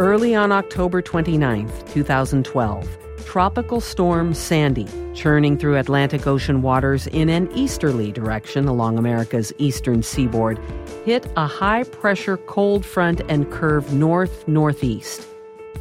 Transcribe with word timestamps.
Early 0.00 0.34
on 0.34 0.50
October 0.50 1.02
29, 1.02 1.70
2012, 1.88 2.98
Tropical 3.26 3.82
Storm 3.82 4.32
Sandy, 4.32 4.86
churning 5.12 5.58
through 5.58 5.76
Atlantic 5.76 6.26
Ocean 6.26 6.62
waters 6.62 7.06
in 7.08 7.28
an 7.28 7.50
easterly 7.54 8.10
direction 8.10 8.66
along 8.66 8.96
America's 8.96 9.52
eastern 9.58 10.02
seaboard, 10.02 10.58
hit 11.04 11.30
a 11.36 11.46
high 11.46 11.82
pressure 11.84 12.38
cold 12.38 12.86
front 12.86 13.20
and 13.28 13.50
curved 13.50 13.92
north 13.92 14.48
northeast. 14.48 15.28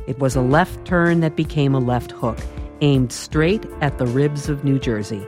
It 0.05 0.19
was 0.19 0.35
a 0.35 0.41
left 0.41 0.83
turn 0.83 1.21
that 1.21 1.37
became 1.37 1.73
a 1.73 1.79
left 1.79 2.11
hook, 2.11 2.39
aimed 2.81 3.13
straight 3.13 3.65
at 3.79 3.99
the 3.99 4.07
ribs 4.07 4.49
of 4.49 4.65
New 4.65 4.79
Jersey. 4.79 5.25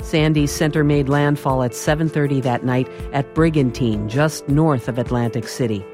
Sandy's 0.00 0.50
center 0.50 0.82
made 0.82 1.10
landfall 1.10 1.62
at 1.62 1.74
7:30 1.74 2.40
that 2.40 2.64
night 2.64 2.88
at 3.12 3.34
Brigantine, 3.34 4.08
just 4.08 4.48
north 4.48 4.88
of 4.88 4.98
Atlantic 4.98 5.46
City. 5.46 5.84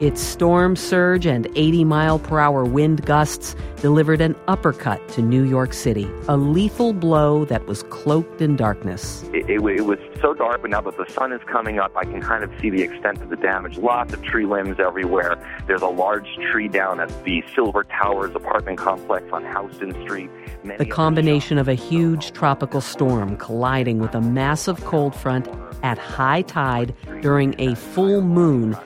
Its 0.00 0.22
storm 0.22 0.76
surge 0.76 1.26
and 1.26 1.46
80 1.56 1.84
mile 1.84 2.18
per 2.18 2.38
hour 2.38 2.64
wind 2.64 3.04
gusts 3.04 3.54
delivered 3.82 4.22
an 4.22 4.34
uppercut 4.48 5.06
to 5.10 5.20
New 5.20 5.42
York 5.42 5.74
City, 5.74 6.08
a 6.26 6.38
lethal 6.38 6.94
blow 6.94 7.44
that 7.44 7.66
was 7.66 7.82
cloaked 7.84 8.40
in 8.40 8.56
darkness. 8.56 9.22
It, 9.34 9.50
it, 9.50 9.60
it, 9.60 9.84
was 9.84 9.98
so 10.22 10.32
dark, 10.32 10.62
but 10.62 10.70
now 10.70 10.80
that 10.80 10.96
the 10.96 11.04
sun 11.12 11.32
is 11.32 11.42
coming 11.44 11.78
up, 11.78 11.94
I 11.94 12.04
can 12.04 12.22
kind 12.22 12.42
of 12.42 12.50
see 12.62 12.70
the 12.70 12.80
extent 12.80 13.20
of 13.20 13.28
the 13.28 13.36
damage. 13.36 13.76
Lots 13.76 14.14
of 14.14 14.22
tree 14.22 14.46
limbs 14.46 14.80
everywhere. 14.80 15.36
There's 15.66 15.82
a 15.82 15.88
large 15.88 16.34
tree 16.50 16.68
down 16.68 16.98
at 16.98 17.10
the 17.24 17.44
Silver 17.54 17.84
Towers 17.84 18.34
apartment 18.34 18.78
complex 18.78 19.26
on 19.34 19.44
Houston 19.44 19.92
Street. 20.02 20.30
Many 20.64 20.78
the 20.78 20.86
combination 20.86 21.58
of 21.58 21.68
a 21.68 21.74
huge 21.74 22.32
tropical 22.32 22.80
storm 22.80 23.36
colliding 23.36 23.98
with 23.98 24.14
a 24.14 24.20
massive 24.22 24.82
cold 24.86 25.14
front 25.14 25.46
at 25.82 25.98
high 25.98 26.40
tide 26.40 26.94
during 27.20 27.54
a 27.58 27.74
full 27.74 28.22
moon 28.22 28.78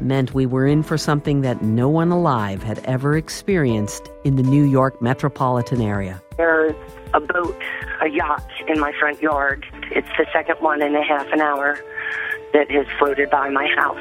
meant 0.00 0.34
we 0.34 0.46
were 0.46 0.66
in 0.66 0.82
for 0.82 0.98
something 0.98 1.40
that 1.42 1.62
no 1.62 1.88
one 1.88 2.10
alive 2.10 2.62
had 2.62 2.78
ever 2.80 3.16
experienced 3.16 4.10
in 4.24 4.36
the 4.36 4.42
New 4.42 4.64
York 4.64 5.00
metropolitan 5.00 5.80
area. 5.80 6.22
There's 6.36 6.74
a 7.14 7.20
boat, 7.20 7.60
a 8.02 8.08
yacht 8.08 8.46
in 8.68 8.78
my 8.78 8.92
front 8.98 9.22
yard. 9.22 9.64
It's 9.90 10.08
the 10.18 10.26
second 10.32 10.56
one 10.60 10.82
in 10.82 10.94
a 10.94 11.02
half 11.02 11.26
an 11.32 11.40
hour 11.40 11.78
that 12.52 12.70
has 12.70 12.86
floated 12.98 13.30
by 13.30 13.50
my 13.50 13.66
house. 13.76 14.00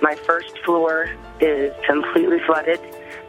My 0.00 0.14
first 0.14 0.58
floor 0.64 1.08
is 1.40 1.72
completely 1.86 2.38
flooded. 2.46 2.80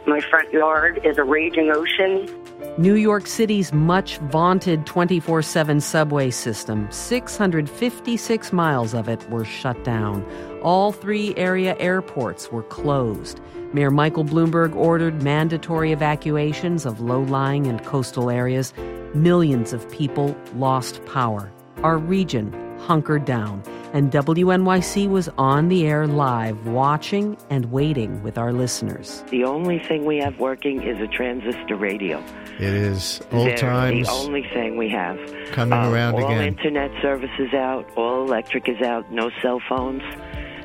My 0.06 0.20
front 0.20 0.52
yard 0.52 1.00
is 1.04 1.18
a 1.18 1.24
raging 1.24 1.70
ocean. 1.72 2.28
New 2.76 2.94
York 2.94 3.28
City's 3.28 3.72
much 3.72 4.18
vaunted 4.18 4.84
24 4.84 5.42
7 5.42 5.80
subway 5.80 6.28
system, 6.28 6.90
656 6.90 8.52
miles 8.52 8.94
of 8.94 9.08
it 9.08 9.30
were 9.30 9.44
shut 9.44 9.84
down. 9.84 10.26
All 10.60 10.90
three 10.90 11.36
area 11.36 11.76
airports 11.78 12.50
were 12.50 12.64
closed. 12.64 13.40
Mayor 13.72 13.92
Michael 13.92 14.24
Bloomberg 14.24 14.74
ordered 14.74 15.22
mandatory 15.22 15.92
evacuations 15.92 16.84
of 16.84 17.00
low 17.00 17.22
lying 17.22 17.68
and 17.68 17.84
coastal 17.84 18.28
areas. 18.28 18.74
Millions 19.14 19.72
of 19.72 19.88
people 19.92 20.36
lost 20.56 21.04
power. 21.04 21.52
Our 21.84 21.98
region 21.98 22.52
hunkered 22.86 23.24
down 23.24 23.62
and 23.94 24.10
WNYC 24.10 25.08
was 25.08 25.28
on 25.38 25.68
the 25.68 25.86
air 25.86 26.08
live, 26.08 26.66
watching 26.66 27.38
and 27.48 27.70
waiting 27.70 28.20
with 28.24 28.36
our 28.36 28.52
listeners. 28.52 29.24
The 29.30 29.44
only 29.44 29.78
thing 29.78 30.04
we 30.04 30.18
have 30.18 30.36
working 30.40 30.82
is 30.82 31.00
a 31.00 31.06
transistor 31.06 31.76
radio. 31.76 32.18
It 32.58 32.74
is 32.74 33.20
old 33.30 33.46
They're 33.46 33.56
times. 33.56 34.08
The 34.08 34.12
only 34.12 34.42
thing 34.52 34.76
we 34.76 34.88
have 34.90 35.16
coming 35.52 35.78
uh, 35.78 35.90
around 35.90 36.14
all 36.14 36.24
again. 36.24 36.38
All 36.38 36.44
internet 36.44 36.90
services 37.00 37.54
out. 37.54 37.88
All 37.96 38.24
electric 38.24 38.68
is 38.68 38.82
out. 38.82 39.10
No 39.12 39.30
cell 39.40 39.62
phones. 39.68 40.02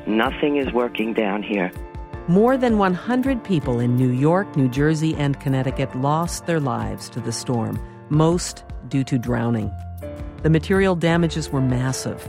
Nothing 0.08 0.56
is 0.56 0.72
working 0.72 1.14
down 1.14 1.44
here. 1.44 1.70
More 2.26 2.56
than 2.56 2.78
100 2.78 3.44
people 3.44 3.78
in 3.78 3.96
New 3.96 4.10
York, 4.10 4.56
New 4.56 4.68
Jersey, 4.68 5.14
and 5.14 5.38
Connecticut 5.38 5.94
lost 5.96 6.46
their 6.46 6.60
lives 6.60 7.08
to 7.10 7.20
the 7.20 7.32
storm, 7.32 7.80
most 8.08 8.64
due 8.88 9.04
to 9.04 9.18
drowning. 9.18 9.70
The 10.42 10.50
material 10.50 10.96
damages 10.96 11.50
were 11.50 11.60
massive. 11.60 12.26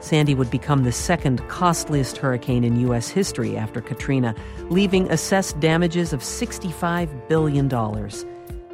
Sandy 0.00 0.34
would 0.34 0.50
become 0.50 0.84
the 0.84 0.92
second 0.92 1.46
costliest 1.48 2.18
hurricane 2.18 2.62
in 2.62 2.78
U.S. 2.80 3.08
history 3.08 3.56
after 3.56 3.80
Katrina, 3.80 4.34
leaving 4.68 5.10
assessed 5.10 5.58
damages 5.60 6.12
of 6.12 6.20
$65 6.20 7.28
billion. 7.28 7.72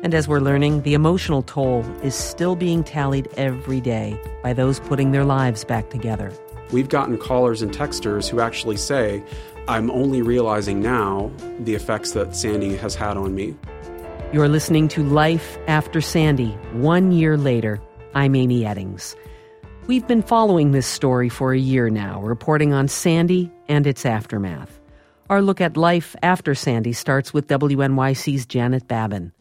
And 0.03 0.12
as 0.12 0.27
we're 0.27 0.41
learning, 0.41 0.83
the 0.83 0.95
emotional 0.95 1.43
toll 1.43 1.84
is 2.03 2.17
still 2.17 2.56
being 2.56 2.83
tallied 2.83 3.28
every 3.37 3.81
day 3.81 4.21
by 4.43 4.55
those 4.55 4.81
putting 4.81 5.12
their 5.12 5.25
lives 5.25 5.65
back 5.65 5.91
together. 5.91 6.33
We've 6.72 6.89
gotten 6.89 7.17
callers 7.17 7.62
and 7.62 7.72
texters 7.72 8.28
who 8.28 8.41
actually 8.41 8.77
say, 8.77 9.22
I'm 9.69 9.89
only 9.93 10.21
realizing 10.21 10.81
now 10.81 11.31
the 11.61 11.77
effects 11.77 12.11
that 12.12 12.34
Sandy 12.34 12.77
has 12.77 12.97
had 12.97 13.17
on 13.17 13.37
me. 13.37 13.55
You're 14.33 14.49
listening 14.49 14.89
to 14.89 15.05
Life 15.05 15.59
After 15.69 16.01
Sandy, 16.01 16.51
one 16.72 17.12
year 17.12 17.37
later. 17.37 17.81
I'm 18.12 18.34
Amy 18.34 18.62
Eddings. 18.62 19.15
We've 19.87 20.06
been 20.06 20.22
following 20.22 20.72
this 20.72 20.87
story 20.87 21.28
for 21.28 21.53
a 21.53 21.59
year 21.59 21.91
now, 21.91 22.21
reporting 22.22 22.72
on 22.72 22.88
Sandy 22.88 23.53
and 23.69 23.87
its 23.87 24.04
aftermath. 24.04 24.81
Our 25.28 25.41
look 25.41 25.60
at 25.60 25.76
life 25.76 26.16
after 26.21 26.56
Sandy 26.56 26.93
starts 26.93 27.32
with 27.32 27.47
WNYC's 27.47 28.47
Janet 28.47 28.88
Babin. 28.88 29.32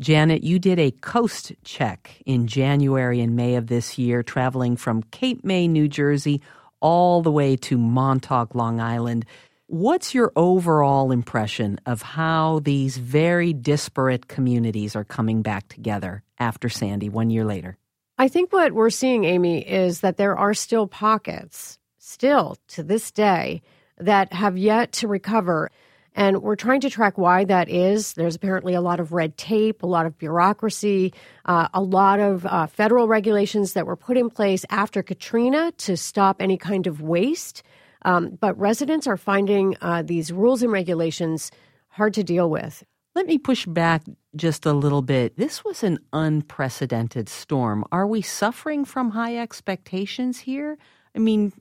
Janet, 0.00 0.42
you 0.42 0.58
did 0.58 0.78
a 0.78 0.90
coast 0.90 1.52
check 1.64 2.22
in 2.24 2.46
January 2.46 3.20
and 3.20 3.36
May 3.36 3.56
of 3.56 3.66
this 3.66 3.98
year, 3.98 4.22
traveling 4.22 4.76
from 4.76 5.02
Cape 5.10 5.44
May, 5.44 5.68
New 5.68 5.86
Jersey, 5.86 6.40
all 6.80 7.20
the 7.20 7.30
way 7.30 7.56
to 7.56 7.76
Montauk, 7.76 8.54
Long 8.54 8.80
Island. 8.80 9.26
What's 9.66 10.14
your 10.14 10.32
overall 10.34 11.12
impression 11.12 11.78
of 11.84 12.00
how 12.00 12.60
these 12.60 12.96
very 12.96 13.52
disparate 13.52 14.28
communities 14.28 14.96
are 14.96 15.04
coming 15.04 15.42
back 15.42 15.68
together 15.68 16.22
after 16.38 16.70
Sandy 16.70 17.10
one 17.10 17.28
year 17.28 17.44
later? 17.44 17.76
I 18.16 18.28
think 18.28 18.52
what 18.52 18.72
we're 18.72 18.90
seeing, 18.90 19.24
Amy, 19.24 19.60
is 19.60 20.00
that 20.00 20.16
there 20.16 20.36
are 20.36 20.54
still 20.54 20.86
pockets, 20.86 21.78
still 21.98 22.56
to 22.68 22.84
this 22.84 23.10
day, 23.10 23.60
that 23.98 24.32
have 24.32 24.56
yet 24.56 24.92
to 24.92 25.08
recover. 25.08 25.70
And 26.14 26.40
we're 26.40 26.54
trying 26.54 26.80
to 26.82 26.90
track 26.90 27.18
why 27.18 27.44
that 27.44 27.68
is. 27.68 28.12
There's 28.12 28.36
apparently 28.36 28.74
a 28.74 28.80
lot 28.80 29.00
of 29.00 29.12
red 29.12 29.36
tape, 29.36 29.82
a 29.82 29.86
lot 29.88 30.06
of 30.06 30.16
bureaucracy, 30.16 31.12
uh, 31.44 31.66
a 31.74 31.82
lot 31.82 32.20
of 32.20 32.46
uh, 32.46 32.68
federal 32.68 33.08
regulations 33.08 33.72
that 33.72 33.84
were 33.84 33.96
put 33.96 34.16
in 34.16 34.30
place 34.30 34.64
after 34.70 35.02
Katrina 35.02 35.72
to 35.78 35.96
stop 35.96 36.40
any 36.40 36.56
kind 36.56 36.86
of 36.86 37.00
waste. 37.00 37.64
Um, 38.02 38.38
but 38.40 38.56
residents 38.56 39.08
are 39.08 39.16
finding 39.16 39.76
uh, 39.80 40.02
these 40.02 40.30
rules 40.30 40.62
and 40.62 40.70
regulations 40.70 41.50
hard 41.88 42.14
to 42.14 42.22
deal 42.22 42.48
with. 42.48 42.84
Let 43.14 43.26
me 43.26 43.38
push 43.38 43.64
back 43.64 44.02
just 44.34 44.66
a 44.66 44.72
little 44.72 45.02
bit. 45.02 45.36
This 45.36 45.64
was 45.64 45.84
an 45.84 46.00
unprecedented 46.12 47.28
storm. 47.28 47.84
Are 47.92 48.08
we 48.08 48.22
suffering 48.22 48.84
from 48.84 49.10
high 49.10 49.36
expectations 49.38 50.40
here? 50.40 50.76
I 51.14 51.20
mean, 51.20 51.52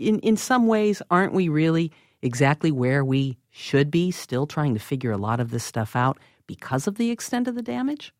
in, 0.00 0.18
in 0.18 0.36
some 0.36 0.66
ways, 0.66 1.00
aren't 1.08 1.34
we 1.34 1.48
really 1.48 1.92
exactly 2.20 2.72
where 2.72 3.04
we 3.04 3.38
should 3.50 3.92
be, 3.92 4.10
still 4.10 4.48
trying 4.48 4.74
to 4.74 4.80
figure 4.80 5.12
a 5.12 5.16
lot 5.16 5.38
of 5.38 5.52
this 5.52 5.62
stuff 5.62 5.94
out 5.94 6.18
because 6.48 6.88
of 6.88 6.96
the 6.96 7.12
extent 7.12 7.46
of 7.46 7.54
the 7.54 7.62
damage? 7.62 8.12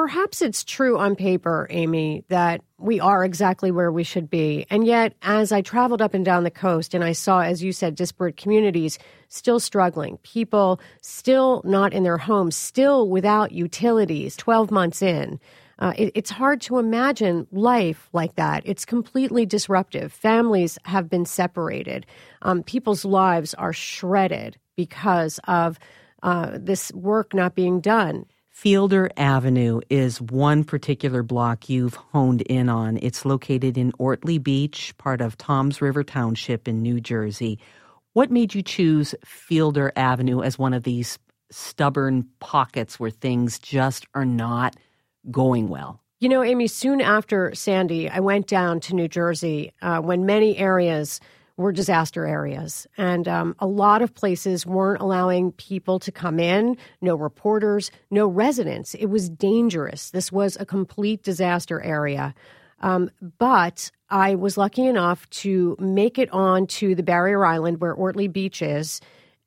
Perhaps 0.00 0.40
it's 0.40 0.64
true 0.64 0.96
on 0.96 1.14
paper, 1.14 1.66
Amy, 1.68 2.24
that 2.28 2.62
we 2.78 3.00
are 3.00 3.22
exactly 3.22 3.70
where 3.70 3.92
we 3.92 4.02
should 4.02 4.30
be. 4.30 4.64
And 4.70 4.86
yet, 4.86 5.12
as 5.20 5.52
I 5.52 5.60
traveled 5.60 6.00
up 6.00 6.14
and 6.14 6.24
down 6.24 6.42
the 6.42 6.50
coast 6.50 6.94
and 6.94 7.04
I 7.04 7.12
saw, 7.12 7.42
as 7.42 7.62
you 7.62 7.70
said, 7.70 7.96
disparate 7.96 8.38
communities 8.38 8.98
still 9.28 9.60
struggling, 9.60 10.16
people 10.22 10.80
still 11.02 11.60
not 11.66 11.92
in 11.92 12.02
their 12.02 12.16
homes, 12.16 12.56
still 12.56 13.10
without 13.10 13.52
utilities 13.52 14.36
12 14.36 14.70
months 14.70 15.02
in. 15.02 15.38
Uh, 15.78 15.92
it, 15.98 16.12
it's 16.14 16.30
hard 16.30 16.62
to 16.62 16.78
imagine 16.78 17.46
life 17.52 18.08
like 18.14 18.36
that. 18.36 18.62
It's 18.64 18.86
completely 18.86 19.44
disruptive. 19.44 20.14
Families 20.14 20.78
have 20.86 21.10
been 21.10 21.26
separated. 21.26 22.06
Um, 22.40 22.62
people's 22.62 23.04
lives 23.04 23.52
are 23.52 23.74
shredded 23.74 24.56
because 24.76 25.38
of 25.46 25.78
uh, 26.22 26.52
this 26.58 26.90
work 26.92 27.34
not 27.34 27.54
being 27.54 27.82
done. 27.82 28.24
Fielder 28.60 29.08
Avenue 29.16 29.80
is 29.88 30.20
one 30.20 30.64
particular 30.64 31.22
block 31.22 31.70
you've 31.70 31.94
honed 31.94 32.42
in 32.42 32.68
on. 32.68 32.98
It's 33.00 33.24
located 33.24 33.78
in 33.78 33.90
Ortley 33.92 34.36
Beach, 34.36 34.94
part 34.98 35.22
of 35.22 35.38
Toms 35.38 35.80
River 35.80 36.04
Township 36.04 36.68
in 36.68 36.82
New 36.82 37.00
Jersey. 37.00 37.58
What 38.12 38.30
made 38.30 38.54
you 38.54 38.60
choose 38.60 39.14
Fielder 39.24 39.92
Avenue 39.96 40.42
as 40.42 40.58
one 40.58 40.74
of 40.74 40.82
these 40.82 41.18
stubborn 41.50 42.28
pockets 42.38 43.00
where 43.00 43.08
things 43.08 43.58
just 43.58 44.06
are 44.14 44.26
not 44.26 44.76
going 45.30 45.70
well? 45.70 46.02
You 46.18 46.28
know, 46.28 46.42
Amy, 46.42 46.66
soon 46.66 47.00
after 47.00 47.54
Sandy, 47.54 48.10
I 48.10 48.20
went 48.20 48.46
down 48.46 48.80
to 48.80 48.94
New 48.94 49.08
Jersey 49.08 49.72
uh, 49.80 50.02
when 50.02 50.26
many 50.26 50.58
areas 50.58 51.18
were 51.60 51.72
disaster 51.72 52.26
areas. 52.26 52.86
And 52.96 53.28
um, 53.28 53.54
a 53.58 53.66
lot 53.66 54.00
of 54.02 54.14
places 54.14 54.66
weren't 54.66 55.02
allowing 55.02 55.52
people 55.52 55.98
to 56.00 56.10
come 56.10 56.40
in, 56.40 56.76
no 57.00 57.14
reporters, 57.14 57.90
no 58.10 58.26
residents. 58.26 58.94
It 58.94 59.06
was 59.06 59.28
dangerous. 59.28 60.10
This 60.10 60.32
was 60.32 60.56
a 60.58 60.64
complete 60.64 61.22
disaster 61.22 61.80
area. 61.82 62.34
Um, 62.80 63.10
but 63.38 63.90
I 64.08 64.36
was 64.36 64.56
lucky 64.56 64.86
enough 64.86 65.28
to 65.30 65.76
make 65.78 66.18
it 66.18 66.30
on 66.32 66.66
to 66.78 66.94
the 66.94 67.02
barrier 67.02 67.44
island 67.44 67.80
where 67.80 67.94
Ortley 67.94 68.32
Beach 68.32 68.62
is. 68.62 69.00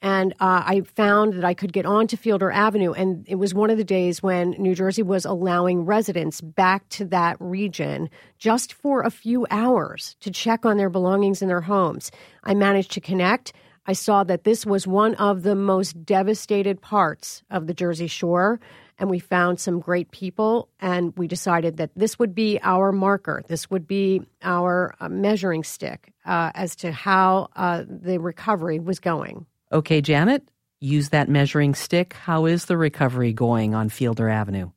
And 0.04 0.34
uh, 0.34 0.64
I 0.66 0.82
found 0.82 1.34
that 1.34 1.46
I 1.46 1.54
could 1.54 1.72
get 1.72 1.86
onto 1.86 2.18
Fielder 2.18 2.52
Avenue. 2.52 2.92
And 2.92 3.26
it 3.26 3.36
was 3.36 3.54
one 3.54 3.70
of 3.70 3.78
the 3.78 3.86
days 3.86 4.22
when 4.22 4.52
New 4.60 4.76
Jersey 4.76 5.02
was 5.02 5.24
allowing 5.24 5.86
residents 5.86 6.42
back 6.42 6.88
to 6.90 7.06
that 7.06 7.38
region 7.40 8.10
just 8.38 8.74
for 8.74 9.02
a 9.02 9.10
few 9.10 9.48
hours 9.50 10.18
to 10.20 10.30
check 10.30 10.66
on 10.66 10.76
their 10.76 10.90
belongings 10.90 11.42
in 11.42 11.48
their 11.48 11.62
homes. 11.62 12.12
I 12.44 12.54
managed 12.54 12.92
to 12.92 13.02
connect. 13.02 13.54
I 13.86 13.94
saw 13.94 14.26
that 14.26 14.44
this 14.44 14.66
was 14.66 14.86
one 14.86 15.16
of 15.16 15.44
the 15.44 15.56
most 15.56 16.06
devastated 16.06 16.82
parts 16.82 17.42
of 17.50 17.68
the 17.68 17.74
Jersey 17.74 18.08
Shore. 18.08 18.60
And 19.00 19.10
we 19.10 19.20
found 19.20 19.60
some 19.60 19.80
great 19.80 20.12
people, 20.12 20.70
and 20.80 21.14
we 21.18 21.28
decided 21.28 21.78
that 21.78 21.90
this 21.96 22.20
would 22.20 22.36
be 22.36 22.60
our 22.62 22.92
marker. 22.92 23.42
This 23.48 23.70
would 23.72 23.88
be 23.88 24.22
our 24.44 24.94
uh, 25.00 25.10
measuring 25.10 25.64
stick 25.64 26.14
uh, 26.26 26.52
as 26.54 26.76
to 26.78 26.92
how 26.92 27.48
uh, 27.56 27.86
the 27.88 28.20
recovery 28.20 28.80
was 28.80 29.00
going. 29.00 29.46
Okay, 29.74 30.02
Janet, 30.02 30.48
use 30.80 31.10
that 31.10 31.30
measuring 31.30 31.74
stick. 31.74 32.14
How 32.14 32.46
is 32.46 32.66
the 32.66 32.78
recovery 32.78 33.34
going 33.34 33.74
on 33.74 33.90
Fielder 33.90 34.30
Avenue? 34.30 34.70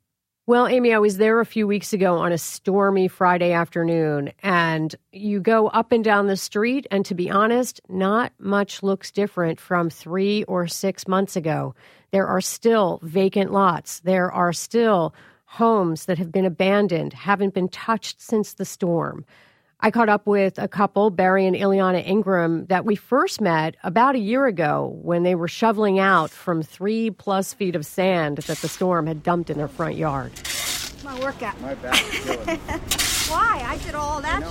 Well, 0.46 0.66
Amy, 0.66 0.94
I 0.94 0.98
was 1.00 1.19
there 1.19 1.38
a 1.38 1.44
few 1.44 1.66
weeks 1.66 1.93
ago 1.93 2.16
on 2.16 2.32
a 2.32 2.38
stormy 2.38 3.06
Friday 3.06 3.52
afternoon, 3.52 4.32
and 4.43 4.94
you 5.12 5.40
go 5.40 5.66
up 5.69 5.93
and 5.93 6.02
down 6.02 6.28
the 6.28 6.37
street, 6.37 6.87
and 6.90 7.04
to 7.04 7.14
be 7.14 7.28
honest, 7.28 7.78
not 7.90 8.32
much 8.38 8.82
looks 8.82 9.10
different 9.10 9.60
from 9.60 9.90
three 9.90 10.44
or 10.44 10.66
six 10.66 11.06
months 11.06 11.37
ago. 11.37 11.75
There 12.10 12.26
are 12.26 12.40
still 12.40 12.99
vacant 13.02 13.52
lots. 13.52 14.00
There 14.00 14.32
are 14.32 14.54
still 14.54 15.14
homes 15.44 16.06
that 16.06 16.16
have 16.16 16.32
been 16.32 16.46
abandoned, 16.46 17.12
haven't 17.12 17.52
been 17.52 17.69
touched 17.69 18.22
since 18.22 18.54
the 18.54 18.64
storm. 18.64 19.26
I 19.81 19.90
caught 19.90 20.08
up 20.08 20.26
with 20.26 20.58
a 20.58 20.69
couple, 20.69 21.11
Barry 21.11 21.46
and 21.46 21.55
Ileana 21.55 22.05
Ingram, 22.05 22.64
that 22.67 22.87
we 22.87 22.96
first 22.96 23.43
met 23.43 23.76
about 23.84 24.14
a 24.14 24.19
year 24.19 24.46
ago 24.46 24.99
when 25.02 25.23
they 25.23 25.34
were 25.34 25.49
shoveling 25.49 25.99
out 25.99 26.31
from 26.31 26.62
three 26.62 27.11
plus 27.11 27.52
feet 27.52 27.76
of 27.76 27.84
sand 27.84 28.38
that 28.38 28.58
the 28.58 28.69
storm 28.69 29.06
had 29.06 29.23
dumped 29.23 29.50
in 29.50 29.58
their 29.58 29.69
front 29.69 29.96
yard. 29.96 30.32
My 31.05 31.20
workout. 31.20 31.61
My 31.61 31.75
back 31.75 32.02
is 32.14 32.20
killing. 32.25 32.58
Why? 33.28 33.64
I 33.67 33.76
did 33.84 33.94
all 33.94 34.23
that. 34.23 34.43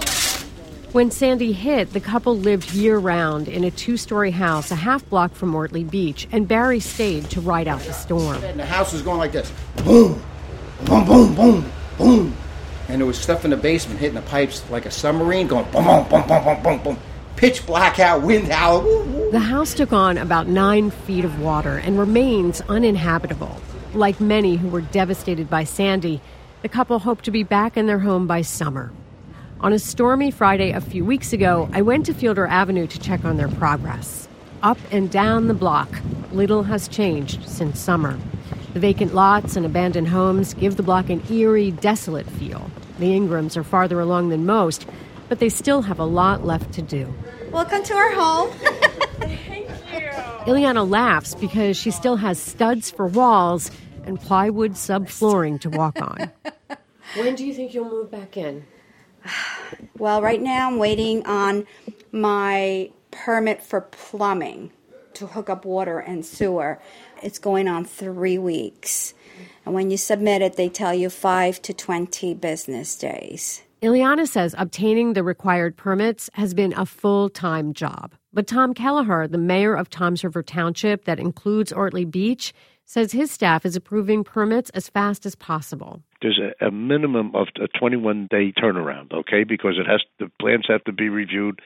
When 0.92 1.10
Sandy 1.10 1.51
hit, 1.51 1.92
the 1.92 2.00
couple 2.00 2.38
lived 2.38 2.72
year 2.74 2.98
round 3.00 3.48
in 3.48 3.63
a 3.63 3.72
two 3.72 3.98
story 3.98 4.31
house 4.31 4.69
a 4.69 4.75
half 4.75 5.10
block 5.10 5.33
from 5.33 5.54
Ortley 5.54 5.89
Beach, 5.89 6.27
and 6.31 6.48
Barry 6.48 6.80
stayed 6.80 7.30
to 7.31 7.42
ride 7.42 7.68
out 7.68 7.81
the 7.81 7.94
storm. 7.94 8.42
And 8.44 8.60
the 8.60 8.66
house 8.66 8.94
was 8.94 9.01
going 9.01 9.18
like 9.18 9.31
this 9.31 9.51
boom, 9.83 10.22
boom, 10.86 11.06
boom, 11.06 11.36
boom, 11.36 11.72
boom. 11.98 12.36
And 12.87 13.01
there 13.01 13.05
was 13.05 13.17
stuff 13.17 13.45
in 13.45 13.51
the 13.51 13.57
basement 13.57 13.99
hitting 13.99 14.15
the 14.15 14.21
pipes 14.21 14.63
like 14.69 14.85
a 14.85 14.91
submarine 14.91 15.47
going 15.47 15.69
boom, 15.71 15.85
boom, 15.85 16.07
boom, 16.07 16.27
boom, 16.27 16.43
boom, 16.43 16.63
boom, 16.63 16.83
boom. 16.83 16.97
Pitch 17.35 17.65
black 17.65 17.99
out, 17.99 18.21
wind 18.21 18.47
woo. 18.47 19.29
The 19.31 19.39
house 19.39 19.73
took 19.73 19.91
on 19.91 20.17
about 20.17 20.47
nine 20.47 20.89
feet 20.89 21.25
of 21.25 21.41
water 21.41 21.77
and 21.77 21.99
remains 21.99 22.61
uninhabitable. 22.69 23.59
Like 23.93 24.21
many 24.21 24.55
who 24.55 24.69
were 24.69 24.81
devastated 24.81 25.49
by 25.49 25.63
Sandy, 25.63 26.21
the 26.61 26.69
couple 26.69 26.99
hope 26.99 27.21
to 27.23 27.31
be 27.31 27.43
back 27.43 27.75
in 27.75 27.87
their 27.87 27.99
home 27.99 28.27
by 28.27 28.41
summer. 28.41 28.91
On 29.59 29.73
a 29.73 29.79
stormy 29.79 30.31
Friday 30.31 30.71
a 30.71 30.81
few 30.81 31.03
weeks 31.03 31.33
ago, 31.33 31.69
I 31.73 31.81
went 31.81 32.05
to 32.05 32.13
Fielder 32.13 32.45
Avenue 32.45 32.88
to 32.88 32.99
check 32.99 33.25
on 33.25 33.38
their 33.38 33.47
progress. 33.47 34.27
Up 34.63 34.77
and 34.91 35.11
down 35.11 35.47
the 35.47 35.53
block, 35.53 35.89
little 36.31 36.63
has 36.63 36.88
changed 36.88 37.47
since 37.47 37.79
summer. 37.79 38.17
The 38.75 38.81
vacant 38.81 39.16
lots 39.16 39.56
and 39.56 39.66
abandoned 39.66 40.10
homes 40.10 40.54
give 40.54 40.75
the 40.75 40.83
block 40.83 41.10
an 41.10 41.24
eerie, 41.31 41.72
desolate 41.72 42.30
feel. 42.31 42.69
The 43.00 43.16
Ingrams 43.16 43.56
are 43.56 43.63
farther 43.63 44.01
along 44.01 44.27
than 44.27 44.45
most, 44.45 44.86
but 45.30 45.39
they 45.39 45.48
still 45.48 45.83
have 45.83 45.98
a 45.98 46.04
lot 46.04 46.45
left 46.45 46.74
to 46.74 46.81
do. 46.81 47.13
Welcome 47.51 47.83
to 47.83 47.94
our 47.94 48.12
home. 48.12 48.51
Thank 49.22 49.69
you. 49.69 50.10
Ileana 50.45 50.89
laughs 50.89 51.36
because 51.36 51.77
she 51.77 51.89
still 51.89 52.18
has 52.18 52.38
studs 52.38 52.92
for 52.92 53.07
walls 53.07 53.72
and 54.04 54.19
plywood 54.19 54.74
subflooring 54.74 55.62
to 55.62 55.69
walk 55.69 56.01
on. 56.01 56.30
when 57.16 57.36
do 57.36 57.45
you 57.45 57.54
think 57.54 57.74
you'll 57.74 57.89
move 57.89 58.12
back 58.12 58.36
in? 58.36 58.66
well, 59.98 60.22
right 60.22 60.42
now 60.42 60.68
I'm 60.68 60.80
waiting 60.80 61.25
on 61.25 61.66
my 62.12 62.92
permit 63.10 63.63
for 63.63 63.80
plumbing 63.80 64.72
to 65.13 65.27
hook 65.27 65.50
up 65.50 65.63
water 65.63 66.00
and 66.00 66.25
sewer. 66.25 66.80
It's 67.25 67.39
going 67.39 67.68
on 67.68 67.86
three 67.86 68.38
weeks. 68.38 69.16
And 69.66 69.74
when 69.74 69.89
you 69.89 69.98
submit 69.98 70.44
it, 70.44 70.57
they 70.57 70.69
tell 70.69 70.94
you 70.94 71.10
five 71.10 71.60
to 71.63 71.74
20 71.74 72.36
business 72.36 72.95
days. 72.95 73.63
Ileana 73.81 74.27
says 74.27 74.54
obtaining 74.60 75.13
the 75.13 75.24
required 75.24 75.75
permits 75.75 76.30
has 76.33 76.54
been 76.54 76.72
a 76.74 76.86
full 76.86 77.30
time 77.30 77.74
job. 77.74 78.13
But 78.31 78.45
Tom 78.45 78.75
Kelaher, 78.75 79.30
the 79.30 79.39
mayor 79.39 79.75
of 79.75 79.89
Toms 79.89 80.24
River 80.24 80.44
Township 80.44 81.06
that 81.06 81.19
includes 81.19 81.74
Ortley 81.74 82.10
Beach, 82.10 82.54
says 82.86 83.12
his 83.12 83.31
staff 83.31 83.66
is 83.66 83.75
approving 83.75 84.24
permits 84.24 84.69
as 84.72 84.88
fast 84.88 85.25
as 85.25 85.33
possible. 85.33 86.04
There's 86.25 86.39
a, 86.60 86.66
a 86.66 86.72
minimum 86.72 87.36
of 87.36 87.50
a 87.62 87.68
21 87.77 88.30
day 88.31 88.51
turnaround, 88.51 89.13
okay? 89.13 89.44
Because 89.44 89.77
it 89.77 89.86
has 89.86 90.01
the 90.18 90.31
plans 90.42 90.66
have 90.68 90.83
to 90.86 90.92
be 90.92 91.07
reviewed, 91.07 91.62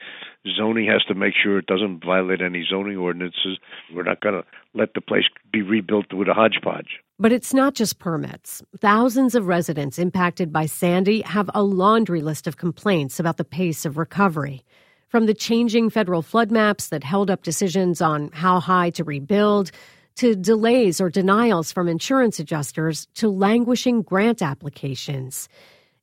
zoning 0.54 0.86
has 0.86 1.02
to 1.04 1.14
make 1.14 1.32
sure 1.32 1.58
it 1.58 1.64
doesn't 1.64 2.04
violate 2.04 2.42
any 2.42 2.66
zoning 2.68 2.98
ordinances. 2.98 3.56
We're 3.94 4.02
not 4.02 4.20
going 4.20 4.34
to 4.34 4.44
let 4.74 4.92
the 4.92 5.00
place 5.00 5.24
be 5.50 5.62
rebuilt 5.62 6.12
with 6.12 6.28
a 6.28 6.34
hodgepodge. 6.34 7.00
But 7.18 7.32
it's 7.32 7.54
not 7.54 7.72
just 7.72 7.98
permits. 7.98 8.62
Thousands 8.78 9.34
of 9.34 9.46
residents 9.46 9.98
impacted 9.98 10.52
by 10.52 10.66
Sandy 10.66 11.22
have 11.22 11.48
a 11.54 11.62
laundry 11.62 12.20
list 12.20 12.46
of 12.46 12.58
complaints 12.58 13.18
about 13.18 13.38
the 13.38 13.44
pace 13.44 13.86
of 13.86 13.96
recovery. 13.96 14.62
From 15.08 15.24
the 15.24 15.32
changing 15.32 15.88
federal 15.88 16.20
flood 16.20 16.50
maps 16.50 16.88
that 16.88 17.02
held 17.02 17.30
up 17.30 17.42
decisions 17.42 18.02
on 18.02 18.28
how 18.34 18.60
high 18.60 18.90
to 18.90 19.04
rebuild, 19.04 19.70
to 20.20 20.36
delays 20.36 21.00
or 21.00 21.08
denials 21.08 21.72
from 21.72 21.88
insurance 21.88 22.38
adjusters, 22.38 23.08
to 23.14 23.30
languishing 23.30 24.02
grant 24.02 24.42
applications. 24.42 25.48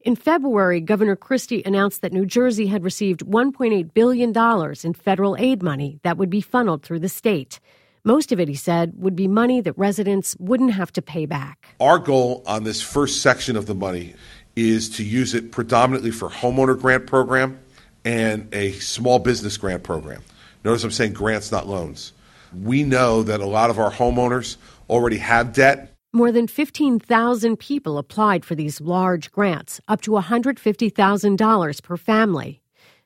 In 0.01 0.15
February, 0.15 0.81
Governor 0.81 1.15
Christie 1.15 1.61
announced 1.63 2.01
that 2.01 2.11
New 2.11 2.25
Jersey 2.25 2.65
had 2.65 2.83
received 2.83 3.19
$1.8 3.27 3.93
billion 3.93 4.33
in 4.83 4.93
federal 4.95 5.37
aid 5.37 5.61
money 5.61 5.99
that 6.01 6.17
would 6.17 6.31
be 6.31 6.41
funneled 6.41 6.81
through 6.81 6.97
the 6.97 7.09
state. 7.09 7.59
Most 8.03 8.31
of 8.31 8.39
it, 8.39 8.47
he 8.47 8.55
said, 8.55 8.93
would 8.95 9.15
be 9.15 9.27
money 9.27 9.61
that 9.61 9.77
residents 9.77 10.35
wouldn't 10.39 10.73
have 10.73 10.91
to 10.93 11.01
pay 11.03 11.27
back. 11.27 11.75
Our 11.79 11.99
goal 11.99 12.41
on 12.47 12.63
this 12.63 12.81
first 12.81 13.21
section 13.21 13.55
of 13.55 13.67
the 13.67 13.75
money 13.75 14.15
is 14.55 14.89
to 14.97 15.03
use 15.03 15.35
it 15.35 15.51
predominantly 15.51 16.09
for 16.09 16.27
homeowner 16.27 16.79
grant 16.79 17.05
program 17.05 17.59
and 18.03 18.51
a 18.51 18.71
small 18.79 19.19
business 19.19 19.57
grant 19.57 19.83
program. 19.83 20.23
Notice 20.63 20.83
I'm 20.83 20.89
saying 20.89 21.13
grants, 21.13 21.51
not 21.51 21.67
loans. 21.67 22.13
We 22.53 22.83
know 22.83 23.23
that 23.23 23.39
a 23.39 23.45
lot 23.45 23.69
of 23.69 23.79
our 23.79 23.91
homeowners 23.91 24.57
already 24.89 25.17
have 25.17 25.53
debt. 25.53 25.93
More 26.13 26.31
than 26.31 26.47
15,000 26.47 27.57
people 27.57 27.97
applied 27.97 28.45
for 28.45 28.55
these 28.55 28.81
large 28.81 29.31
grants, 29.31 29.81
up 29.87 30.01
to 30.01 30.11
$150,000 30.11 31.83
per 31.83 31.97
family. 31.97 32.61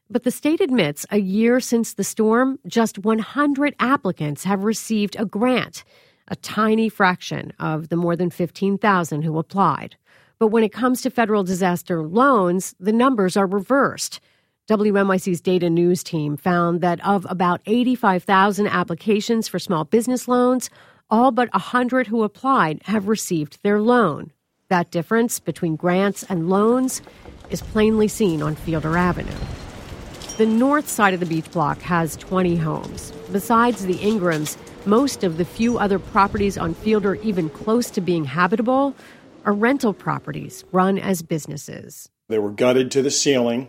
But 0.10 0.24
the 0.24 0.31
state 0.31 0.62
admits 0.62 1.05
a 1.10 1.19
year 1.19 1.60
since 1.60 1.93
the 1.93 2.03
storm, 2.03 2.60
just 2.67 3.00
100 3.00 3.75
applicants 3.79 4.43
have 4.43 4.63
received 4.63 5.15
a 5.17 5.25
grant, 5.25 5.83
a 6.27 6.36
tiny 6.36 6.89
fraction 6.89 7.53
of 7.60 7.89
the 7.89 7.95
more 7.95 8.15
than 8.15 8.29
15,000 8.29 9.21
who 9.24 9.38
applied. 9.39 9.95
But 10.38 10.48
when 10.48 10.63
it 10.63 10.74
comes 10.74 11.01
to 11.01 11.10
federal 11.10 11.43
disaster 11.43 12.03
loans, 12.03 12.75
the 12.79 12.91
numbers 12.91 13.38
are 13.38 13.48
reversed. 13.48 14.19
WNYC's 14.71 15.41
data 15.41 15.69
news 15.69 16.01
team 16.01 16.37
found 16.37 16.79
that 16.79 17.05
of 17.05 17.27
about 17.29 17.59
85,000 17.65 18.67
applications 18.67 19.49
for 19.49 19.59
small 19.59 19.83
business 19.83 20.29
loans, 20.29 20.69
all 21.09 21.31
but 21.31 21.51
100 21.51 22.07
who 22.07 22.23
applied 22.23 22.79
have 22.85 23.09
received 23.09 23.61
their 23.63 23.81
loan. 23.81 24.31
That 24.69 24.89
difference 24.89 25.41
between 25.41 25.75
grants 25.75 26.23
and 26.23 26.49
loans 26.49 27.01
is 27.49 27.61
plainly 27.61 28.07
seen 28.07 28.41
on 28.41 28.55
Fielder 28.55 28.95
Avenue. 28.95 29.35
The 30.37 30.45
north 30.45 30.87
side 30.87 31.13
of 31.13 31.19
the 31.19 31.25
beach 31.25 31.51
block 31.51 31.81
has 31.81 32.15
20 32.15 32.55
homes. 32.55 33.11
Besides 33.33 33.85
the 33.85 33.99
Ingrams, 34.01 34.57
most 34.85 35.25
of 35.25 35.35
the 35.35 35.43
few 35.43 35.79
other 35.79 35.99
properties 35.99 36.57
on 36.57 36.75
Fielder 36.75 37.15
even 37.15 37.49
close 37.49 37.91
to 37.91 37.99
being 37.99 38.23
habitable 38.23 38.95
are 39.43 39.51
rental 39.51 39.91
properties 39.93 40.63
run 40.71 40.97
as 40.97 41.21
businesses. 41.21 42.07
They 42.29 42.39
were 42.39 42.51
gutted 42.51 42.89
to 42.91 43.01
the 43.01 43.11
ceiling, 43.11 43.67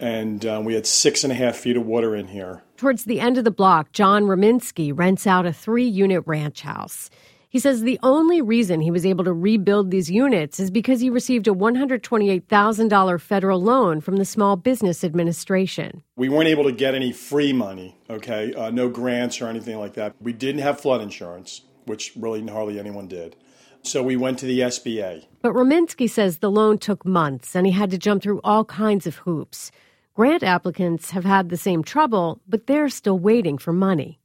and 0.00 0.44
uh, 0.46 0.60
we 0.64 0.74
had 0.74 0.86
six 0.86 1.22
and 1.22 1.32
a 1.32 1.36
half 1.36 1.56
feet 1.56 1.76
of 1.76 1.86
water 1.86 2.16
in 2.16 2.28
here. 2.28 2.62
Towards 2.76 3.04
the 3.04 3.20
end 3.20 3.38
of 3.38 3.44
the 3.44 3.50
block, 3.50 3.92
John 3.92 4.24
Rominsky 4.24 4.92
rents 4.96 5.26
out 5.26 5.46
a 5.46 5.52
three 5.52 5.86
unit 5.86 6.22
ranch 6.26 6.62
house. 6.62 7.10
He 7.50 7.58
says 7.58 7.82
the 7.82 7.98
only 8.04 8.40
reason 8.40 8.80
he 8.80 8.92
was 8.92 9.04
able 9.04 9.24
to 9.24 9.32
rebuild 9.32 9.90
these 9.90 10.08
units 10.08 10.60
is 10.60 10.70
because 10.70 11.00
he 11.00 11.10
received 11.10 11.48
a 11.48 11.52
$128,000 11.52 13.20
federal 13.20 13.60
loan 13.60 14.00
from 14.00 14.16
the 14.16 14.24
Small 14.24 14.54
Business 14.54 15.02
Administration. 15.02 16.04
We 16.14 16.28
weren't 16.28 16.48
able 16.48 16.62
to 16.64 16.72
get 16.72 16.94
any 16.94 17.10
free 17.10 17.52
money, 17.52 17.98
okay? 18.08 18.54
Uh, 18.54 18.70
no 18.70 18.88
grants 18.88 19.40
or 19.40 19.48
anything 19.48 19.78
like 19.78 19.94
that. 19.94 20.14
We 20.20 20.32
didn't 20.32 20.62
have 20.62 20.80
flood 20.80 21.00
insurance, 21.00 21.62
which 21.86 22.12
really 22.14 22.46
hardly 22.46 22.78
anyone 22.78 23.08
did. 23.08 23.34
So 23.82 24.00
we 24.02 24.14
went 24.14 24.38
to 24.40 24.46
the 24.46 24.60
SBA. 24.60 25.26
But 25.42 25.52
Rominsky 25.52 26.08
says 26.08 26.38
the 26.38 26.50
loan 26.52 26.78
took 26.78 27.04
months 27.04 27.56
and 27.56 27.66
he 27.66 27.72
had 27.72 27.90
to 27.90 27.98
jump 27.98 28.22
through 28.22 28.40
all 28.44 28.64
kinds 28.64 29.08
of 29.08 29.16
hoops. 29.16 29.72
Grant 30.14 30.42
applicants 30.42 31.12
have 31.12 31.24
had 31.24 31.48
the 31.48 31.56
same 31.56 31.84
trouble, 31.84 32.40
but 32.48 32.66
they're 32.66 32.88
still 32.88 33.18
waiting 33.18 33.58
for 33.58 33.72
money. 33.72 34.18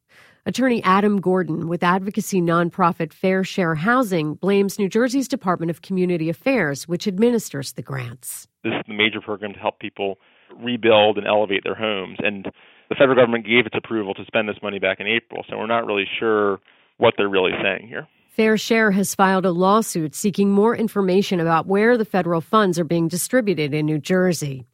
Attorney 0.48 0.84
Adam 0.84 1.22
Gordon 1.22 1.68
with 1.68 1.84
advocacy 1.84 2.42
nonprofit 2.42 3.14
Fair 3.14 3.44
Share 3.44 3.76
Housing 3.76 4.34
blames 4.36 4.78
New 4.78 4.90
Jersey's 4.90 5.28
Department 5.28 5.70
of 5.70 5.82
Community 5.82 6.30
Affairs, 6.30 6.88
which 6.88 7.08
administers 7.08 7.74
the 7.74 7.82
grants. 7.82 8.48
This 8.64 8.74
is 8.74 8.84
the 8.88 8.94
major 8.94 9.22
program 9.22 9.54
to 9.54 9.60
help 9.60 9.80
people 9.80 10.18
rebuild 10.60 11.18
and 11.18 11.28
elevate 11.28 11.64
their 11.64 11.76
homes. 11.76 12.18
And 12.20 12.46
the 12.90 12.96
federal 12.96 13.16
government 13.16 13.46
gave 13.46 13.66
its 13.66 13.76
approval 13.76 14.14
to 14.16 14.26
spend 14.26 14.50
this 14.50 14.58
money 14.62 14.80
back 14.80 15.00
in 15.00 15.08
April, 15.08 15.44
so 15.50 15.58
we're 15.58 15.68
not 15.68 15.86
really 15.86 16.06
sure 16.20 16.60
what 16.98 17.14
they're 17.18 17.30
really 17.30 17.54
saying 17.64 17.88
here. 17.88 18.08
Fair 18.30 18.58
Share 18.58 18.92
has 18.92 19.16
filed 19.16 19.46
a 19.46 19.52
lawsuit 19.52 20.14
seeking 20.14 20.52
more 20.52 20.76
information 20.76 21.40
about 21.40 21.68
where 21.68 21.98
the 21.98 22.04
federal 22.04 22.42
funds 22.42 22.78
are 22.78 22.84
being 22.84 23.08
distributed 23.08 23.74
in 23.74 23.86
New 23.86 23.98
Jersey. 23.98 24.66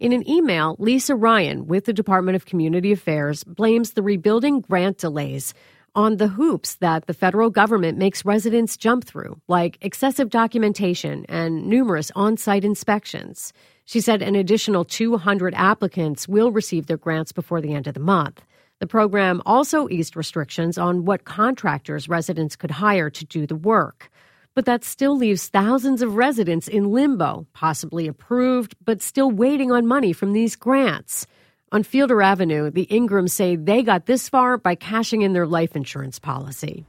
In 0.00 0.12
an 0.14 0.26
email, 0.26 0.76
Lisa 0.78 1.14
Ryan 1.14 1.66
with 1.66 1.84
the 1.84 1.92
Department 1.92 2.34
of 2.34 2.46
Community 2.46 2.90
Affairs 2.90 3.44
blames 3.44 3.90
the 3.90 4.02
rebuilding 4.02 4.62
grant 4.62 4.96
delays 4.96 5.52
on 5.94 6.16
the 6.16 6.28
hoops 6.28 6.76
that 6.76 7.06
the 7.06 7.12
federal 7.12 7.50
government 7.50 7.98
makes 7.98 8.24
residents 8.24 8.78
jump 8.78 9.04
through, 9.04 9.38
like 9.46 9.76
excessive 9.82 10.30
documentation 10.30 11.26
and 11.28 11.66
numerous 11.66 12.10
on 12.16 12.38
site 12.38 12.64
inspections. 12.64 13.52
She 13.84 14.00
said 14.00 14.22
an 14.22 14.36
additional 14.36 14.86
200 14.86 15.52
applicants 15.52 16.26
will 16.26 16.50
receive 16.50 16.86
their 16.86 16.96
grants 16.96 17.32
before 17.32 17.60
the 17.60 17.74
end 17.74 17.86
of 17.86 17.92
the 17.92 18.00
month. 18.00 18.42
The 18.78 18.86
program 18.86 19.42
also 19.44 19.86
eased 19.90 20.16
restrictions 20.16 20.78
on 20.78 21.04
what 21.04 21.26
contractors 21.26 22.08
residents 22.08 22.56
could 22.56 22.70
hire 22.70 23.10
to 23.10 23.24
do 23.26 23.46
the 23.46 23.54
work. 23.54 24.10
But 24.54 24.64
that 24.64 24.84
still 24.84 25.16
leaves 25.16 25.48
thousands 25.48 26.02
of 26.02 26.16
residents 26.16 26.66
in 26.66 26.90
limbo, 26.90 27.46
possibly 27.52 28.08
approved, 28.08 28.74
but 28.84 29.00
still 29.00 29.30
waiting 29.30 29.70
on 29.70 29.86
money 29.86 30.12
from 30.12 30.32
these 30.32 30.56
grants. 30.56 31.26
On 31.72 31.84
Fielder 31.84 32.20
Avenue, 32.20 32.70
the 32.70 32.86
Ingrams 32.90 33.32
say 33.32 33.54
they 33.54 33.82
got 33.84 34.06
this 34.06 34.28
far 34.28 34.58
by 34.58 34.74
cashing 34.74 35.22
in 35.22 35.34
their 35.34 35.46
life 35.46 35.76
insurance 35.76 36.18
policy. 36.18 36.84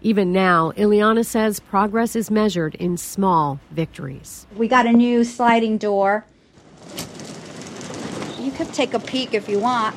Even 0.00 0.32
now, 0.32 0.72
Ileana 0.72 1.24
says 1.24 1.58
progress 1.58 2.14
is 2.14 2.30
measured 2.30 2.76
in 2.76 2.96
small 2.96 3.58
victories. 3.72 4.46
We 4.56 4.68
got 4.68 4.86
a 4.86 4.92
new 4.92 5.24
sliding 5.24 5.78
door. 5.78 6.24
You 8.38 8.52
could 8.52 8.72
take 8.72 8.94
a 8.94 9.00
peek 9.00 9.34
if 9.34 9.48
you 9.48 9.58
want. 9.58 9.94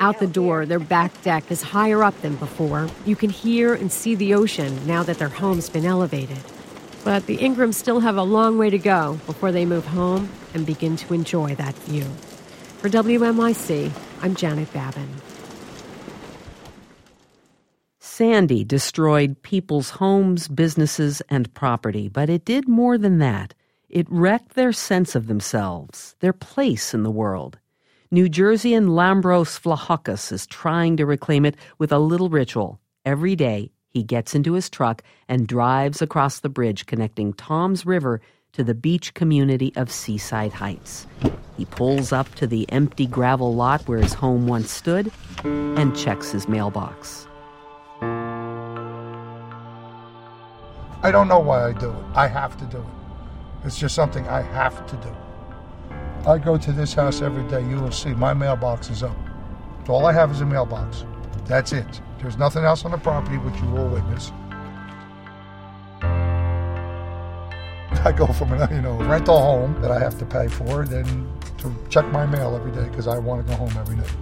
Out 0.00 0.18
the 0.18 0.26
door, 0.26 0.66
their 0.66 0.78
back 0.78 1.22
deck 1.22 1.50
is 1.50 1.62
higher 1.62 2.02
up 2.02 2.20
than 2.22 2.36
before. 2.36 2.88
You 3.04 3.16
can 3.16 3.30
hear 3.30 3.74
and 3.74 3.90
see 3.90 4.14
the 4.14 4.34
ocean 4.34 4.86
now 4.86 5.02
that 5.02 5.18
their 5.18 5.28
home's 5.28 5.68
been 5.68 5.84
elevated. 5.84 6.38
But 7.04 7.26
the 7.26 7.38
Ingrams 7.38 7.76
still 7.76 8.00
have 8.00 8.16
a 8.16 8.22
long 8.22 8.58
way 8.58 8.70
to 8.70 8.78
go 8.78 9.18
before 9.26 9.52
they 9.52 9.64
move 9.64 9.86
home 9.86 10.28
and 10.54 10.66
begin 10.66 10.96
to 10.96 11.14
enjoy 11.14 11.54
that 11.56 11.74
view. 11.74 12.04
For 12.78 12.88
WNYC, 12.88 13.90
I'm 14.22 14.34
Janet 14.34 14.72
Babin. 14.72 15.08
Sandy 17.98 18.64
destroyed 18.64 19.42
people's 19.42 19.90
homes, 19.90 20.48
businesses, 20.48 21.22
and 21.28 21.52
property, 21.54 22.08
but 22.08 22.28
it 22.28 22.44
did 22.44 22.68
more 22.68 22.98
than 22.98 23.18
that. 23.18 23.54
It 23.88 24.06
wrecked 24.10 24.54
their 24.54 24.72
sense 24.72 25.14
of 25.14 25.28
themselves, 25.28 26.16
their 26.20 26.32
place 26.32 26.92
in 26.92 27.04
the 27.04 27.10
world. 27.10 27.58
New 28.10 28.26
Jerseyan 28.26 28.88
Lambros 28.88 29.60
Vlahakis 29.60 30.32
is 30.32 30.46
trying 30.46 30.96
to 30.96 31.04
reclaim 31.04 31.44
it 31.44 31.56
with 31.76 31.92
a 31.92 31.98
little 31.98 32.30
ritual. 32.30 32.80
Every 33.04 33.36
day, 33.36 33.70
he 33.90 34.02
gets 34.02 34.34
into 34.34 34.54
his 34.54 34.70
truck 34.70 35.02
and 35.28 35.46
drives 35.46 36.00
across 36.00 36.40
the 36.40 36.48
bridge 36.48 36.86
connecting 36.86 37.34
Toms 37.34 37.84
River 37.84 38.22
to 38.54 38.64
the 38.64 38.74
beach 38.74 39.12
community 39.12 39.74
of 39.76 39.92
Seaside 39.92 40.54
Heights. 40.54 41.06
He 41.58 41.66
pulls 41.66 42.10
up 42.10 42.34
to 42.36 42.46
the 42.46 42.64
empty 42.72 43.06
gravel 43.06 43.54
lot 43.54 43.86
where 43.86 43.98
his 43.98 44.14
home 44.14 44.46
once 44.46 44.70
stood 44.70 45.12
and 45.44 45.94
checks 45.94 46.30
his 46.30 46.48
mailbox. 46.48 47.26
I 51.02 51.10
don't 51.12 51.28
know 51.28 51.40
why 51.40 51.68
I 51.68 51.74
do 51.74 51.90
it. 51.90 52.04
I 52.14 52.26
have 52.26 52.56
to 52.56 52.64
do 52.64 52.78
it. 52.78 53.66
It's 53.66 53.78
just 53.78 53.94
something 53.94 54.26
I 54.28 54.40
have 54.40 54.86
to 54.86 54.96
do. 54.96 55.14
I 56.28 56.36
go 56.36 56.58
to 56.58 56.72
this 56.72 56.92
house 56.92 57.22
every 57.22 57.42
day. 57.44 57.66
You 57.66 57.76
will 57.80 57.90
see 57.90 58.10
my 58.10 58.34
mailbox 58.34 58.90
is 58.90 59.02
up. 59.02 59.16
All 59.88 60.04
I 60.04 60.12
have 60.12 60.30
is 60.30 60.42
a 60.42 60.44
mailbox. 60.44 61.06
That's 61.46 61.72
it. 61.72 62.02
There's 62.20 62.36
nothing 62.36 62.64
else 62.64 62.84
on 62.84 62.90
the 62.90 62.98
property 62.98 63.38
which 63.38 63.58
you 63.62 63.70
will 63.70 63.88
witness. 63.88 64.30
I 68.04 68.12
go 68.14 68.26
from 68.26 68.52
a 68.52 68.68
you 68.70 68.82
know 68.82 68.98
rental 69.04 69.40
home 69.40 69.80
that 69.80 69.90
I 69.90 69.98
have 69.98 70.18
to 70.18 70.26
pay 70.26 70.48
for, 70.48 70.84
then 70.84 71.32
to 71.56 71.74
check 71.88 72.04
my 72.12 72.26
mail 72.26 72.54
every 72.54 72.72
day 72.72 72.86
because 72.90 73.08
I 73.08 73.16
want 73.16 73.46
to 73.46 73.50
go 73.50 73.56
home 73.56 73.74
every 73.78 73.96
night. 73.96 74.14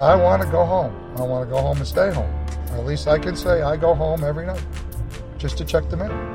I 0.00 0.16
want 0.16 0.42
to 0.42 0.48
go 0.48 0.64
home. 0.64 0.92
I 1.16 1.22
want 1.22 1.48
to 1.48 1.54
go 1.54 1.60
home 1.60 1.76
and 1.76 1.86
stay 1.86 2.12
home. 2.12 2.34
At 2.72 2.84
least 2.84 3.06
I 3.06 3.16
can 3.16 3.36
say 3.36 3.62
I 3.62 3.76
go 3.76 3.94
home 3.94 4.24
every 4.24 4.44
night 4.44 4.66
just 5.38 5.56
to 5.58 5.64
check 5.64 5.88
the 5.88 5.96
mail. 5.96 6.33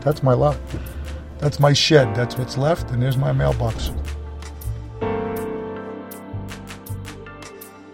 That's 0.00 0.22
my 0.22 0.32
lot. 0.32 0.56
That's 1.38 1.60
my 1.60 1.72
shed. 1.72 2.14
That's 2.14 2.36
what's 2.36 2.56
left, 2.56 2.90
and 2.90 3.02
there's 3.02 3.16
my 3.16 3.32
mailbox. 3.32 3.90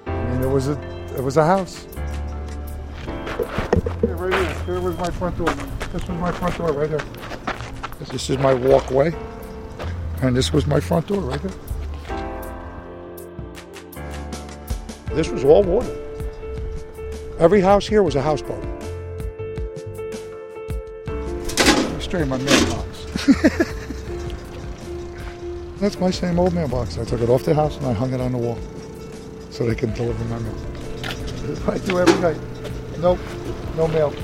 Mean, 0.06 0.42
it 0.42 0.48
was 0.48 0.68
a, 0.68 0.80
it 1.16 1.22
was 1.22 1.36
a 1.36 1.44
house. 1.44 1.86
Here, 4.00 4.16
right 4.16 4.32
here. 4.32 4.54
Here 4.64 4.80
was 4.80 4.96
my 4.98 5.10
front 5.10 5.36
door. 5.38 5.54
This 5.92 6.08
was 6.08 6.18
my 6.18 6.32
front 6.32 6.56
door 6.58 6.72
right 6.72 6.88
here. 6.88 7.02
This 7.98 8.30
is 8.30 8.38
my 8.38 8.54
walkway, 8.54 9.14
and 10.22 10.36
this 10.36 10.52
was 10.52 10.66
my 10.66 10.80
front 10.80 11.06
door 11.06 11.20
right 11.20 11.40
there. 11.42 11.52
This 15.14 15.28
was 15.28 15.44
all 15.44 15.62
water. 15.62 15.96
Every 17.38 17.60
house 17.60 17.86
here 17.86 18.02
was 18.02 18.16
a 18.16 18.22
houseboat. 18.22 18.83
In 22.22 22.28
my 22.28 22.38
mailbox. 22.38 23.06
That's 25.80 25.98
my 25.98 26.10
same 26.10 26.38
old 26.38 26.54
mailbox. 26.54 26.98
I 26.98 27.04
took 27.04 27.20
it 27.20 27.28
off 27.28 27.44
the 27.44 27.54
house 27.54 27.76
and 27.76 27.86
I 27.86 27.92
hung 27.92 28.12
it 28.12 28.20
on 28.20 28.32
the 28.32 28.38
wall 28.38 28.58
so 29.50 29.66
they 29.66 29.74
can 29.74 29.92
deliver 29.94 30.24
my 30.24 30.38
mail. 30.38 30.54
I 31.68 31.78
do 31.78 31.98
every 31.98 32.20
night. 32.20 32.40
Nope, 33.00 33.18
no 33.76 33.88
mail. 33.88 34.14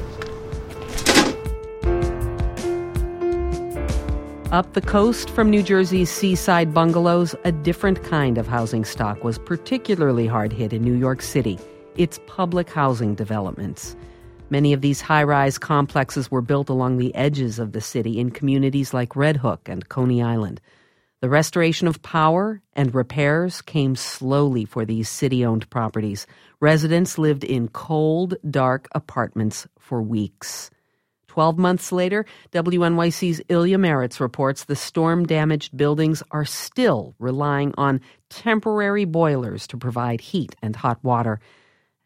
Up 4.52 4.72
the 4.72 4.80
coast 4.80 5.30
from 5.30 5.48
New 5.48 5.62
Jersey's 5.62 6.10
seaside 6.10 6.74
bungalows, 6.74 7.36
a 7.44 7.52
different 7.52 8.02
kind 8.02 8.36
of 8.36 8.48
housing 8.48 8.84
stock 8.84 9.22
was 9.22 9.38
particularly 9.38 10.26
hard 10.26 10.52
hit 10.52 10.72
in 10.72 10.82
New 10.82 10.96
York 10.96 11.22
City 11.22 11.58
its 11.96 12.20
public 12.26 12.70
housing 12.70 13.14
developments. 13.14 13.96
Many 14.50 14.72
of 14.72 14.80
these 14.80 15.00
high 15.00 15.22
rise 15.22 15.58
complexes 15.58 16.28
were 16.28 16.42
built 16.42 16.68
along 16.68 16.96
the 16.96 17.14
edges 17.14 17.60
of 17.60 17.70
the 17.70 17.80
city 17.80 18.18
in 18.18 18.32
communities 18.32 18.92
like 18.92 19.14
Red 19.14 19.36
Hook 19.36 19.68
and 19.68 19.88
Coney 19.88 20.22
Island. 20.22 20.60
The 21.20 21.28
restoration 21.28 21.86
of 21.86 22.02
power 22.02 22.60
and 22.72 22.92
repairs 22.92 23.62
came 23.62 23.94
slowly 23.94 24.64
for 24.64 24.84
these 24.84 25.08
city 25.08 25.44
owned 25.44 25.70
properties. 25.70 26.26
Residents 26.58 27.16
lived 27.16 27.44
in 27.44 27.68
cold, 27.68 28.34
dark 28.50 28.88
apartments 28.92 29.68
for 29.78 30.02
weeks. 30.02 30.70
Twelve 31.28 31.56
months 31.56 31.92
later, 31.92 32.26
WNYC's 32.50 33.40
Ilya 33.48 33.78
Marritz 33.78 34.18
reports 34.18 34.64
the 34.64 34.74
storm 34.74 35.26
damaged 35.26 35.76
buildings 35.76 36.24
are 36.32 36.44
still 36.44 37.14
relying 37.20 37.72
on 37.78 38.00
temporary 38.30 39.04
boilers 39.04 39.68
to 39.68 39.76
provide 39.76 40.20
heat 40.20 40.56
and 40.60 40.74
hot 40.74 40.98
water 41.04 41.38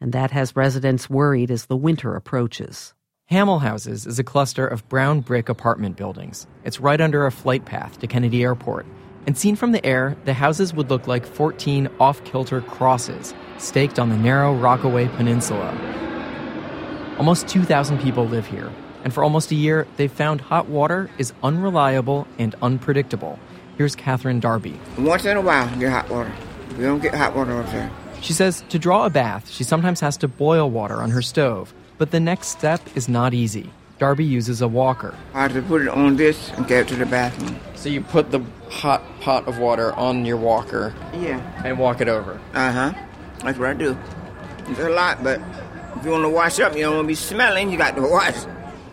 and 0.01 0.11
that 0.13 0.31
has 0.31 0.55
residents 0.55 1.09
worried 1.09 1.51
as 1.51 1.65
the 1.65 1.77
winter 1.77 2.15
approaches. 2.15 2.93
Hammel 3.31 3.59
Houses 3.59 4.05
is 4.05 4.19
a 4.19 4.23
cluster 4.23 4.67
of 4.67 4.87
brown 4.87 5.21
brick 5.21 5.49
apartment 5.49 5.97
buildings. 5.97 6.45
It's 6.63 6.79
right 6.79 7.01
under 7.01 7.25
a 7.25 7.31
flight 7.31 7.65
path 7.65 7.99
to 7.99 8.07
Kennedy 8.07 8.43
Airport. 8.43 8.85
And 9.25 9.35
seen 9.35 9.55
from 9.55 9.71
the 9.71 9.83
air, 9.83 10.15
the 10.25 10.33
houses 10.33 10.73
would 10.75 10.91
look 10.91 11.07
like 11.07 11.25
14 11.25 11.89
off 11.99 12.23
kilter 12.23 12.61
crosses 12.61 13.33
staked 13.57 13.97
on 13.97 14.09
the 14.09 14.17
narrow 14.17 14.53
Rockaway 14.53 15.07
Peninsula. 15.07 15.71
Almost 17.17 17.47
2,000 17.47 17.99
people 17.99 18.27
live 18.27 18.45
here, 18.45 18.71
and 19.03 19.13
for 19.13 19.23
almost 19.23 19.51
a 19.51 19.55
year, 19.55 19.87
they've 19.97 20.11
found 20.11 20.41
hot 20.41 20.67
water 20.67 21.09
is 21.17 21.33
unreliable 21.41 22.27
and 22.37 22.53
unpredictable. 22.61 23.39
Here's 23.77 23.95
Catherine 23.95 24.39
Darby. 24.39 24.79
Once 24.97 25.25
in 25.25 25.37
a 25.37 25.41
while, 25.41 25.67
you 25.73 25.79
get 25.79 25.91
hot 25.91 26.09
water. 26.09 26.31
We 26.77 26.83
don't 26.83 27.01
get 27.01 27.15
hot 27.15 27.35
water 27.35 27.53
all 27.53 27.63
the 27.63 27.71
time. 27.71 28.04
She 28.25 28.33
says 28.33 28.63
to 28.69 28.79
draw 28.79 29.05
a 29.05 29.11
bath, 29.11 29.51
she 29.51 29.63
sometimes 29.63 29.99
has 29.99 30.17
to 30.17 30.27
boil 30.27 30.71
water 30.71 30.95
on 30.95 31.11
her 31.11 31.21
stove, 31.21 31.71
but 31.99 32.09
the 32.09 32.19
next 32.19 32.47
step 32.47 32.81
is 32.95 33.07
not 33.07 33.35
easy. 33.35 33.69
Darby 33.99 34.25
uses 34.25 34.63
a 34.63 34.67
walker. 34.67 35.13
I 35.35 35.43
have 35.43 35.53
to 35.53 35.61
put 35.61 35.83
it 35.83 35.89
on 35.89 36.15
this 36.15 36.49
and 36.53 36.67
get 36.67 36.79
it 36.79 36.87
to 36.87 36.95
the 36.95 37.05
bathroom. 37.05 37.59
So 37.75 37.87
you 37.87 38.01
put 38.01 38.31
the 38.31 38.41
hot 38.71 39.03
pot 39.21 39.47
of 39.47 39.59
water 39.59 39.93
on 39.93 40.25
your 40.25 40.37
walker. 40.37 40.91
Yeah. 41.13 41.39
And 41.63 41.77
walk 41.77 42.01
it 42.01 42.07
over. 42.07 42.41
Uh 42.55 42.71
huh. 42.71 42.93
That's 43.43 43.59
what 43.59 43.69
I 43.69 43.73
do. 43.75 43.95
It's 44.69 44.79
a 44.79 44.89
lot, 44.89 45.23
but 45.23 45.39
If 45.95 46.03
you 46.03 46.09
want 46.09 46.23
to 46.23 46.29
wash 46.29 46.59
up, 46.59 46.75
you 46.75 46.81
don't 46.81 46.95
want 46.95 47.05
to 47.05 47.09
be 47.09 47.13
smelling, 47.13 47.69
you 47.69 47.77
got 47.77 47.95
to 47.95 48.01
wash. 48.01 48.37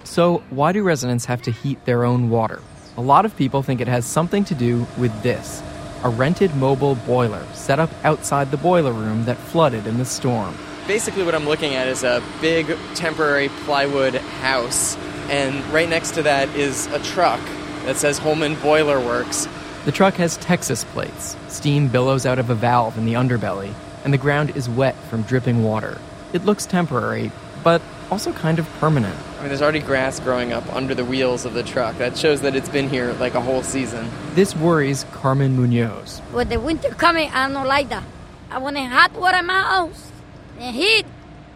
So, 0.04 0.42
why 0.50 0.72
do 0.72 0.82
residents 0.82 1.24
have 1.24 1.40
to 1.42 1.50
heat 1.50 1.82
their 1.86 2.04
own 2.04 2.28
water? 2.28 2.60
A 2.98 3.00
lot 3.00 3.24
of 3.24 3.34
people 3.34 3.62
think 3.62 3.80
it 3.80 3.88
has 3.88 4.04
something 4.04 4.44
to 4.44 4.54
do 4.54 4.86
with 4.98 5.22
this 5.22 5.62
a 6.04 6.10
rented 6.10 6.54
mobile 6.56 6.94
boiler 6.94 7.44
set 7.52 7.78
up 7.78 7.90
outside 8.04 8.50
the 8.50 8.56
boiler 8.56 8.92
room 8.92 9.24
that 9.24 9.36
flooded 9.36 9.86
in 9.86 9.98
the 9.98 10.04
storm. 10.04 10.56
Basically, 10.86 11.22
what 11.22 11.34
I'm 11.34 11.46
looking 11.46 11.74
at 11.74 11.86
is 11.86 12.02
a 12.02 12.22
big 12.40 12.76
temporary 12.94 13.48
plywood 13.64 14.14
house, 14.14 14.96
and 15.28 15.64
right 15.72 15.88
next 15.88 16.12
to 16.14 16.22
that 16.24 16.48
is 16.56 16.86
a 16.88 16.98
truck 17.00 17.40
that 17.84 17.96
says 17.96 18.18
Holman 18.18 18.56
Boiler 18.56 18.98
Works. 18.98 19.46
The 19.84 19.92
truck 19.92 20.14
has 20.14 20.36
Texas 20.38 20.84
plates. 20.84 21.36
Steam 21.48 21.88
billows 21.88 22.26
out 22.26 22.38
of 22.38 22.50
a 22.50 22.54
valve 22.54 22.98
in 22.98 23.04
the 23.04 23.14
underbelly, 23.14 23.72
and 24.04 24.12
the 24.12 24.18
ground 24.18 24.56
is 24.56 24.68
wet 24.68 24.96
from 25.08 25.22
dripping 25.22 25.62
water. 25.62 25.98
It 26.32 26.44
looks 26.44 26.66
temporary, 26.66 27.30
but 27.62 27.80
also 28.10 28.32
kind 28.32 28.58
of 28.58 28.68
permanent. 28.80 29.18
I 29.42 29.44
mean, 29.44 29.48
there's 29.48 29.62
already 29.62 29.80
grass 29.80 30.20
growing 30.20 30.52
up 30.52 30.72
under 30.72 30.94
the 30.94 31.04
wheels 31.04 31.44
of 31.44 31.52
the 31.52 31.64
truck. 31.64 31.98
That 31.98 32.16
shows 32.16 32.42
that 32.42 32.54
it's 32.54 32.68
been 32.68 32.88
here 32.88 33.12
like 33.14 33.34
a 33.34 33.40
whole 33.40 33.64
season. 33.64 34.08
This 34.36 34.54
worries 34.54 35.04
Carmen 35.10 35.56
Munoz. 35.56 36.22
With 36.32 36.48
the 36.48 36.60
winter 36.60 36.90
coming, 36.90 37.28
I 37.30 37.48
don't 37.50 37.66
like 37.66 37.88
that. 37.88 38.04
I 38.52 38.58
want 38.58 38.76
a 38.76 38.84
hot 38.84 39.10
water 39.14 39.38
in 39.38 39.46
my 39.46 39.60
house 39.60 40.12
and 40.60 40.76
heat. 40.76 41.06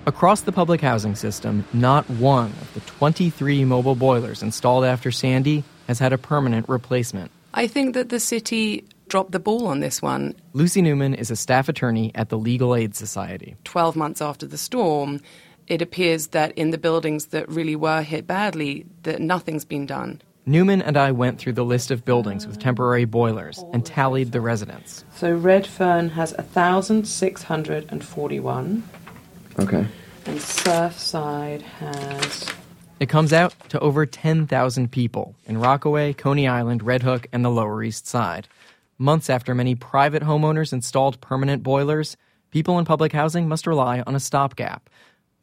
Across 0.05 0.41
the 0.41 0.51
public 0.51 0.81
housing 0.81 1.15
system, 1.15 1.65
not 1.73 2.11
one 2.11 2.47
of 2.61 2.75
the 2.75 2.81
23 2.81 3.65
mobile 3.65 3.95
boilers 3.95 4.43
installed 4.43 4.85
after 4.85 5.13
Sandy 5.13 5.63
has 5.87 6.01
had 6.01 6.13
a 6.13 6.19
permanent 6.19 6.69
replacement. 6.69 7.31
I 7.55 7.69
think 7.69 7.95
that 7.95 8.09
the 8.09 8.19
city 8.19 8.85
dropped 9.07 9.31
the 9.31 9.39
ball 9.39 9.69
on 9.69 9.79
this 9.79 10.03
one. 10.03 10.35
Lucy 10.55 10.83
Newman 10.83 11.15
is 11.15 11.31
a 11.31 11.37
staff 11.37 11.69
attorney 11.69 12.11
at 12.17 12.31
the 12.31 12.39
Legal 12.39 12.75
Aid 12.75 12.97
Society. 12.97 13.55
12 13.63 13.95
months 13.95 14.21
after 14.21 14.45
the 14.45 14.59
storm, 14.59 15.21
it 15.67 15.83
appears 15.83 16.29
that 16.29 16.53
in 16.53 16.71
the 16.71 16.79
buildings 16.79 17.27
that 17.27 17.49
really 17.49 17.77
were 17.77 18.03
hit 18.03 18.27
badly, 18.27 18.87
that 19.03 19.21
nothing's 19.21 19.65
been 19.65 19.87
done. 19.87 20.21
Newman 20.49 20.81
and 20.81 20.97
I 20.97 21.11
went 21.11 21.41
through 21.41 21.55
the 21.55 21.65
list 21.65 21.91
of 21.91 22.05
buildings 22.05 22.47
with 22.47 22.61
temporary 22.61 23.05
boilers 23.05 23.65
and 23.73 23.85
tallied 23.85 24.31
the 24.31 24.41
residents. 24.41 25.05
So 25.17 25.35
Redfern 25.35 26.11
has 26.11 26.35
1,641. 26.35 28.83
Okay. 29.59 29.87
And 30.27 30.39
Surfside 30.39 31.63
has. 31.63 32.47
It 33.01 33.09
comes 33.09 33.33
out 33.33 33.57
to 33.71 33.81
over 33.81 34.07
10,000 34.07 34.93
people 34.93 35.35
in 35.47 35.59
Rockaway, 35.59 36.13
Coney 36.13 36.47
Island, 36.47 36.85
Red 36.85 37.03
Hook, 37.03 37.27
and 37.33 37.45
the 37.45 37.51
Lower 37.51 37.83
East 37.83 38.07
Side. 38.07 38.47
Months 38.99 39.29
after 39.29 39.53
many 39.55 39.75
private 39.75 40.23
homeowners 40.23 40.73
installed 40.73 41.21
permanent 41.21 41.65
boilers, 41.65 42.17
people 42.53 42.79
in 42.79 42.85
public 42.85 43.13
housing 43.13 43.49
must 43.49 43.67
rely 43.67 44.05
on 44.07 44.15
a 44.15 44.21
stopgap. 44.21 44.89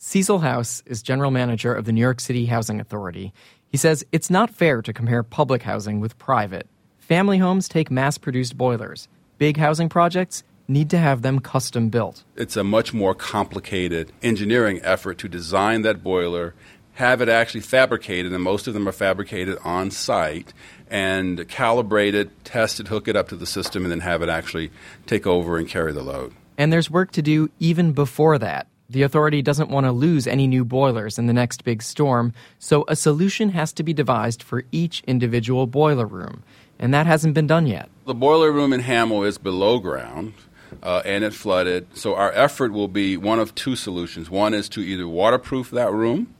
Cecil 0.05 0.39
House 0.39 0.83
is 0.85 1.01
general 1.01 1.31
manager 1.31 1.73
of 1.73 1.85
the 1.85 1.93
New 1.93 2.01
York 2.01 2.19
City 2.19 2.45
Housing 2.45 2.81
Authority. 2.81 3.33
He 3.69 3.77
says 3.77 4.05
it's 4.11 4.29
not 4.29 4.49
fair 4.49 4.81
to 4.81 4.91
compare 4.91 5.23
public 5.23 5.63
housing 5.63 6.01
with 6.01 6.17
private. 6.17 6.67
Family 6.97 7.37
homes 7.37 7.69
take 7.69 7.89
mass 7.89 8.17
produced 8.17 8.57
boilers. 8.57 9.07
Big 9.37 9.55
housing 9.55 9.87
projects 9.87 10.43
need 10.67 10.89
to 10.89 10.97
have 10.97 11.21
them 11.21 11.39
custom 11.39 11.87
built. 11.87 12.25
It's 12.35 12.57
a 12.57 12.65
much 12.65 12.93
more 12.93 13.15
complicated 13.15 14.11
engineering 14.21 14.81
effort 14.83 15.19
to 15.19 15.29
design 15.29 15.83
that 15.83 16.03
boiler, 16.03 16.53
have 16.95 17.21
it 17.21 17.29
actually 17.29 17.61
fabricated, 17.61 18.33
and 18.33 18.43
most 18.43 18.67
of 18.67 18.73
them 18.73 18.89
are 18.89 18.91
fabricated 18.91 19.57
on 19.63 19.89
site, 19.89 20.53
and 20.89 21.39
calibrate 21.47 22.13
it, 22.13 22.43
test 22.43 22.81
it, 22.81 22.89
hook 22.89 23.07
it 23.07 23.15
up 23.15 23.29
to 23.29 23.37
the 23.37 23.45
system, 23.45 23.83
and 23.83 23.91
then 23.91 24.01
have 24.01 24.21
it 24.21 24.27
actually 24.27 24.69
take 25.05 25.25
over 25.25 25.57
and 25.57 25.69
carry 25.69 25.93
the 25.93 26.03
load. 26.03 26.33
And 26.57 26.73
there's 26.73 26.91
work 26.91 27.11
to 27.13 27.21
do 27.21 27.49
even 27.59 27.93
before 27.93 28.37
that. 28.39 28.67
The 28.89 29.03
authority 29.03 29.41
doesn't 29.41 29.69
want 29.69 29.85
to 29.85 29.91
lose 29.91 30.27
any 30.27 30.45
new 30.45 30.65
boilers 30.65 31.17
in 31.17 31.27
the 31.27 31.33
next 31.33 31.63
big 31.63 31.81
storm, 31.81 32.33
so 32.59 32.85
a 32.87 32.95
solution 32.95 33.49
has 33.49 33.73
to 33.73 33.83
be 33.83 33.93
devised 33.93 34.43
for 34.43 34.63
each 34.71 35.01
individual 35.07 35.67
boiler 35.67 36.05
room. 36.05 36.43
And 36.79 36.93
that 36.93 37.05
hasn't 37.05 37.33
been 37.33 37.47
done 37.47 37.65
yet. 37.65 37.89
The 38.05 38.13
boiler 38.13 38.51
room 38.51 38.73
in 38.73 38.81
Hammel 38.81 39.23
is 39.23 39.37
below 39.37 39.79
ground. 39.79 40.33
Uh, 40.81 41.03
and 41.05 41.23
it 41.23 41.35
flooded. 41.35 41.85
So 41.95 42.15
our 42.15 42.31
effort 42.31 42.73
will 42.73 42.87
be 42.87 43.15
one 43.15 43.39
of 43.39 43.53
two 43.53 43.75
solutions. 43.75 44.31
One 44.31 44.55
is 44.55 44.67
to 44.69 44.81
either 44.81 45.07
waterproof 45.07 45.69
that 45.69 45.91
room 45.91 46.33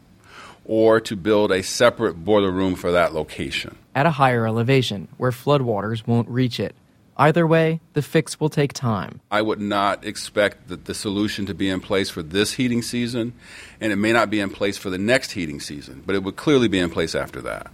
or 0.66 1.00
to 1.02 1.16
build 1.16 1.52
a 1.52 1.62
separate 1.62 2.26
boiler 2.26 2.52
room 2.52 2.76
for 2.76 2.92
that 2.92 3.14
location. 3.14 3.78
At 3.94 4.08
a 4.08 4.12
higher 4.12 4.48
elevation, 4.48 5.08
where 5.18 5.32
floodwaters 5.32 6.08
won't 6.08 6.28
reach 6.30 6.60
it. 6.60 6.76
Either 7.18 7.46
way, 7.46 7.80
the 7.94 8.02
fix 8.02 8.40
will 8.40 8.50
take 8.50 8.74
time. 8.74 9.22
I 9.30 9.42
would 9.42 9.62
not 9.62 10.04
expect 10.04 10.68
the, 10.68 10.76
the 10.76 10.94
solution 10.94 11.46
to 11.46 11.54
be 11.54 11.70
in 11.70 11.80
place 11.80 12.10
for 12.10 12.24
this 12.24 12.54
heating 12.54 12.82
season, 12.82 13.34
and 13.80 13.92
it 13.92 13.98
may 13.98 14.12
not 14.12 14.30
be 14.30 14.40
in 14.40 14.50
place 14.50 14.78
for 14.78 14.90
the 14.90 14.98
next 14.98 15.32
heating 15.32 15.60
season, 15.60 16.04
but 16.06 16.16
it 16.16 16.24
would 16.24 16.36
clearly 16.36 16.68
be 16.68 16.80
in 16.80 16.90
place 16.90 17.14
after 17.14 17.42
that. 17.42 17.72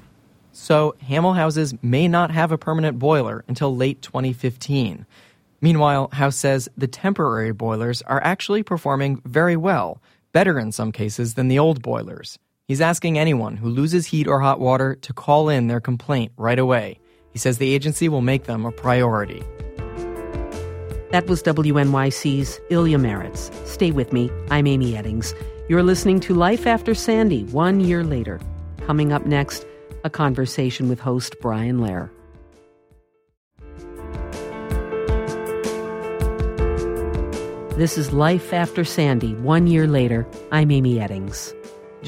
So, 0.51 0.95
Hammel 1.01 1.35
houses 1.35 1.73
may 1.81 2.07
not 2.07 2.31
have 2.31 2.51
a 2.51 2.57
permanent 2.57 2.99
boiler 2.99 3.45
until 3.47 3.75
late 3.75 4.01
2015. 4.01 5.05
Meanwhile, 5.61 6.09
House 6.11 6.35
says 6.35 6.69
the 6.77 6.87
temporary 6.87 7.53
boilers 7.53 8.01
are 8.03 8.21
actually 8.23 8.63
performing 8.63 9.21
very 9.25 9.55
well, 9.55 10.01
better 10.33 10.59
in 10.59 10.71
some 10.71 10.91
cases 10.91 11.35
than 11.35 11.47
the 11.47 11.59
old 11.59 11.81
boilers. 11.81 12.37
He's 12.67 12.81
asking 12.81 13.17
anyone 13.17 13.57
who 13.57 13.69
loses 13.69 14.07
heat 14.07 14.27
or 14.27 14.41
hot 14.41 14.59
water 14.59 14.95
to 14.95 15.13
call 15.13 15.49
in 15.49 15.67
their 15.67 15.79
complaint 15.79 16.33
right 16.37 16.59
away. 16.59 16.99
He 17.31 17.39
says 17.39 17.57
the 17.57 17.73
agency 17.73 18.09
will 18.09 18.21
make 18.21 18.45
them 18.45 18.65
a 18.65 18.71
priority. 18.71 19.43
That 21.11 21.25
was 21.27 21.41
WNYC's 21.43 22.59
Ilya 22.69 22.97
Marritz. 22.99 23.51
Stay 23.65 23.91
with 23.91 24.13
me. 24.13 24.29
I'm 24.51 24.67
Amy 24.67 24.93
Eddings. 24.93 25.33
You're 25.67 25.83
listening 25.83 26.19
to 26.21 26.33
Life 26.33 26.67
After 26.67 26.93
Sandy, 26.93 27.43
one 27.45 27.79
year 27.79 28.03
later. 28.03 28.39
Coming 28.85 29.11
up 29.11 29.25
next, 29.25 29.65
a 30.03 30.09
conversation 30.09 30.89
with 30.89 30.99
host 30.99 31.35
Brian 31.41 31.79
Lehrer. 31.79 32.09
This 37.77 37.97
is 37.97 38.11
Life 38.11 38.51
After 38.51 38.83
Sandy, 38.83 39.33
one 39.35 39.65
year 39.65 39.87
later. 39.87 40.27
I'm 40.51 40.69
Amy 40.69 40.95
Eddings. 40.95 41.53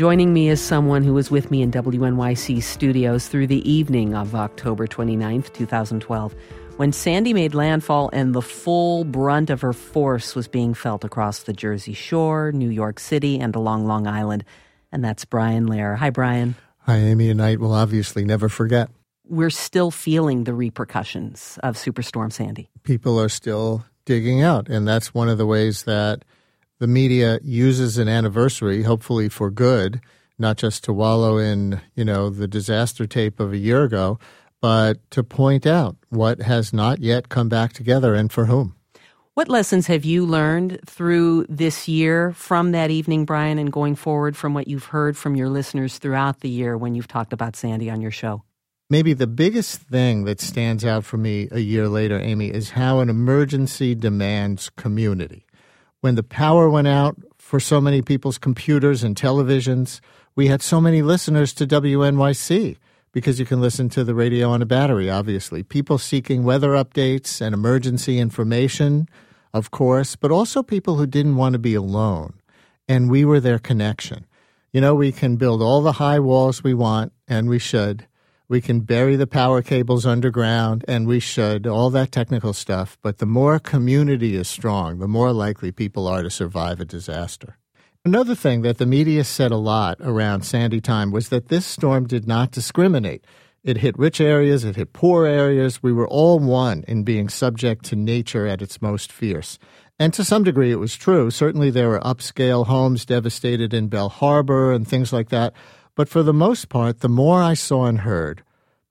Joining 0.02 0.34
me 0.34 0.50
is 0.50 0.60
someone 0.60 1.04
who 1.04 1.14
was 1.14 1.30
with 1.30 1.52
me 1.52 1.62
in 1.62 1.72
WNYC 1.72 2.64
studios 2.64 3.28
through 3.28 3.46
the 3.46 3.72
evening 3.72 4.16
of 4.16 4.34
October 4.34 4.88
29th, 4.88 5.54
2012, 5.54 6.34
when 6.78 6.92
Sandy 6.92 7.36
made 7.36 7.54
landfall 7.54 8.10
and 8.12 8.34
the 8.34 8.42
full 8.42 9.04
brunt 9.04 9.52
of 9.52 9.62
her 9.62 9.74
force 9.74 10.34
was 10.34 10.48
being 10.48 10.74
felt 10.74 11.04
across 11.04 11.44
the 11.44 11.54
Jersey 11.54 11.94
Shore, 11.94 12.52
New 12.52 12.72
York 12.72 13.00
City, 13.00 13.40
and 13.40 13.56
along 13.56 13.86
Long 13.86 14.08
Island. 14.08 14.44
And 14.92 15.06
that's 15.06 15.24
Brian 15.24 15.68
Lehrer. 15.68 15.98
Hi, 15.98 16.10
Brian. 16.10 16.56
Hi, 16.80 16.96
Amy 16.96 17.30
and 17.30 17.38
night 17.38 17.60
will 17.60 17.74
obviously 17.74 18.26
never 18.26 18.50
forget. 18.50 18.90
We're 19.28 19.52
still 19.52 19.92
feeling 19.92 20.46
the 20.46 20.56
repercussions 20.56 21.60
of 21.62 21.76
Superstorm 21.76 22.34
Sandy. 22.34 22.72
People 22.82 23.22
are 23.22 23.30
still 23.30 23.86
digging 24.06 24.42
out. 24.42 24.68
And 24.68 24.88
that's 24.88 25.14
one 25.14 25.30
of 25.30 25.38
the 25.38 25.46
ways 25.46 25.84
that 25.84 26.26
the 26.82 26.88
media 26.88 27.40
uses 27.44 28.00
an 28.00 28.08
anniversary, 28.08 28.82
hopefully 28.82 29.30
for 29.30 29.52
good, 29.52 30.02
not 30.40 30.58
just 30.58 30.84
to 30.84 30.92
wallow 30.92 31.38
in, 31.38 31.80
you 31.94 32.04
know, 32.04 32.28
the 32.32 32.48
disaster 32.48 33.06
tape 33.06 33.40
of 33.40 33.54
a 33.54 33.58
year 33.58 33.84
ago, 33.84 34.18
but 34.62 34.98
to 35.12 35.24
point 35.24 35.68
out 35.68 35.96
what 36.10 36.42
has 36.42 36.74
not 36.74 36.98
yet 36.98 37.30
come 37.30 37.48
back 37.48 37.74
together 37.74 38.16
and 38.16 38.32
for 38.32 38.46
whom. 38.46 38.76
What 39.36 39.48
lessons 39.48 39.86
have 39.86 40.06
you 40.06 40.26
learned 40.26 40.80
through 40.88 41.46
this 41.48 41.88
year 41.88 42.32
from 42.34 42.72
that 42.72 42.90
evening, 42.90 43.26
Brian, 43.26 43.60
and 43.60 43.72
going 43.72 43.96
forward 43.96 44.36
from 44.36 44.56
what 44.56 44.68
you've 44.68 44.86
heard 44.86 45.16
from 45.16 45.36
your 45.36 45.50
listeners 45.50 46.00
throughout 46.00 46.40
the 46.40 46.50
year 46.50 46.76
when 46.76 46.96
you've 46.96 47.08
talked 47.08 47.32
about 47.32 47.56
Sandy 47.56 47.92
on 47.92 48.02
your 48.02 48.10
show? 48.10 48.42
Maybe 48.90 49.14
the 49.14 49.28
biggest 49.28 49.82
thing 49.82 50.24
that 50.24 50.42
stands 50.42 50.84
out 50.84 51.06
for 51.06 51.18
me 51.18 51.48
a 51.52 51.60
year 51.60 51.88
later, 51.88 52.20
Amy, 52.20 52.48
is 52.48 52.72
how 52.72 53.02
an 53.02 53.10
emergency 53.10 53.94
demands 53.94 54.72
community. 54.72 55.46
When 56.02 56.16
the 56.16 56.24
power 56.24 56.68
went 56.68 56.88
out 56.88 57.16
for 57.38 57.60
so 57.60 57.80
many 57.80 58.02
people's 58.02 58.40
computers 58.40 59.04
and 59.04 59.16
televisions, 59.16 60.02
we 60.36 60.48
had 60.48 60.64
so 60.64 60.82
many 60.82 61.04
listeners 61.04 61.54
to 61.54 61.68
WNYC 61.68 62.78
because 63.12 63.40
you 63.40 63.46
can 63.46 63.62
listen 63.62 63.88
to 63.90 64.04
the 64.04 64.16
radio 64.16 64.50
on 64.50 64.64
a 64.64 64.66
battery, 64.66 65.12
obviously. 65.12 65.62
People 65.62 66.00
seeking 66.00 66.44
weather 66.44 66.72
updates 66.72 67.40
and 67.40 67.54
emergency 67.54 68.18
information, 68.18 69.08
of 69.54 69.70
course, 69.70 70.16
but 70.16 70.32
also 70.32 70.64
people 70.64 70.96
who 70.96 71.06
didn't 71.06 71.36
want 71.36 71.54
to 71.54 71.60
be 71.60 71.76
alone. 71.76 72.34
And 72.88 73.12
we 73.12 73.24
were 73.24 73.40
their 73.40 73.60
connection. 73.60 74.26
You 74.74 74.82
know, 74.82 74.96
we 74.96 75.12
can 75.12 75.36
build 75.36 75.62
all 75.62 75.82
the 75.82 75.94
high 75.94 76.20
walls 76.20 76.64
we 76.64 76.74
want, 76.74 77.14
and 77.28 77.48
we 77.48 77.60
should. 77.60 78.08
We 78.52 78.60
can 78.60 78.82
bury 78.82 79.16
the 79.16 79.28
power 79.28 79.62
cables 79.62 80.06
underground, 80.06 80.84
and 80.86 81.08
we 81.08 81.22
should, 81.22 81.66
all 81.66 81.90
that 81.92 82.12
technical 82.12 82.52
stuff. 82.52 82.98
But 83.02 83.20
the 83.20 83.26
more 83.26 83.60
community 83.60 84.36
is 84.36 84.50
strong, 84.50 85.00
the 85.00 85.08
more 85.08 85.32
likely 85.32 85.72
people 85.72 86.06
are 86.06 86.22
to 86.22 86.30
survive 86.30 86.82
a 86.82 86.86
disaster. 86.86 87.58
Another 88.04 88.36
thing 88.36 88.62
that 88.64 88.78
the 88.78 88.86
media 88.86 89.24
said 89.24 89.52
a 89.52 89.56
lot 89.56 90.00
around 90.02 90.42
Sandy 90.42 90.82
time 90.82 91.12
was 91.12 91.30
that 91.30 91.48
this 91.48 91.66
storm 91.66 92.06
did 92.06 92.28
not 92.28 92.52
discriminate. 92.52 93.24
It 93.64 93.78
hit 93.78 93.98
rich 93.98 94.20
areas, 94.20 94.66
it 94.66 94.76
hit 94.76 94.92
poor 94.92 95.26
areas. 95.26 95.82
We 95.82 95.94
were 95.94 96.10
all 96.10 96.38
one 96.38 96.84
in 96.90 97.04
being 97.06 97.30
subject 97.30 97.86
to 97.86 97.96
nature 97.96 98.48
at 98.48 98.62
its 98.62 98.82
most 98.82 99.14
fierce. 99.14 99.60
And 99.98 100.14
to 100.14 100.26
some 100.26 100.44
degree, 100.44 100.74
it 100.74 100.80
was 100.80 100.98
true. 100.98 101.32
Certainly, 101.32 101.70
there 101.70 101.88
were 101.88 102.02
upscale 102.02 102.66
homes 102.66 103.06
devastated 103.06 103.74
in 103.74 103.88
Belle 103.88 104.10
Harbor 104.10 104.74
and 104.74 104.86
things 104.86 105.14
like 105.14 105.30
that. 105.30 105.54
But 105.96 106.10
for 106.10 106.24
the 106.24 106.34
most 106.34 106.70
part, 106.70 107.00
the 107.00 107.10
more 107.10 107.42
I 107.42 107.54
saw 107.54 107.86
and 107.86 108.00
heard, 108.00 108.44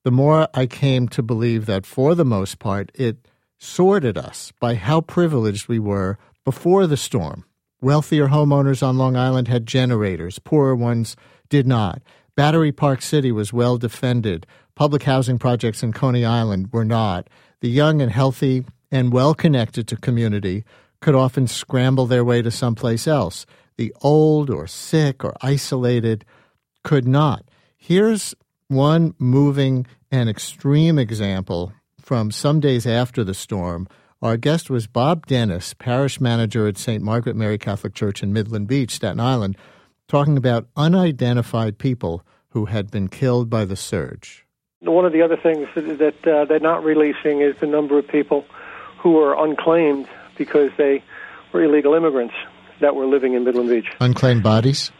the 0.03 0.11
more 0.11 0.47
I 0.53 0.65
came 0.65 1.07
to 1.09 1.23
believe 1.23 1.65
that 1.65 1.85
for 1.85 2.15
the 2.15 2.25
most 2.25 2.59
part, 2.59 2.91
it 2.95 3.27
sorted 3.59 4.17
us 4.17 4.51
by 4.59 4.75
how 4.75 5.01
privileged 5.01 5.67
we 5.67 5.79
were 5.79 6.17
before 6.43 6.87
the 6.87 6.97
storm. 6.97 7.45
Wealthier 7.81 8.27
homeowners 8.27 8.83
on 8.83 8.97
Long 8.97 9.15
Island 9.15 9.47
had 9.47 9.65
generators, 9.65 10.39
poorer 10.39 10.75
ones 10.75 11.15
did 11.49 11.67
not. 11.67 12.01
Battery 12.35 12.71
Park 12.71 13.01
City 13.01 13.31
was 13.31 13.53
well 13.53 13.77
defended. 13.77 14.45
Public 14.75 15.03
housing 15.03 15.37
projects 15.37 15.83
in 15.83 15.93
Coney 15.93 16.25
Island 16.25 16.69
were 16.71 16.85
not. 16.85 17.27
The 17.61 17.69
young 17.69 18.01
and 18.01 18.11
healthy 18.11 18.65
and 18.91 19.13
well 19.13 19.33
connected 19.33 19.87
to 19.87 19.97
community 19.97 20.63
could 21.01 21.15
often 21.15 21.47
scramble 21.47 22.05
their 22.05 22.23
way 22.23 22.41
to 22.41 22.51
someplace 22.51 23.07
else. 23.07 23.45
The 23.77 23.93
old 24.01 24.49
or 24.49 24.67
sick 24.67 25.23
or 25.23 25.35
isolated 25.41 26.25
could 26.83 27.07
not. 27.07 27.45
Here's 27.77 28.35
one 28.67 29.13
moving 29.19 29.85
and 30.11 30.29
extreme 30.29 30.97
example 30.99 31.73
from 31.99 32.31
some 32.31 32.59
days 32.59 32.85
after 32.85 33.23
the 33.23 33.33
storm. 33.33 33.87
Our 34.21 34.37
guest 34.37 34.69
was 34.69 34.87
Bob 34.87 35.25
Dennis, 35.25 35.73
parish 35.73 36.21
manager 36.21 36.67
at 36.67 36.77
St. 36.77 37.03
Margaret 37.03 37.35
Mary 37.35 37.57
Catholic 37.57 37.93
Church 37.93 38.21
in 38.21 38.33
Midland 38.33 38.67
Beach, 38.67 38.91
Staten 38.91 39.19
Island, 39.19 39.57
talking 40.07 40.37
about 40.37 40.67
unidentified 40.75 41.77
people 41.77 42.23
who 42.49 42.65
had 42.65 42.91
been 42.91 43.07
killed 43.07 43.49
by 43.49 43.65
the 43.65 43.75
surge. 43.75 44.45
One 44.81 45.05
of 45.05 45.13
the 45.13 45.21
other 45.21 45.37
things 45.37 45.67
that 45.75 46.27
uh, 46.27 46.45
they're 46.45 46.59
not 46.59 46.83
releasing 46.83 47.41
is 47.41 47.55
the 47.59 47.67
number 47.67 47.97
of 47.97 48.07
people 48.07 48.45
who 48.99 49.17
are 49.19 49.43
unclaimed 49.43 50.07
because 50.37 50.71
they 50.77 51.03
were 51.53 51.63
illegal 51.63 51.93
immigrants 51.93 52.33
that 52.81 52.95
were 52.95 53.05
living 53.05 53.33
in 53.33 53.43
Midland 53.43 53.69
Beach. 53.69 53.87
Unclaimed 53.99 54.43
bodies? 54.43 54.91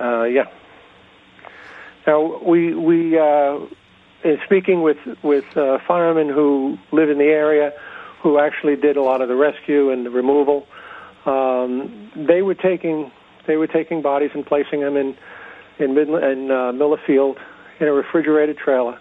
Uh, 0.00 0.24
yeah. 0.24 0.44
Now 2.06 2.42
we 2.42 2.74
we 2.74 3.18
uh, 3.18 3.58
in 4.24 4.38
speaking 4.44 4.82
with 4.82 4.98
with 5.22 5.44
uh, 5.56 5.78
firemen 5.86 6.28
who 6.28 6.78
live 6.92 7.10
in 7.10 7.18
the 7.18 7.24
area, 7.24 7.72
who 8.22 8.38
actually 8.38 8.76
did 8.76 8.96
a 8.96 9.02
lot 9.02 9.20
of 9.20 9.28
the 9.28 9.36
rescue 9.36 9.90
and 9.90 10.04
the 10.04 10.10
removal. 10.10 10.66
Um, 11.26 12.10
they 12.14 12.42
were 12.42 12.54
taking 12.54 13.10
they 13.46 13.56
were 13.56 13.66
taking 13.66 14.02
bodies 14.02 14.30
and 14.34 14.44
placing 14.44 14.80
them 14.80 14.96
in 14.96 15.16
in 15.78 15.94
Midland 15.94 16.24
in 16.24 16.50
uh, 16.50 16.72
Miller 16.72 16.98
Field 17.06 17.38
in 17.80 17.88
a 17.88 17.92
refrigerated 17.92 18.58
trailer, 18.58 18.98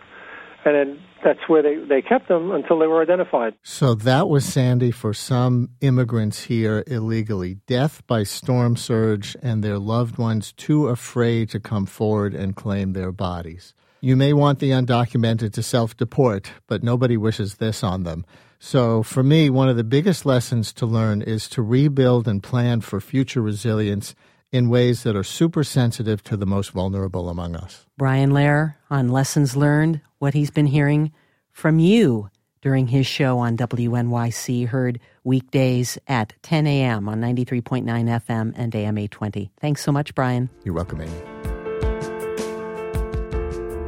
and 0.65 0.75
then 0.75 0.99
that's 1.23 1.47
where 1.47 1.62
they, 1.62 1.75
they 1.75 2.01
kept 2.01 2.27
them 2.27 2.51
until 2.51 2.79
they 2.79 2.88
were 2.88 3.01
identified. 3.01 3.53
So 3.63 3.95
that 3.95 4.27
was 4.29 4.45
Sandy 4.45 4.91
for 4.91 5.13
some 5.13 5.69
immigrants 5.81 6.45
here 6.45 6.83
illegally. 6.88 7.55
Death 7.67 8.05
by 8.07 8.23
storm 8.23 8.75
surge 8.75 9.36
and 9.41 9.63
their 9.63 9.79
loved 9.79 10.17
ones 10.17 10.51
too 10.53 10.88
afraid 10.88 11.49
to 11.49 11.59
come 11.59 11.86
forward 11.86 12.33
and 12.33 12.55
claim 12.55 12.93
their 12.93 13.12
bodies. 13.12 13.73
You 14.01 14.17
may 14.17 14.33
want 14.33 14.59
the 14.59 14.71
undocumented 14.71 15.53
to 15.53 15.63
self 15.63 15.95
deport, 15.95 16.51
but 16.67 16.83
nobody 16.83 17.15
wishes 17.15 17.55
this 17.55 17.83
on 17.83 18.03
them. 18.03 18.25
So, 18.59 19.01
for 19.01 19.23
me, 19.23 19.49
one 19.49 19.69
of 19.69 19.77
the 19.77 19.83
biggest 19.83 20.25
lessons 20.25 20.73
to 20.73 20.86
learn 20.86 21.21
is 21.21 21.47
to 21.49 21.62
rebuild 21.62 22.27
and 22.27 22.43
plan 22.43 22.81
for 22.81 22.99
future 22.99 23.41
resilience 23.41 24.13
in 24.53 24.69
ways 24.69 25.01
that 25.03 25.15
are 25.15 25.23
super 25.23 25.63
sensitive 25.63 26.23
to 26.23 26.37
the 26.37 26.45
most 26.45 26.69
vulnerable 26.69 27.27
among 27.27 27.55
us. 27.55 27.87
Brian 27.97 28.29
Lehrer 28.29 28.75
on 28.89 29.09
Lessons 29.09 29.57
Learned, 29.57 29.99
what 30.19 30.35
he's 30.35 30.51
been 30.51 30.67
hearing 30.67 31.11
from 31.51 31.79
you 31.79 32.29
during 32.61 32.87
his 32.87 33.07
show 33.07 33.39
on 33.39 33.57
WNYC, 33.57 34.67
heard 34.67 34.99
weekdays 35.23 35.97
at 36.07 36.33
10 36.43 36.67
a.m. 36.67 37.09
on 37.09 37.19
93.9 37.19 37.83
FM 37.83 38.53
and 38.55 38.73
AM 38.75 38.97
820. 38.97 39.51
Thanks 39.59 39.83
so 39.83 39.91
much, 39.91 40.13
Brian. 40.15 40.49
You're 40.63 40.75
welcome, 40.75 41.01
Amy. 41.01 41.11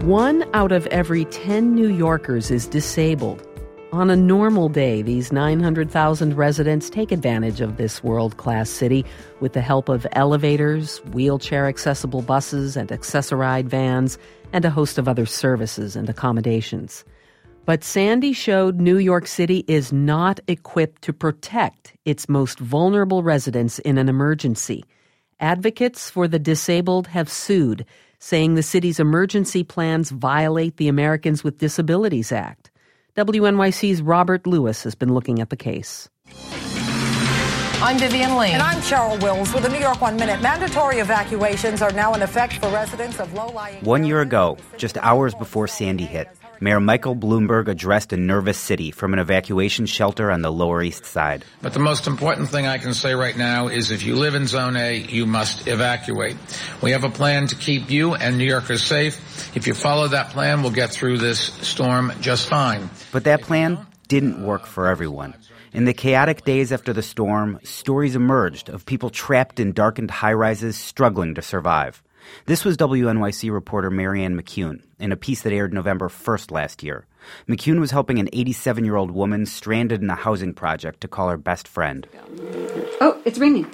One 0.03 0.43
out 0.53 0.71
of 0.71 0.87
every 0.87 1.25
10 1.25 1.73
New 1.73 1.89
Yorkers 1.89 2.51
is 2.51 2.67
disabled. 2.67 3.47
On 3.95 4.09
a 4.09 4.15
normal 4.17 4.67
day, 4.67 5.01
these 5.01 5.31
900,000 5.31 6.35
residents 6.35 6.89
take 6.89 7.13
advantage 7.13 7.61
of 7.61 7.77
this 7.77 8.03
world 8.03 8.35
class 8.35 8.69
city 8.69 9.05
with 9.39 9.53
the 9.53 9.61
help 9.61 9.87
of 9.87 10.05
elevators, 10.11 10.97
wheelchair 11.13 11.65
accessible 11.65 12.21
buses, 12.21 12.75
and 12.75 12.91
Access-A-Ride 12.91 13.69
vans, 13.69 14.17
and 14.51 14.65
a 14.65 14.69
host 14.69 14.97
of 14.97 15.07
other 15.07 15.25
services 15.25 15.95
and 15.95 16.09
accommodations. 16.09 17.05
But 17.63 17.85
Sandy 17.85 18.33
showed 18.33 18.81
New 18.81 18.97
York 18.97 19.27
City 19.27 19.63
is 19.65 19.93
not 19.93 20.41
equipped 20.49 21.01
to 21.03 21.13
protect 21.13 21.93
its 22.03 22.27
most 22.27 22.59
vulnerable 22.59 23.23
residents 23.23 23.79
in 23.79 23.97
an 23.97 24.09
emergency. 24.09 24.83
Advocates 25.39 26.09
for 26.09 26.27
the 26.27 26.37
disabled 26.37 27.07
have 27.07 27.29
sued 27.29 27.85
saying 28.19 28.55
the 28.55 28.63
city's 28.63 28.99
emergency 28.99 29.63
plans 29.63 30.09
violate 30.09 30.75
the 30.75 30.89
Americans 30.89 31.45
with 31.45 31.59
Disabilities 31.59 32.33
Act. 32.33 32.71
WNYC's 33.15 34.01
Robert 34.01 34.45
Lewis 34.45 34.83
has 34.83 34.93
been 34.93 35.13
looking 35.13 35.39
at 35.39 35.49
the 35.49 35.55
case. 35.55 36.09
I'm 37.81 37.97
Vivian 37.97 38.35
Lee. 38.37 38.49
And 38.49 38.61
I'm 38.61 38.79
Cheryl 38.79 39.21
Wills 39.23 39.53
with 39.53 39.63
the 39.63 39.69
New 39.69 39.79
York 39.79 40.01
One 40.01 40.17
Minute. 40.17 40.41
Mandatory 40.41 40.99
evacuations 40.99 41.81
are 41.81 41.91
now 41.91 42.13
in 42.13 42.21
effect 42.21 42.57
for 42.57 42.67
residents 42.67 43.21
of 43.21 43.31
low 43.33 43.47
lying. 43.47 43.81
One 43.85 44.03
year 44.03 44.19
ago, 44.19 44.57
just 44.75 44.97
hours 44.97 45.33
before 45.33 45.65
Sandy 45.67 46.03
hit, 46.03 46.27
Mayor 46.61 46.79
Michael 46.79 47.15
Bloomberg 47.15 47.67
addressed 47.67 48.13
a 48.13 48.17
nervous 48.17 48.57
city 48.57 48.91
from 48.91 49.13
an 49.13 49.19
evacuation 49.19 49.85
shelter 49.85 50.31
on 50.31 50.41
the 50.41 50.51
Lower 50.51 50.81
East 50.81 51.05
Side. 51.05 51.43
But 51.61 51.73
the 51.73 51.79
most 51.79 52.07
important 52.07 52.49
thing 52.49 52.65
I 52.65 52.77
can 52.77 52.93
say 52.93 53.13
right 53.13 53.37
now 53.37 53.67
is 53.67 53.91
if 53.91 54.03
you 54.03 54.15
live 54.15 54.35
in 54.35 54.47
Zone 54.47 54.77
A, 54.77 54.95
you 54.97 55.25
must 55.25 55.67
evacuate. 55.67 56.37
We 56.81 56.91
have 56.91 57.03
a 57.03 57.09
plan 57.09 57.47
to 57.47 57.55
keep 57.55 57.89
you 57.89 58.15
and 58.15 58.37
New 58.37 58.45
Yorkers 58.45 58.83
safe. 58.83 59.55
If 59.55 59.67
you 59.67 59.73
follow 59.73 60.07
that 60.07 60.29
plan, 60.29 60.61
we'll 60.61 60.71
get 60.71 60.91
through 60.91 61.17
this 61.17 61.39
storm 61.39 62.11
just 62.21 62.47
fine. 62.47 62.89
But 63.11 63.25
that 63.25 63.41
plan 63.41 63.85
didn't 64.07 64.45
work 64.45 64.65
for 64.65 64.87
everyone. 64.87 65.33
In 65.73 65.83
the 65.83 65.93
chaotic 65.93 66.45
days 66.45 66.71
after 66.71 66.93
the 66.93 67.01
storm, 67.01 67.59
stories 67.63 68.15
emerged 68.15 68.69
of 68.69 68.85
people 68.85 69.09
trapped 69.09 69.59
in 69.59 69.73
darkened 69.73 70.09
high 70.09 70.31
rises 70.31 70.77
struggling 70.77 71.35
to 71.35 71.41
survive. 71.41 72.01
This 72.45 72.63
was 72.65 72.77
WNYC 72.77 73.51
reporter 73.51 73.89
Marianne 73.89 74.39
McCune 74.39 74.81
in 74.99 75.11
a 75.11 75.15
piece 75.17 75.41
that 75.41 75.53
aired 75.53 75.73
November 75.73 76.09
1st 76.09 76.51
last 76.51 76.83
year. 76.83 77.05
McCune 77.47 77.79
was 77.79 77.91
helping 77.91 78.19
an 78.19 78.29
87 78.33 78.85
year 78.85 78.95
old 78.95 79.11
woman 79.11 79.45
stranded 79.45 80.01
in 80.01 80.09
a 80.09 80.15
housing 80.15 80.53
project 80.53 81.01
to 81.01 81.07
call 81.07 81.29
her 81.29 81.37
best 81.37 81.67
friend. 81.67 82.07
Oh, 83.01 83.19
it's 83.25 83.39
ringing. 83.39 83.67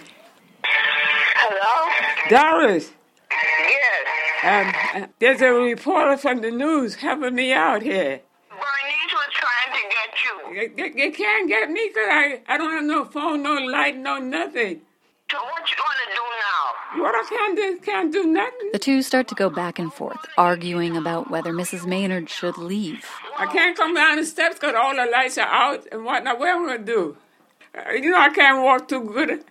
Hello? 0.63 1.89
Doris. 2.29 2.91
Yes. 3.31 4.95
Um, 4.95 5.07
there's 5.19 5.41
a 5.41 5.51
reporter 5.51 6.17
from 6.17 6.41
the 6.41 6.51
news 6.51 6.95
helping 6.95 7.35
me 7.35 7.53
out 7.53 7.81
here. 7.81 8.21
Bernice 8.49 9.13
was 9.13 9.29
trying 9.33 9.73
to 9.75 9.83
get 9.89 10.75
you. 10.75 10.75
They, 10.77 10.89
they 10.89 11.11
can't 11.11 11.47
get 11.47 11.69
me 11.69 11.89
because 11.93 12.07
I, 12.09 12.41
I 12.47 12.57
don't 12.57 12.71
have 12.71 12.83
no 12.83 13.05
phone, 13.05 13.43
no 13.43 13.53
light, 13.53 13.97
no 13.97 14.17
nothing. 14.17 14.81
So 15.29 15.37
what 15.37 15.69
you 15.69 15.77
want 15.79 15.99
to 16.03 16.15
do 16.15 16.21
now? 16.21 16.80
What 16.95 17.15
I 17.15 17.23
can't 17.29 17.55
do, 17.55 17.79
can't 17.85 18.11
do 18.11 18.25
nothing. 18.25 18.69
The 18.73 18.79
two 18.79 19.01
start 19.01 19.29
to 19.29 19.35
go 19.35 19.49
back 19.49 19.79
and 19.79 19.93
forth, 19.93 20.19
arguing 20.37 20.97
about 20.97 21.31
whether 21.31 21.53
Mrs. 21.53 21.85
Maynard 21.85 22.29
should 22.29 22.57
leave. 22.57 23.05
I 23.37 23.45
can't 23.45 23.77
come 23.77 23.95
down 23.95 24.17
the 24.17 24.25
steps 24.25 24.55
because 24.55 24.75
all 24.75 24.93
the 24.93 25.09
lights 25.09 25.37
are 25.37 25.47
out 25.47 25.87
and 25.89 26.03
whatnot. 26.03 26.37
What 26.37 26.49
am 26.49 26.63
I 26.63 26.65
going 26.67 26.85
to 26.85 26.85
do? 26.85 27.17
Uh, 27.73 27.91
you 27.93 28.11
know, 28.11 28.19
I 28.19 28.29
can't 28.29 28.61
walk 28.61 28.89
too 28.89 29.05
good. 29.05 29.45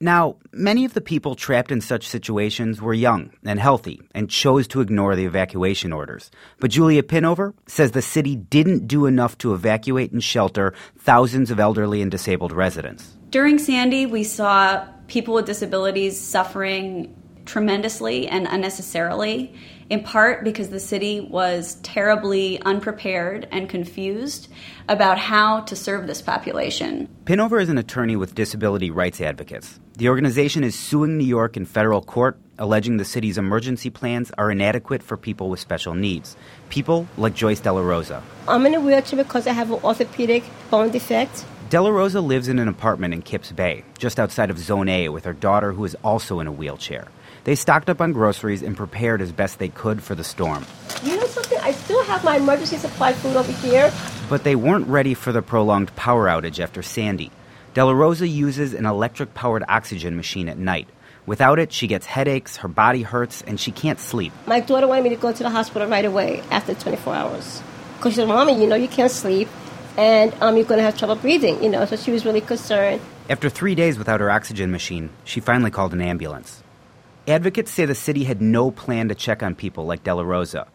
Now, 0.00 0.38
many 0.52 0.84
of 0.84 0.94
the 0.94 1.00
people 1.00 1.36
trapped 1.36 1.70
in 1.70 1.80
such 1.80 2.08
situations 2.08 2.82
were 2.82 2.92
young 2.92 3.30
and 3.44 3.60
healthy 3.60 4.00
and 4.12 4.28
chose 4.28 4.66
to 4.68 4.80
ignore 4.80 5.14
the 5.14 5.26
evacuation 5.26 5.92
orders. 5.92 6.32
But 6.58 6.72
Julia 6.72 7.04
Pinover 7.04 7.54
says 7.68 7.92
the 7.92 8.02
city 8.02 8.34
didn't 8.34 8.88
do 8.88 9.06
enough 9.06 9.38
to 9.38 9.54
evacuate 9.54 10.10
and 10.10 10.22
shelter 10.22 10.74
thousands 10.98 11.52
of 11.52 11.60
elderly 11.60 12.02
and 12.02 12.10
disabled 12.10 12.50
residents. 12.50 13.16
During 13.30 13.60
Sandy, 13.60 14.04
we 14.04 14.24
saw 14.24 14.84
people 15.12 15.34
with 15.34 15.44
disabilities 15.44 16.18
suffering 16.18 17.14
tremendously 17.44 18.26
and 18.28 18.46
unnecessarily, 18.46 19.52
in 19.90 20.02
part 20.02 20.42
because 20.42 20.70
the 20.70 20.80
city 20.80 21.20
was 21.20 21.74
terribly 21.82 22.58
unprepared 22.62 23.46
and 23.50 23.68
confused 23.68 24.48
about 24.88 25.18
how 25.18 25.60
to 25.60 25.76
serve 25.76 26.06
this 26.06 26.22
population. 26.22 27.06
Pinover 27.24 27.60
is 27.60 27.68
an 27.68 27.76
attorney 27.76 28.16
with 28.16 28.34
disability 28.34 28.90
rights 28.90 29.20
advocates. 29.20 29.78
The 29.98 30.08
organization 30.08 30.64
is 30.64 30.74
suing 30.74 31.18
New 31.18 31.26
York 31.26 31.58
in 31.58 31.66
federal 31.66 32.00
court, 32.00 32.38
alleging 32.56 32.96
the 32.96 33.04
city's 33.04 33.36
emergency 33.36 33.90
plans 33.90 34.32
are 34.38 34.50
inadequate 34.50 35.02
for 35.02 35.18
people 35.18 35.50
with 35.50 35.60
special 35.60 35.92
needs. 35.92 36.38
People 36.70 37.06
like 37.18 37.34
Joyce 37.34 37.60
Della 37.60 37.82
Rosa. 37.82 38.22
I'm 38.48 38.64
in 38.64 38.72
a 38.72 38.80
wheelchair 38.80 39.22
because 39.22 39.46
I 39.46 39.52
have 39.52 39.70
an 39.70 39.80
orthopedic 39.84 40.44
bone 40.70 40.90
defect. 40.90 41.44
Della 41.72 41.90
Rosa 41.90 42.20
lives 42.20 42.48
in 42.48 42.58
an 42.58 42.68
apartment 42.68 43.14
in 43.14 43.22
Kips 43.22 43.50
Bay, 43.50 43.82
just 43.96 44.20
outside 44.20 44.50
of 44.50 44.58
Zone 44.58 44.90
A, 44.90 45.08
with 45.08 45.24
her 45.24 45.32
daughter 45.32 45.72
who 45.72 45.86
is 45.86 45.96
also 46.04 46.38
in 46.38 46.46
a 46.46 46.52
wheelchair. 46.52 47.08
They 47.44 47.54
stocked 47.54 47.88
up 47.88 47.98
on 48.02 48.12
groceries 48.12 48.62
and 48.62 48.76
prepared 48.76 49.22
as 49.22 49.32
best 49.32 49.58
they 49.58 49.70
could 49.70 50.02
for 50.02 50.14
the 50.14 50.22
storm. 50.22 50.66
You 51.02 51.16
know 51.16 51.24
something? 51.24 51.58
I 51.62 51.72
still 51.72 52.04
have 52.04 52.24
my 52.24 52.36
emergency 52.36 52.76
supply 52.76 53.14
food 53.14 53.36
over 53.36 53.50
here. 53.52 53.90
But 54.28 54.44
they 54.44 54.54
weren't 54.54 54.86
ready 54.86 55.14
for 55.14 55.32
the 55.32 55.40
prolonged 55.40 55.96
power 55.96 56.26
outage 56.26 56.60
after 56.60 56.82
Sandy. 56.82 57.30
De 57.72 57.82
La 57.82 57.92
Rosa 57.92 58.28
uses 58.28 58.74
an 58.74 58.84
electric 58.84 59.32
powered 59.32 59.64
oxygen 59.66 60.14
machine 60.14 60.50
at 60.50 60.58
night. 60.58 60.90
Without 61.24 61.58
it, 61.58 61.72
she 61.72 61.86
gets 61.86 62.04
headaches, 62.04 62.58
her 62.58 62.68
body 62.68 63.00
hurts, 63.00 63.40
and 63.40 63.58
she 63.58 63.72
can't 63.72 63.98
sleep. 63.98 64.34
My 64.46 64.60
daughter 64.60 64.86
wanted 64.86 65.04
me 65.04 65.08
to 65.08 65.16
go 65.16 65.32
to 65.32 65.42
the 65.42 65.48
hospital 65.48 65.88
right 65.88 66.04
away 66.04 66.42
after 66.50 66.74
24 66.74 67.14
hours. 67.14 67.62
Because 67.96 68.12
she 68.12 68.16
said, 68.16 68.28
Mommy, 68.28 68.60
you 68.60 68.66
know, 68.66 68.76
you 68.76 68.88
can't 68.88 69.10
sleep 69.10 69.48
and 69.96 70.34
um, 70.40 70.56
you're 70.56 70.64
going 70.64 70.78
to 70.78 70.84
have 70.84 70.98
trouble 70.98 71.16
breathing, 71.16 71.62
you 71.62 71.68
know. 71.68 71.84
So 71.84 71.96
she 71.96 72.10
was 72.10 72.24
really 72.24 72.40
concerned. 72.40 73.00
After 73.30 73.48
three 73.48 73.74
days 73.74 73.98
without 73.98 74.20
her 74.20 74.30
oxygen 74.30 74.70
machine, 74.70 75.10
she 75.24 75.40
finally 75.40 75.70
called 75.70 75.92
an 75.92 76.00
ambulance. 76.00 76.62
Advocates 77.26 77.70
say 77.70 77.84
the 77.84 77.94
city 77.94 78.24
had 78.24 78.42
no 78.42 78.70
plan 78.70 79.08
to 79.08 79.14
check 79.14 79.42
on 79.42 79.54
people 79.54 79.86
like 79.86 80.02
De 80.02 80.14
La 80.14 80.22
Rosa. 80.22 80.66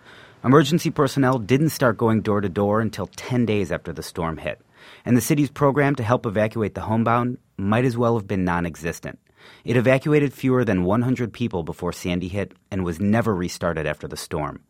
Emergency 0.43 0.89
personnel 0.91 1.39
didn't 1.39 1.69
start 1.69 1.97
going 1.97 2.21
door 2.21 2.41
to 2.41 2.47
door 2.47 2.79
until 2.79 3.07
10 3.07 3.45
days 3.45 3.71
after 3.71 3.91
the 3.91 4.03
storm 4.03 4.37
hit. 4.37 4.61
And 5.03 5.17
the 5.17 5.21
city's 5.21 5.49
program 5.49 5.95
to 5.95 6.03
help 6.03 6.25
evacuate 6.25 6.73
the 6.73 6.81
homebound 6.81 7.37
might 7.57 7.85
as 7.85 7.97
well 7.97 8.17
have 8.17 8.27
been 8.27 8.45
non 8.45 8.65
existent. 8.65 9.19
It 9.65 9.77
evacuated 9.77 10.33
fewer 10.33 10.63
than 10.63 10.83
100 10.83 11.33
people 11.33 11.63
before 11.63 11.91
Sandy 11.91 12.27
hit 12.27 12.53
and 12.71 12.85
was 12.85 12.99
never 12.99 13.35
restarted 13.35 13.85
after 13.85 14.07
the 14.07 14.17
storm. 14.17 14.61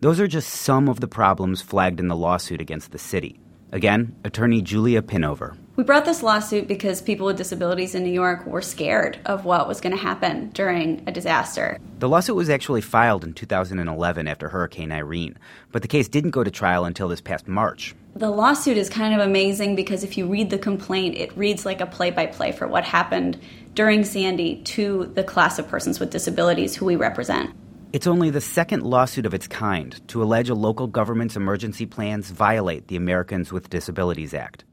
Those 0.00 0.20
are 0.20 0.26
just 0.26 0.50
some 0.50 0.88
of 0.88 1.00
the 1.00 1.08
problems 1.08 1.62
flagged 1.62 2.00
in 2.00 2.08
the 2.08 2.16
lawsuit 2.16 2.60
against 2.60 2.92
the 2.92 2.98
city. 2.98 3.38
Again, 3.72 4.14
attorney 4.22 4.60
Julia 4.60 5.00
Pinover. 5.00 5.56
We 5.76 5.84
brought 5.84 6.04
this 6.04 6.22
lawsuit 6.22 6.68
because 6.68 7.00
people 7.00 7.24
with 7.24 7.38
disabilities 7.38 7.94
in 7.94 8.02
New 8.02 8.12
York 8.12 8.44
were 8.44 8.60
scared 8.60 9.18
of 9.24 9.46
what 9.46 9.66
was 9.66 9.80
going 9.80 9.96
to 9.96 10.02
happen 10.02 10.50
during 10.50 11.02
a 11.06 11.12
disaster. 11.12 11.78
The 11.98 12.08
lawsuit 12.10 12.36
was 12.36 12.50
actually 12.50 12.82
filed 12.82 13.24
in 13.24 13.32
2011 13.32 14.28
after 14.28 14.50
Hurricane 14.50 14.92
Irene, 14.92 15.38
but 15.70 15.80
the 15.80 15.88
case 15.88 16.06
didn't 16.06 16.32
go 16.32 16.44
to 16.44 16.50
trial 16.50 16.84
until 16.84 17.08
this 17.08 17.22
past 17.22 17.48
March. 17.48 17.94
The 18.14 18.28
lawsuit 18.28 18.76
is 18.76 18.90
kind 18.90 19.14
of 19.18 19.26
amazing 19.26 19.74
because 19.74 20.04
if 20.04 20.18
you 20.18 20.26
read 20.26 20.50
the 20.50 20.58
complaint, 20.58 21.16
it 21.16 21.34
reads 21.34 21.64
like 21.64 21.80
a 21.80 21.86
play 21.86 22.10
by 22.10 22.26
play 22.26 22.52
for 22.52 22.68
what 22.68 22.84
happened 22.84 23.40
during 23.72 24.04
Sandy 24.04 24.56
to 24.64 25.10
the 25.14 25.24
class 25.24 25.58
of 25.58 25.66
persons 25.66 25.98
with 25.98 26.10
disabilities 26.10 26.76
who 26.76 26.84
we 26.84 26.96
represent. 26.96 27.54
It's 27.92 28.06
only 28.06 28.30
the 28.30 28.40
second 28.40 28.84
lawsuit 28.84 29.26
of 29.26 29.34
its 29.34 29.46
kind 29.46 30.00
to 30.08 30.22
allege 30.22 30.48
a 30.48 30.54
local 30.54 30.86
government's 30.86 31.36
emergency 31.36 31.84
plans 31.84 32.30
violate 32.30 32.88
the 32.88 32.96
Americans 32.96 33.52
with 33.52 33.68
Disabilities 33.68 34.32
Act. 34.32 34.64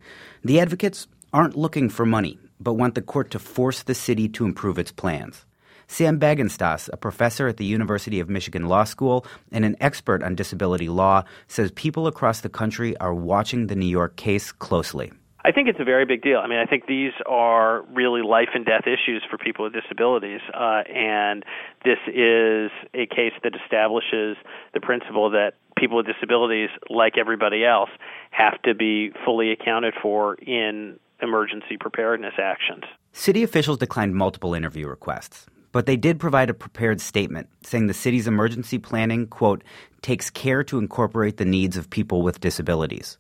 The 0.46 0.62
advocates 0.62 1.06
aren't 1.34 1.58
looking 1.58 1.90
for 1.90 2.06
money, 2.06 2.40
but 2.62 2.76
want 2.76 2.96
the 2.96 3.02
court 3.02 3.32
to 3.32 3.40
force 3.40 3.84
the 3.84 3.94
city 3.94 4.30
to 4.30 4.46
improve 4.46 4.80
its 4.80 4.94
plans. 4.94 5.46
Sam 5.88 6.18
Bagenstos, 6.18 6.90
a 6.94 6.98
professor 6.98 7.50
at 7.50 7.58
the 7.58 7.66
University 7.66 8.22
of 8.22 8.30
Michigan 8.30 8.70
Law 8.70 8.86
School 8.86 9.26
and 9.52 9.66
an 9.66 9.76
expert 9.82 10.24
on 10.24 10.36
disability 10.36 10.88
law, 10.88 11.26
says 11.50 11.72
people 11.72 12.08
across 12.08 12.40
the 12.40 12.48
country 12.48 12.96
are 13.00 13.14
watching 13.14 13.68
the 13.68 13.76
New 13.76 13.86
York 13.86 14.16
case 14.16 14.54
closely. 14.54 15.12
I 15.44 15.52
think 15.52 15.70
it's 15.70 15.80
a 15.80 15.86
very 15.86 16.06
big 16.06 16.22
deal. 16.22 16.40
I 16.40 16.48
mean, 16.48 16.60
I 16.60 16.66
think 16.66 16.86
these 16.88 17.14
are 17.26 17.84
really 17.94 18.22
life 18.22 18.50
and 18.54 18.66
death 18.66 18.84
issues 18.88 19.24
for 19.30 19.38
people 19.38 19.64
with 19.64 19.74
disabilities, 19.74 20.42
uh, 20.54 20.84
and 20.94 21.46
this 21.86 22.00
is 22.08 22.72
a 22.94 23.06
case 23.08 23.34
that 23.44 23.54
establishes 23.56 24.36
the 24.74 24.82
principle 24.82 25.30
that 25.30 25.54
people 25.78 25.98
with 25.98 26.08
disabilities, 26.08 26.70
like 26.90 27.18
everybody 27.18 27.66
else, 27.66 27.90
have 28.32 28.62
to 28.64 28.76
be 28.76 29.12
fully 29.24 29.52
accounted 29.52 29.94
for 30.02 30.36
in 30.36 31.00
emergency 31.22 31.78
preparedness 31.80 32.34
actions. 32.38 32.84
City 33.14 33.44
officials 33.44 33.78
declined 33.78 34.16
multiple 34.16 34.54
interview 34.54 34.88
requests, 34.88 35.46
but 35.72 35.86
they 35.86 35.98
did 35.98 36.20
provide 36.20 36.50
a 36.50 36.54
prepared 36.54 37.00
statement 37.00 37.48
saying 37.64 37.88
the 37.88 37.94
city's 37.94 38.28
emergency 38.28 38.78
planning, 38.78 39.26
quote, 39.28 39.64
takes 40.02 40.30
care 40.30 40.64
to 40.66 40.80
incorporate 40.80 41.38
the 41.38 41.46
needs 41.46 41.78
of 41.78 41.90
people 41.90 42.22
with 42.22 42.42
disabilities. 42.42 43.18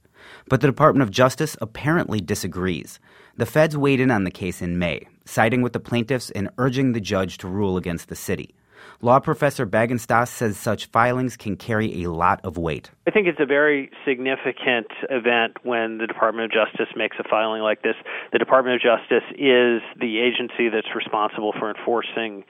But 0.48 0.62
the 0.62 0.68
Department 0.68 1.04
of 1.04 1.12
Justice 1.12 1.56
apparently 1.62 2.22
disagrees. 2.22 3.00
The 3.38 3.46
feds 3.46 3.78
weighed 3.78 4.00
in 4.00 4.12
on 4.12 4.24
the 4.24 4.32
case 4.32 4.62
in 4.62 4.80
May, 4.80 5.08
siding 5.26 5.62
with 5.62 5.74
the 5.74 5.80
plaintiffs 5.80 6.30
and 6.32 6.50
urging 6.58 6.92
the 6.92 7.00
judge 7.00 7.38
to 7.40 7.48
rule 7.48 7.78
against 7.78 8.10
the 8.10 8.16
city. 8.16 8.54
Law 9.02 9.20
professor 9.20 9.66
Bagenstos 9.66 10.28
says 10.28 10.58
such 10.58 10.88
filings 10.88 11.38
can 11.38 11.56
carry 11.56 12.04
a 12.04 12.12
lot 12.12 12.42
of 12.44 12.58
weight. 12.58 12.92
I 13.08 13.12
think 13.12 13.28
it's 13.28 13.40
a 13.40 13.46
very 13.46 13.90
significant 14.06 14.88
event 15.10 15.58
when 15.64 16.00
the 16.00 16.08
Department 16.08 16.46
of 16.46 16.52
Justice 16.52 16.94
makes 16.96 17.16
a 17.20 17.24
filing 17.24 17.62
like 17.62 17.82
this. 17.82 17.96
The 18.34 18.40
Department 18.40 18.76
of 18.76 18.82
Justice 18.82 19.24
is 19.32 19.82
the 20.00 20.20
agency 20.20 20.68
that's 20.68 20.94
responsible 20.96 21.54
for 21.58 21.70
enforcing 21.70 22.44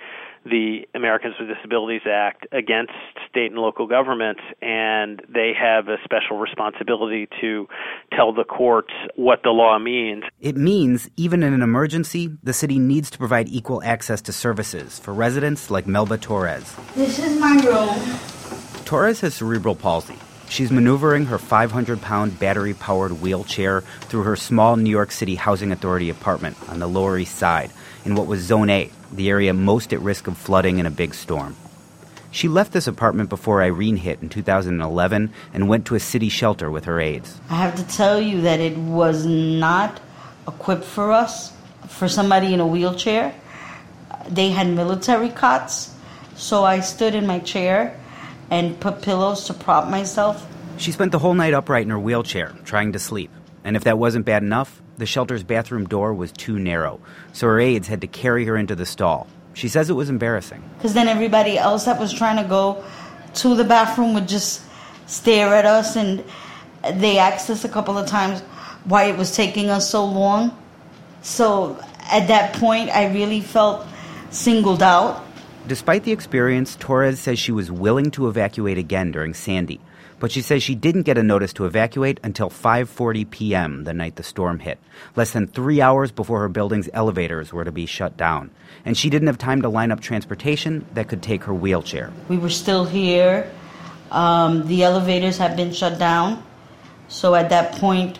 the 0.45 0.87
Americans 0.95 1.35
with 1.39 1.49
Disabilities 1.49 2.01
Act 2.09 2.47
against 2.51 2.93
state 3.29 3.51
and 3.51 3.59
local 3.59 3.87
governments, 3.87 4.41
and 4.61 5.21
they 5.27 5.51
have 5.59 5.87
a 5.87 5.97
special 6.03 6.37
responsibility 6.37 7.27
to 7.41 7.67
tell 8.15 8.33
the 8.33 8.43
courts 8.43 8.93
what 9.15 9.43
the 9.43 9.49
law 9.49 9.77
means. 9.79 10.23
It 10.39 10.57
means, 10.57 11.09
even 11.17 11.43
in 11.43 11.53
an 11.53 11.61
emergency, 11.61 12.37
the 12.43 12.53
city 12.53 12.79
needs 12.79 13.09
to 13.11 13.17
provide 13.17 13.47
equal 13.49 13.83
access 13.83 14.21
to 14.23 14.33
services 14.33 14.99
for 14.99 15.13
residents 15.13 15.69
like 15.69 15.87
Melba 15.87 16.17
Torres. 16.17 16.75
This 16.95 17.19
is 17.19 17.39
my 17.39 17.55
room. 17.65 18.85
Torres 18.85 19.21
has 19.21 19.35
cerebral 19.35 19.75
palsy. 19.75 20.15
She's 20.49 20.71
maneuvering 20.71 21.25
her 21.27 21.37
500 21.37 22.01
pound 22.01 22.39
battery 22.39 22.73
powered 22.73 23.21
wheelchair 23.21 23.81
through 23.81 24.23
her 24.23 24.35
small 24.35 24.77
New 24.77 24.89
York 24.89 25.11
City 25.11 25.35
Housing 25.35 25.71
Authority 25.71 26.09
apartment 26.09 26.57
on 26.67 26.79
the 26.79 26.87
Lower 26.87 27.19
East 27.19 27.35
Side 27.35 27.71
in 28.03 28.15
what 28.15 28.25
was 28.25 28.41
Zone 28.41 28.69
A, 28.71 28.89
the 29.11 29.29
area 29.29 29.53
most 29.53 29.93
at 29.93 29.99
risk 30.01 30.27
of 30.27 30.37
flooding 30.37 30.79
in 30.79 30.85
a 30.85 30.91
big 30.91 31.13
storm. 31.13 31.55
She 32.31 32.47
left 32.47 32.73
this 32.73 32.87
apartment 32.87 33.29
before 33.29 33.61
Irene 33.61 33.97
hit 33.97 34.21
in 34.21 34.29
2011 34.29 35.33
and 35.53 35.67
went 35.67 35.85
to 35.87 35.95
a 35.95 35.99
city 35.99 36.29
shelter 36.29 36.69
with 36.69 36.85
her 36.85 36.99
aides. 36.99 37.39
I 37.49 37.55
have 37.55 37.75
to 37.75 37.87
tell 37.87 38.21
you 38.21 38.41
that 38.41 38.59
it 38.59 38.77
was 38.77 39.25
not 39.25 39.99
equipped 40.47 40.85
for 40.85 41.11
us, 41.11 41.53
for 41.87 42.07
somebody 42.07 42.53
in 42.53 42.59
a 42.59 42.67
wheelchair. 42.67 43.33
They 44.27 44.49
had 44.49 44.67
military 44.67 45.29
cots, 45.29 45.95
so 46.35 46.63
I 46.63 46.81
stood 46.81 47.15
in 47.15 47.25
my 47.25 47.39
chair 47.39 47.99
and 48.51 48.79
put 48.79 49.01
pillows 49.01 49.45
to 49.45 49.53
prop 49.53 49.89
myself. 49.89 50.45
She 50.77 50.91
spent 50.91 51.11
the 51.11 51.19
whole 51.19 51.33
night 51.33 51.53
upright 51.53 51.83
in 51.83 51.89
her 51.89 51.99
wheelchair, 51.99 52.53
trying 52.63 52.93
to 52.93 52.99
sleep. 52.99 53.31
And 53.63 53.75
if 53.75 53.83
that 53.83 53.97
wasn't 53.97 54.25
bad 54.25 54.43
enough, 54.43 54.81
the 54.99 55.05
shelter's 55.05 55.43
bathroom 55.43 55.85
door 55.85 56.13
was 56.13 56.31
too 56.31 56.59
narrow, 56.59 56.99
so 57.33 57.47
her 57.47 57.59
aides 57.59 57.87
had 57.87 58.01
to 58.01 58.07
carry 58.07 58.45
her 58.45 58.55
into 58.55 58.75
the 58.75 58.85
stall. 58.85 59.27
She 59.53 59.67
says 59.67 59.89
it 59.89 59.93
was 59.93 60.09
embarrassing. 60.09 60.63
Because 60.77 60.93
then 60.93 61.07
everybody 61.07 61.57
else 61.57 61.85
that 61.85 61.99
was 61.99 62.13
trying 62.13 62.41
to 62.41 62.47
go 62.47 62.83
to 63.35 63.55
the 63.55 63.63
bathroom 63.63 64.13
would 64.13 64.27
just 64.27 64.61
stare 65.07 65.55
at 65.55 65.65
us, 65.65 65.95
and 65.95 66.23
they 66.93 67.17
asked 67.17 67.49
us 67.49 67.65
a 67.65 67.69
couple 67.69 67.97
of 67.97 68.07
times 68.07 68.41
why 68.83 69.05
it 69.05 69.17
was 69.17 69.35
taking 69.35 69.69
us 69.69 69.89
so 69.89 70.05
long. 70.05 70.55
So 71.21 71.81
at 72.11 72.27
that 72.27 72.53
point, 72.53 72.89
I 72.89 73.11
really 73.11 73.41
felt 73.41 73.85
singled 74.29 74.83
out. 74.83 75.25
Despite 75.69 76.03
the 76.03 76.11
experience, 76.11 76.75
Torres 76.75 77.19
says 77.19 77.39
she 77.39 77.53
was 77.53 77.71
willing 77.71 78.11
to 78.11 78.27
evacuate 78.27 78.77
again 78.77 79.11
during 79.11 79.33
Sandy 79.33 79.79
but 80.19 80.31
she 80.31 80.41
says 80.41 80.61
she 80.61 80.75
didn't 80.75 81.03
get 81.03 81.17
a 81.17 81.23
notice 81.23 81.53
to 81.53 81.65
evacuate 81.65 82.19
until 82.23 82.49
5:40 82.49 83.29
p.m. 83.29 83.83
the 83.85 83.93
night 83.93 84.15
the 84.15 84.23
storm 84.23 84.59
hit, 84.59 84.77
less 85.15 85.31
than 85.31 85.47
3 85.47 85.81
hours 85.81 86.11
before 86.11 86.39
her 86.41 86.49
building's 86.49 86.89
elevators 86.93 87.53
were 87.53 87.63
to 87.63 87.71
be 87.71 87.85
shut 87.85 88.17
down, 88.17 88.51
and 88.85 88.97
she 88.97 89.09
didn't 89.09 89.27
have 89.27 89.37
time 89.37 89.61
to 89.61 89.69
line 89.69 89.91
up 89.91 90.01
transportation 90.01 90.85
that 90.93 91.07
could 91.07 91.23
take 91.23 91.43
her 91.45 91.53
wheelchair. 91.53 92.11
We 92.27 92.37
were 92.37 92.49
still 92.49 92.85
here. 92.85 93.49
Um, 94.11 94.67
the 94.67 94.83
elevators 94.83 95.37
had 95.37 95.55
been 95.55 95.71
shut 95.71 95.99
down. 95.99 96.43
So 97.07 97.35
at 97.35 97.49
that 97.49 97.73
point, 97.73 98.19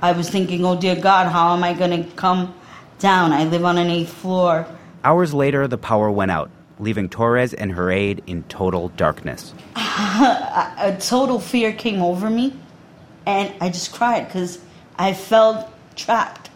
I 0.00 0.12
was 0.12 0.28
thinking, 0.28 0.64
oh 0.64 0.76
dear 0.76 0.96
God, 0.96 1.30
how 1.32 1.54
am 1.54 1.64
I 1.64 1.74
going 1.74 2.04
to 2.04 2.10
come 2.16 2.54
down? 2.98 3.32
I 3.32 3.44
live 3.44 3.64
on 3.64 3.78
an 3.78 3.88
eighth 3.90 4.12
floor. 4.12 4.66
Hours 5.04 5.34
later, 5.34 5.66
the 5.66 5.78
power 5.78 6.10
went 6.10 6.30
out, 6.30 6.50
leaving 6.78 7.08
Torres 7.08 7.54
and 7.54 7.72
her 7.72 7.90
aide 7.90 8.22
in 8.26 8.42
total 8.44 8.88
darkness. 8.90 9.54
a 9.76 10.96
total 11.00 11.38
fear 11.38 11.72
came 11.72 12.02
over 12.02 12.28
me, 12.28 12.56
and 13.26 13.54
I 13.60 13.68
just 13.68 13.92
cried 13.92 14.26
because 14.26 14.58
I 14.98 15.14
felt 15.14 15.68
trapped. 15.96 16.50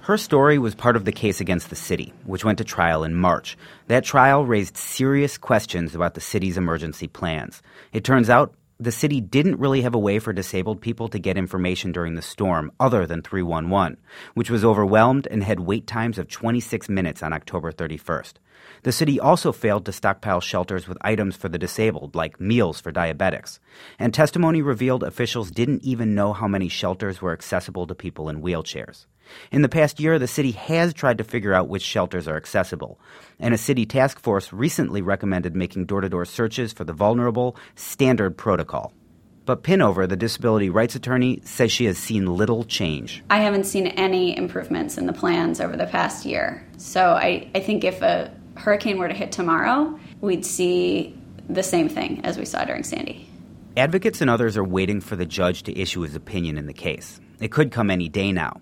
Her 0.00 0.18
story 0.18 0.58
was 0.58 0.74
part 0.74 0.96
of 0.96 1.06
the 1.06 1.12
case 1.12 1.40
against 1.40 1.70
the 1.70 1.76
city, 1.76 2.12
which 2.24 2.44
went 2.44 2.58
to 2.58 2.64
trial 2.64 3.04
in 3.04 3.14
March. 3.14 3.56
That 3.86 4.04
trial 4.04 4.44
raised 4.44 4.76
serious 4.76 5.38
questions 5.38 5.94
about 5.94 6.12
the 6.12 6.20
city's 6.20 6.58
emergency 6.58 7.08
plans. 7.08 7.62
It 7.92 8.04
turns 8.04 8.28
out 8.28 8.54
the 8.80 8.92
city 8.92 9.20
didn't 9.20 9.60
really 9.60 9.82
have 9.82 9.94
a 9.94 9.98
way 9.98 10.18
for 10.18 10.32
disabled 10.32 10.80
people 10.80 11.08
to 11.08 11.18
get 11.18 11.36
information 11.36 11.92
during 11.92 12.14
the 12.14 12.22
storm 12.22 12.72
other 12.80 13.06
than 13.06 13.22
311, 13.22 13.96
which 14.34 14.50
was 14.50 14.64
overwhelmed 14.64 15.28
and 15.30 15.44
had 15.44 15.60
wait 15.60 15.86
times 15.86 16.18
of 16.18 16.28
26 16.28 16.88
minutes 16.88 17.22
on 17.22 17.32
October 17.32 17.70
31st. 17.70 18.34
The 18.82 18.92
city 18.92 19.20
also 19.20 19.52
failed 19.52 19.86
to 19.86 19.92
stockpile 19.92 20.40
shelters 20.40 20.88
with 20.88 20.98
items 21.02 21.36
for 21.36 21.48
the 21.48 21.58
disabled, 21.58 22.14
like 22.14 22.40
meals 22.40 22.80
for 22.80 22.92
diabetics. 22.92 23.58
And 23.98 24.12
testimony 24.12 24.60
revealed 24.60 25.04
officials 25.04 25.50
didn't 25.50 25.84
even 25.84 26.14
know 26.14 26.32
how 26.32 26.48
many 26.48 26.68
shelters 26.68 27.22
were 27.22 27.32
accessible 27.32 27.86
to 27.86 27.94
people 27.94 28.28
in 28.28 28.42
wheelchairs. 28.42 29.06
In 29.50 29.62
the 29.62 29.68
past 29.68 30.00
year, 30.00 30.18
the 30.18 30.26
city 30.26 30.52
has 30.52 30.94
tried 30.94 31.18
to 31.18 31.24
figure 31.24 31.54
out 31.54 31.68
which 31.68 31.82
shelters 31.82 32.28
are 32.28 32.36
accessible, 32.36 32.98
and 33.38 33.54
a 33.54 33.58
city 33.58 33.86
task 33.86 34.20
force 34.20 34.52
recently 34.52 35.02
recommended 35.02 35.54
making 35.54 35.86
door 35.86 36.00
to 36.00 36.08
door 36.08 36.24
searches 36.24 36.72
for 36.72 36.84
the 36.84 36.92
vulnerable 36.92 37.56
standard 37.74 38.36
protocol. 38.36 38.92
But 39.46 39.62
Pinover, 39.62 40.08
the 40.08 40.16
disability 40.16 40.70
rights 40.70 40.94
attorney, 40.94 41.40
says 41.44 41.70
she 41.70 41.84
has 41.84 41.98
seen 41.98 42.26
little 42.26 42.64
change. 42.64 43.22
I 43.28 43.40
haven't 43.40 43.64
seen 43.64 43.88
any 43.88 44.36
improvements 44.36 44.96
in 44.96 45.06
the 45.06 45.12
plans 45.12 45.60
over 45.60 45.76
the 45.76 45.86
past 45.86 46.24
year. 46.24 46.66
So 46.78 47.12
I, 47.12 47.50
I 47.54 47.60
think 47.60 47.84
if 47.84 48.00
a 48.00 48.34
hurricane 48.56 48.98
were 48.98 49.08
to 49.08 49.14
hit 49.14 49.32
tomorrow, 49.32 49.98
we'd 50.20 50.46
see 50.46 51.18
the 51.48 51.62
same 51.62 51.90
thing 51.90 52.24
as 52.24 52.38
we 52.38 52.46
saw 52.46 52.64
during 52.64 52.84
Sandy. 52.84 53.28
Advocates 53.76 54.20
and 54.20 54.30
others 54.30 54.56
are 54.56 54.64
waiting 54.64 55.00
for 55.00 55.16
the 55.16 55.26
judge 55.26 55.64
to 55.64 55.78
issue 55.78 56.00
his 56.02 56.14
opinion 56.14 56.56
in 56.56 56.66
the 56.66 56.72
case. 56.72 57.20
It 57.40 57.50
could 57.50 57.70
come 57.70 57.90
any 57.90 58.08
day 58.08 58.32
now. 58.32 58.60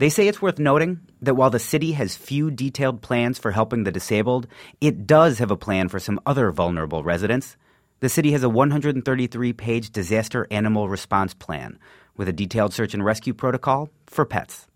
They 0.00 0.08
say 0.08 0.28
it's 0.28 0.40
worth 0.40 0.58
noting 0.58 1.00
that 1.20 1.34
while 1.34 1.50
the 1.50 1.58
city 1.58 1.92
has 1.92 2.16
few 2.16 2.50
detailed 2.50 3.02
plans 3.02 3.38
for 3.38 3.50
helping 3.50 3.84
the 3.84 3.92
disabled, 3.92 4.46
it 4.80 5.06
does 5.06 5.40
have 5.40 5.50
a 5.50 5.58
plan 5.58 5.90
for 5.90 6.00
some 6.00 6.18
other 6.24 6.50
vulnerable 6.52 7.04
residents. 7.04 7.58
The 7.98 8.08
city 8.08 8.32
has 8.32 8.42
a 8.42 8.48
133 8.48 9.52
page 9.52 9.90
disaster 9.90 10.46
animal 10.50 10.88
response 10.88 11.34
plan 11.34 11.78
with 12.16 12.30
a 12.30 12.32
detailed 12.32 12.72
search 12.72 12.94
and 12.94 13.04
rescue 13.04 13.34
protocol 13.34 13.90
for 14.06 14.24
pets. 14.24 14.66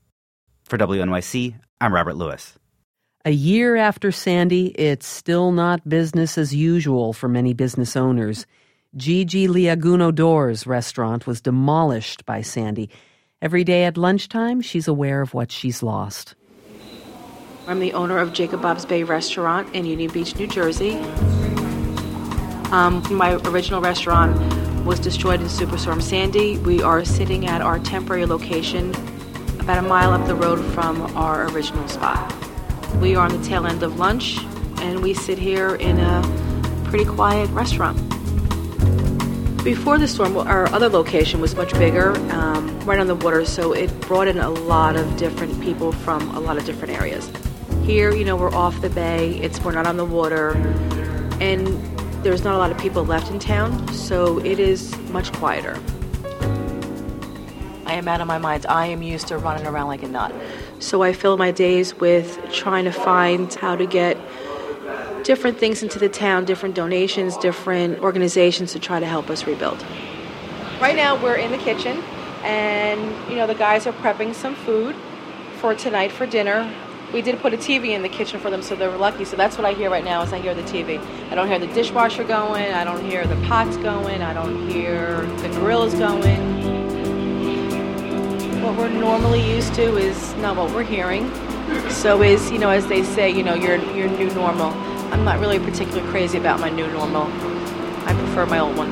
For 0.64 0.76
WNYC, 0.76 1.54
I'm 1.80 1.94
Robert 1.94 2.16
Lewis. 2.16 2.58
A 3.24 3.30
year 3.30 3.76
after 3.76 4.12
Sandy, 4.12 4.66
it's 4.78 5.06
still 5.06 5.52
not 5.52 5.88
business 5.88 6.36
as 6.36 6.54
usual 6.54 7.14
for 7.14 7.30
many 7.30 7.54
business 7.54 7.96
owners. 7.96 8.44
Gigi 8.94 9.48
Liaguno 9.48 10.14
Dorr's 10.14 10.66
restaurant 10.66 11.26
was 11.26 11.40
demolished 11.40 12.26
by 12.26 12.42
Sandy. 12.42 12.90
Every 13.44 13.62
day 13.62 13.84
at 13.84 13.98
lunchtime, 13.98 14.62
she's 14.62 14.88
aware 14.88 15.20
of 15.20 15.34
what 15.34 15.52
she's 15.52 15.82
lost. 15.82 16.34
I'm 17.66 17.78
the 17.78 17.92
owner 17.92 18.16
of 18.16 18.30
Jakeabob's 18.30 18.86
Bay 18.86 19.02
Restaurant 19.02 19.68
in 19.74 19.84
Union 19.84 20.10
Beach, 20.10 20.34
New 20.36 20.46
Jersey. 20.46 20.92
Um, 22.72 23.02
my 23.10 23.34
original 23.44 23.82
restaurant 23.82 24.34
was 24.86 24.98
destroyed 24.98 25.42
in 25.42 25.48
Superstorm 25.48 26.00
Sandy. 26.00 26.56
We 26.56 26.82
are 26.82 27.04
sitting 27.04 27.46
at 27.46 27.60
our 27.60 27.78
temporary 27.80 28.24
location 28.24 28.94
about 29.60 29.76
a 29.76 29.86
mile 29.86 30.14
up 30.14 30.26
the 30.26 30.34
road 30.34 30.64
from 30.72 31.02
our 31.14 31.46
original 31.50 31.86
spot. 31.86 32.34
We 32.98 33.14
are 33.14 33.26
on 33.26 33.38
the 33.38 33.46
tail 33.46 33.66
end 33.66 33.82
of 33.82 33.98
lunch, 33.98 34.38
and 34.78 35.02
we 35.02 35.12
sit 35.12 35.38
here 35.38 35.74
in 35.74 36.00
a 36.00 36.82
pretty 36.86 37.04
quiet 37.04 37.50
restaurant. 37.50 38.00
Before 39.64 39.96
the 39.96 40.06
storm, 40.06 40.36
our 40.36 40.68
other 40.74 40.90
location 40.90 41.40
was 41.40 41.54
much 41.54 41.72
bigger, 41.72 42.10
um, 42.30 42.78
right 42.80 42.98
on 42.98 43.06
the 43.06 43.14
water, 43.14 43.46
so 43.46 43.72
it 43.72 43.88
brought 44.02 44.28
in 44.28 44.36
a 44.36 44.50
lot 44.50 44.94
of 44.94 45.16
different 45.16 45.58
people 45.62 45.90
from 45.90 46.36
a 46.36 46.38
lot 46.40 46.58
of 46.58 46.66
different 46.66 46.92
areas. 46.92 47.30
Here, 47.82 48.14
you 48.14 48.26
know, 48.26 48.36
we're 48.36 48.54
off 48.54 48.82
the 48.82 48.90
bay, 48.90 49.38
it's 49.38 49.58
we're 49.64 49.72
not 49.72 49.86
on 49.86 49.96
the 49.96 50.04
water, 50.04 50.50
and 51.40 51.66
there's 52.22 52.44
not 52.44 52.54
a 52.54 52.58
lot 52.58 52.72
of 52.72 52.76
people 52.76 53.06
left 53.06 53.30
in 53.30 53.38
town, 53.38 53.90
so 53.94 54.38
it 54.40 54.58
is 54.58 54.94
much 55.08 55.32
quieter. 55.32 55.80
I 57.86 57.94
am 57.94 58.06
out 58.06 58.20
of 58.20 58.26
my 58.26 58.36
mind. 58.36 58.66
I 58.68 58.88
am 58.88 59.02
used 59.02 59.28
to 59.28 59.38
running 59.38 59.66
around 59.66 59.86
like 59.86 60.02
a 60.02 60.08
nut. 60.08 60.34
So 60.78 61.02
I 61.02 61.14
fill 61.14 61.38
my 61.38 61.52
days 61.52 61.94
with 61.94 62.38
trying 62.52 62.84
to 62.84 62.92
find 62.92 63.52
how 63.54 63.76
to 63.76 63.86
get 63.86 64.18
different 65.24 65.58
things 65.58 65.82
into 65.82 65.98
the 65.98 66.08
town, 66.08 66.44
different 66.44 66.74
donations, 66.74 67.36
different 67.38 67.98
organizations 68.00 68.72
to 68.72 68.78
try 68.78 69.00
to 69.00 69.06
help 69.06 69.30
us 69.30 69.46
rebuild. 69.46 69.84
Right 70.80 70.96
now 70.96 71.20
we're 71.22 71.36
in 71.36 71.50
the 71.50 71.58
kitchen 71.58 72.02
and 72.42 73.00
you 73.30 73.36
know 73.36 73.46
the 73.46 73.54
guys 73.54 73.86
are 73.86 73.92
prepping 73.92 74.34
some 74.34 74.54
food 74.54 74.94
for 75.60 75.74
tonight 75.74 76.12
for 76.12 76.26
dinner. 76.26 76.70
We 77.12 77.22
did 77.22 77.38
put 77.40 77.54
a 77.54 77.56
TV 77.56 77.90
in 77.90 78.02
the 78.02 78.08
kitchen 78.08 78.40
for 78.40 78.50
them 78.50 78.60
so 78.60 78.74
they 78.74 78.88
were 78.88 78.96
lucky. 78.96 79.24
So 79.24 79.36
that's 79.36 79.56
what 79.56 79.64
I 79.64 79.72
hear 79.72 79.88
right 79.88 80.04
now 80.04 80.22
is 80.22 80.32
I 80.32 80.40
hear 80.40 80.54
the 80.54 80.62
TV. 80.62 80.98
I 81.30 81.34
don't 81.34 81.48
hear 81.48 81.58
the 81.58 81.68
dishwasher 81.68 82.24
going, 82.24 82.72
I 82.72 82.84
don't 82.84 83.04
hear 83.04 83.26
the 83.26 83.36
pots 83.46 83.76
going, 83.78 84.20
I 84.20 84.34
don't 84.34 84.68
hear 84.68 85.22
the 85.38 85.48
grills 85.50 85.94
going. 85.94 86.64
What 88.62 88.76
we're 88.76 88.88
normally 88.88 89.48
used 89.54 89.74
to 89.74 89.96
is 89.96 90.34
not 90.36 90.56
what 90.56 90.74
we're 90.74 90.82
hearing. 90.82 91.30
So 91.90 92.22
is, 92.22 92.50
you 92.50 92.58
know, 92.58 92.70
as 92.70 92.86
they 92.88 93.02
say, 93.02 93.30
you 93.30 93.42
know, 93.42 93.54
your 93.54 93.76
your 93.94 94.08
new 94.08 94.32
normal. 94.34 94.72
I'm 95.12 95.24
not 95.24 95.38
really 95.40 95.58
particularly 95.58 96.08
crazy 96.10 96.38
about 96.38 96.60
my 96.60 96.68
new 96.68 96.86
normal. 96.88 97.22
I 98.06 98.14
prefer 98.14 98.46
my 98.46 98.58
old 98.58 98.76
one. 98.76 98.90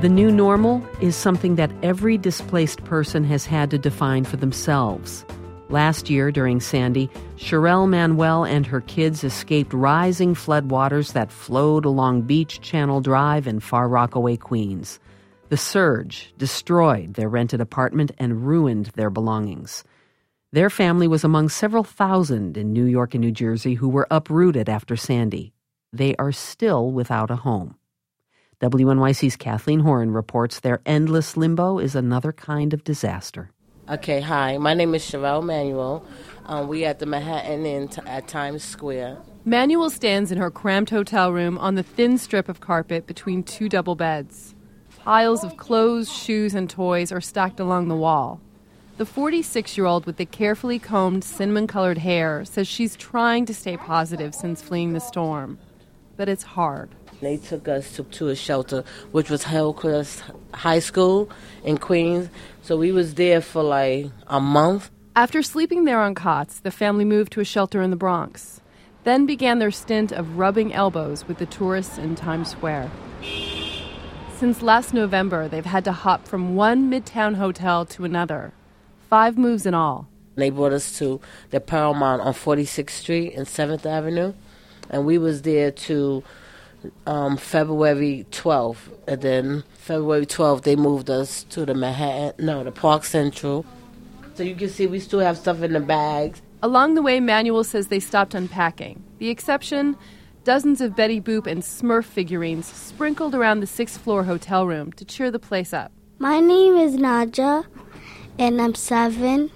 The 0.00 0.08
new 0.08 0.30
normal 0.30 0.86
is 1.00 1.16
something 1.16 1.56
that 1.56 1.72
every 1.82 2.16
displaced 2.16 2.84
person 2.84 3.24
has 3.24 3.46
had 3.46 3.70
to 3.72 3.78
define 3.78 4.24
for 4.24 4.36
themselves. 4.36 5.24
Last 5.70 6.08
year, 6.08 6.30
during 6.30 6.60
Sandy, 6.60 7.10
Sherelle 7.36 7.88
Manuel 7.88 8.44
and 8.44 8.64
her 8.64 8.80
kids 8.80 9.24
escaped 9.24 9.74
rising 9.74 10.34
floodwaters 10.34 11.12
that 11.12 11.32
flowed 11.32 11.84
along 11.84 12.22
Beach 12.22 12.60
Channel 12.60 13.00
Drive 13.00 13.46
in 13.46 13.60
Far 13.60 13.88
Rockaway, 13.88 14.36
Queens. 14.36 15.00
The 15.48 15.56
surge 15.56 16.34
destroyed 16.36 17.14
their 17.14 17.28
rented 17.28 17.60
apartment 17.60 18.10
and 18.18 18.46
ruined 18.46 18.86
their 18.96 19.08
belongings. 19.08 19.82
Their 20.52 20.68
family 20.68 21.08
was 21.08 21.24
among 21.24 21.48
several 21.48 21.84
thousand 21.84 22.58
in 22.58 22.74
New 22.74 22.84
York 22.84 23.14
and 23.14 23.22
New 23.22 23.30
Jersey 23.30 23.74
who 23.74 23.88
were 23.88 24.06
uprooted 24.10 24.68
after 24.68 24.94
Sandy. 24.94 25.54
They 25.90 26.14
are 26.16 26.32
still 26.32 26.90
without 26.90 27.30
a 27.30 27.36
home. 27.36 27.76
WNYC's 28.60 29.36
Kathleen 29.36 29.80
Horan 29.80 30.10
reports 30.10 30.60
their 30.60 30.80
endless 30.84 31.36
limbo 31.36 31.78
is 31.78 31.94
another 31.94 32.32
kind 32.32 32.74
of 32.74 32.84
disaster. 32.84 33.50
Okay, 33.88 34.20
hi. 34.20 34.58
My 34.58 34.74
name 34.74 34.94
is 34.94 35.02
Sherelle 35.02 35.42
Manuel. 35.42 36.04
Um, 36.44 36.68
we 36.68 36.84
at 36.84 36.98
the 36.98 37.06
Manhattan 37.06 37.64
Inn 37.64 37.88
t- 37.88 38.02
at 38.06 38.28
Times 38.28 38.62
Square. 38.62 39.16
Manuel 39.46 39.88
stands 39.88 40.30
in 40.30 40.36
her 40.36 40.50
cramped 40.50 40.90
hotel 40.90 41.32
room 41.32 41.56
on 41.56 41.74
the 41.74 41.82
thin 41.82 42.18
strip 42.18 42.50
of 42.50 42.60
carpet 42.60 43.06
between 43.06 43.42
two 43.42 43.70
double 43.70 43.94
beds. 43.94 44.54
Piles 45.04 45.44
of 45.44 45.56
clothes, 45.56 46.12
shoes, 46.12 46.54
and 46.54 46.68
toys 46.68 47.12
are 47.12 47.20
stacked 47.20 47.60
along 47.60 47.88
the 47.88 47.96
wall. 47.96 48.40
The 48.98 49.06
46 49.06 49.76
year 49.76 49.86
old 49.86 50.06
with 50.06 50.16
the 50.16 50.26
carefully 50.26 50.78
combed, 50.78 51.22
cinnamon 51.22 51.66
colored 51.66 51.98
hair 51.98 52.44
says 52.44 52.66
she's 52.66 52.96
trying 52.96 53.46
to 53.46 53.54
stay 53.54 53.76
positive 53.76 54.34
since 54.34 54.60
fleeing 54.60 54.92
the 54.92 55.00
storm. 55.00 55.58
But 56.16 56.28
it's 56.28 56.42
hard. 56.42 56.90
They 57.20 57.36
took 57.36 57.68
us 57.68 57.94
to, 57.96 58.04
to 58.04 58.28
a 58.28 58.36
shelter, 58.36 58.84
which 59.12 59.30
was 59.30 59.44
Hillcrest 59.44 60.22
High 60.52 60.80
School 60.80 61.30
in 61.64 61.78
Queens. 61.78 62.28
So 62.62 62.76
we 62.76 62.92
was 62.92 63.14
there 63.14 63.40
for 63.40 63.62
like 63.62 64.06
a 64.26 64.40
month. 64.40 64.90
After 65.14 65.42
sleeping 65.42 65.84
there 65.84 66.00
on 66.00 66.14
cots, 66.14 66.60
the 66.60 66.70
family 66.70 67.04
moved 67.04 67.32
to 67.32 67.40
a 67.40 67.44
shelter 67.44 67.82
in 67.82 67.90
the 67.90 67.96
Bronx. 67.96 68.60
Then 69.04 69.26
began 69.26 69.58
their 69.58 69.70
stint 69.70 70.12
of 70.12 70.38
rubbing 70.38 70.72
elbows 70.72 71.26
with 71.26 71.38
the 71.38 71.46
tourists 71.46 71.98
in 71.98 72.14
Times 72.14 72.50
Square. 72.50 72.90
Since 74.38 74.62
last 74.62 74.94
November, 74.94 75.48
they've 75.48 75.64
had 75.64 75.84
to 75.86 75.90
hop 75.90 76.28
from 76.28 76.54
one 76.54 76.88
midtown 76.88 77.34
hotel 77.34 77.84
to 77.86 78.04
another. 78.04 78.52
Five 79.10 79.36
moves 79.36 79.66
in 79.66 79.74
all. 79.74 80.06
They 80.36 80.50
brought 80.50 80.70
us 80.72 80.96
to 80.98 81.20
the 81.50 81.58
Paramount 81.58 82.22
on 82.22 82.34
46th 82.34 82.90
Street 82.90 83.34
and 83.34 83.48
7th 83.48 83.84
Avenue. 83.84 84.34
And 84.90 85.04
we 85.04 85.18
was 85.18 85.42
there 85.42 85.72
to 85.72 86.22
um, 87.04 87.36
February 87.36 88.26
12th. 88.30 88.78
And 89.08 89.22
then 89.22 89.64
February 89.74 90.24
12th, 90.24 90.62
they 90.62 90.76
moved 90.76 91.10
us 91.10 91.42
to 91.50 91.66
the 91.66 91.74
Manhattan, 91.74 92.46
no, 92.46 92.62
the 92.62 92.70
Park 92.70 93.02
Central. 93.02 93.66
So 94.36 94.44
you 94.44 94.54
can 94.54 94.68
see 94.68 94.86
we 94.86 95.00
still 95.00 95.18
have 95.18 95.36
stuff 95.36 95.62
in 95.62 95.72
the 95.72 95.80
bags. 95.80 96.40
Along 96.62 96.94
the 96.94 97.02
way, 97.02 97.18
Manuel 97.18 97.64
says 97.64 97.88
they 97.88 97.98
stopped 97.98 98.36
unpacking. 98.36 99.02
The 99.18 99.30
exception 99.30 99.96
dozens 100.48 100.80
of 100.80 100.96
Betty 100.96 101.20
Boop 101.20 101.46
and 101.46 101.60
Smurf 101.60 102.06
figurines 102.06 102.64
sprinkled 102.64 103.34
around 103.34 103.60
the 103.60 103.66
sixth 103.66 104.00
floor 104.00 104.24
hotel 104.24 104.66
room 104.66 104.90
to 104.92 105.04
cheer 105.04 105.30
the 105.30 105.38
place 105.38 105.74
up. 105.74 105.92
My 106.18 106.40
name 106.40 106.74
is 106.74 106.96
Naja, 106.96 107.66
and 108.38 108.58
I'm 108.58 108.74
seven. 108.74 109.50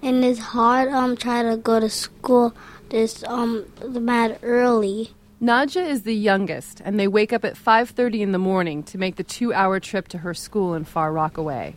And 0.00 0.24
it's 0.24 0.38
hard 0.38 0.88
um 0.88 1.14
trying 1.14 1.50
to 1.50 1.58
go 1.58 1.78
to 1.78 1.90
school 1.90 2.56
this 2.88 3.22
um 3.24 3.66
the 3.80 4.00
mad 4.00 4.38
early. 4.42 5.10
Nadja 5.42 5.86
is 5.86 6.04
the 6.04 6.16
youngest, 6.16 6.80
and 6.82 6.98
they 6.98 7.06
wake 7.06 7.34
up 7.34 7.44
at 7.44 7.54
5:30 7.54 8.22
in 8.22 8.32
the 8.32 8.38
morning 8.38 8.82
to 8.84 8.96
make 8.96 9.16
the 9.16 9.24
2-hour 9.24 9.78
trip 9.78 10.08
to 10.08 10.18
her 10.24 10.32
school 10.32 10.72
in 10.72 10.84
Far 10.84 11.12
Rockaway. 11.12 11.76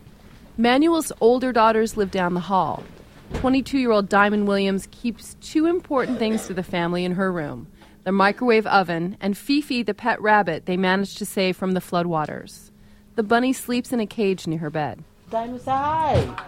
Manuel's 0.56 1.12
older 1.20 1.52
daughters 1.52 1.98
live 1.98 2.10
down 2.10 2.32
the 2.32 2.48
hall. 2.48 2.82
22-year-old 3.34 4.08
Diamond 4.08 4.48
Williams 4.48 4.88
keeps 4.90 5.36
two 5.42 5.66
important 5.66 6.18
things 6.18 6.46
to 6.46 6.54
the 6.54 6.62
family 6.62 7.04
in 7.04 7.12
her 7.12 7.30
room: 7.30 7.66
the 8.08 8.12
microwave 8.12 8.66
oven 8.66 9.18
and 9.20 9.36
Fifi, 9.36 9.82
the 9.82 9.92
pet 9.92 10.18
rabbit 10.22 10.64
they 10.64 10.78
managed 10.78 11.18
to 11.18 11.26
save 11.26 11.58
from 11.58 11.72
the 11.72 11.80
floodwaters. 11.80 12.70
The 13.16 13.22
bunny 13.22 13.52
sleeps 13.52 13.92
in 13.92 14.00
a 14.00 14.06
cage 14.06 14.46
near 14.46 14.60
her 14.60 14.70
bed. 14.70 15.04
Diamond, 15.28 15.60
say 15.60 15.70
hi. 15.72 16.44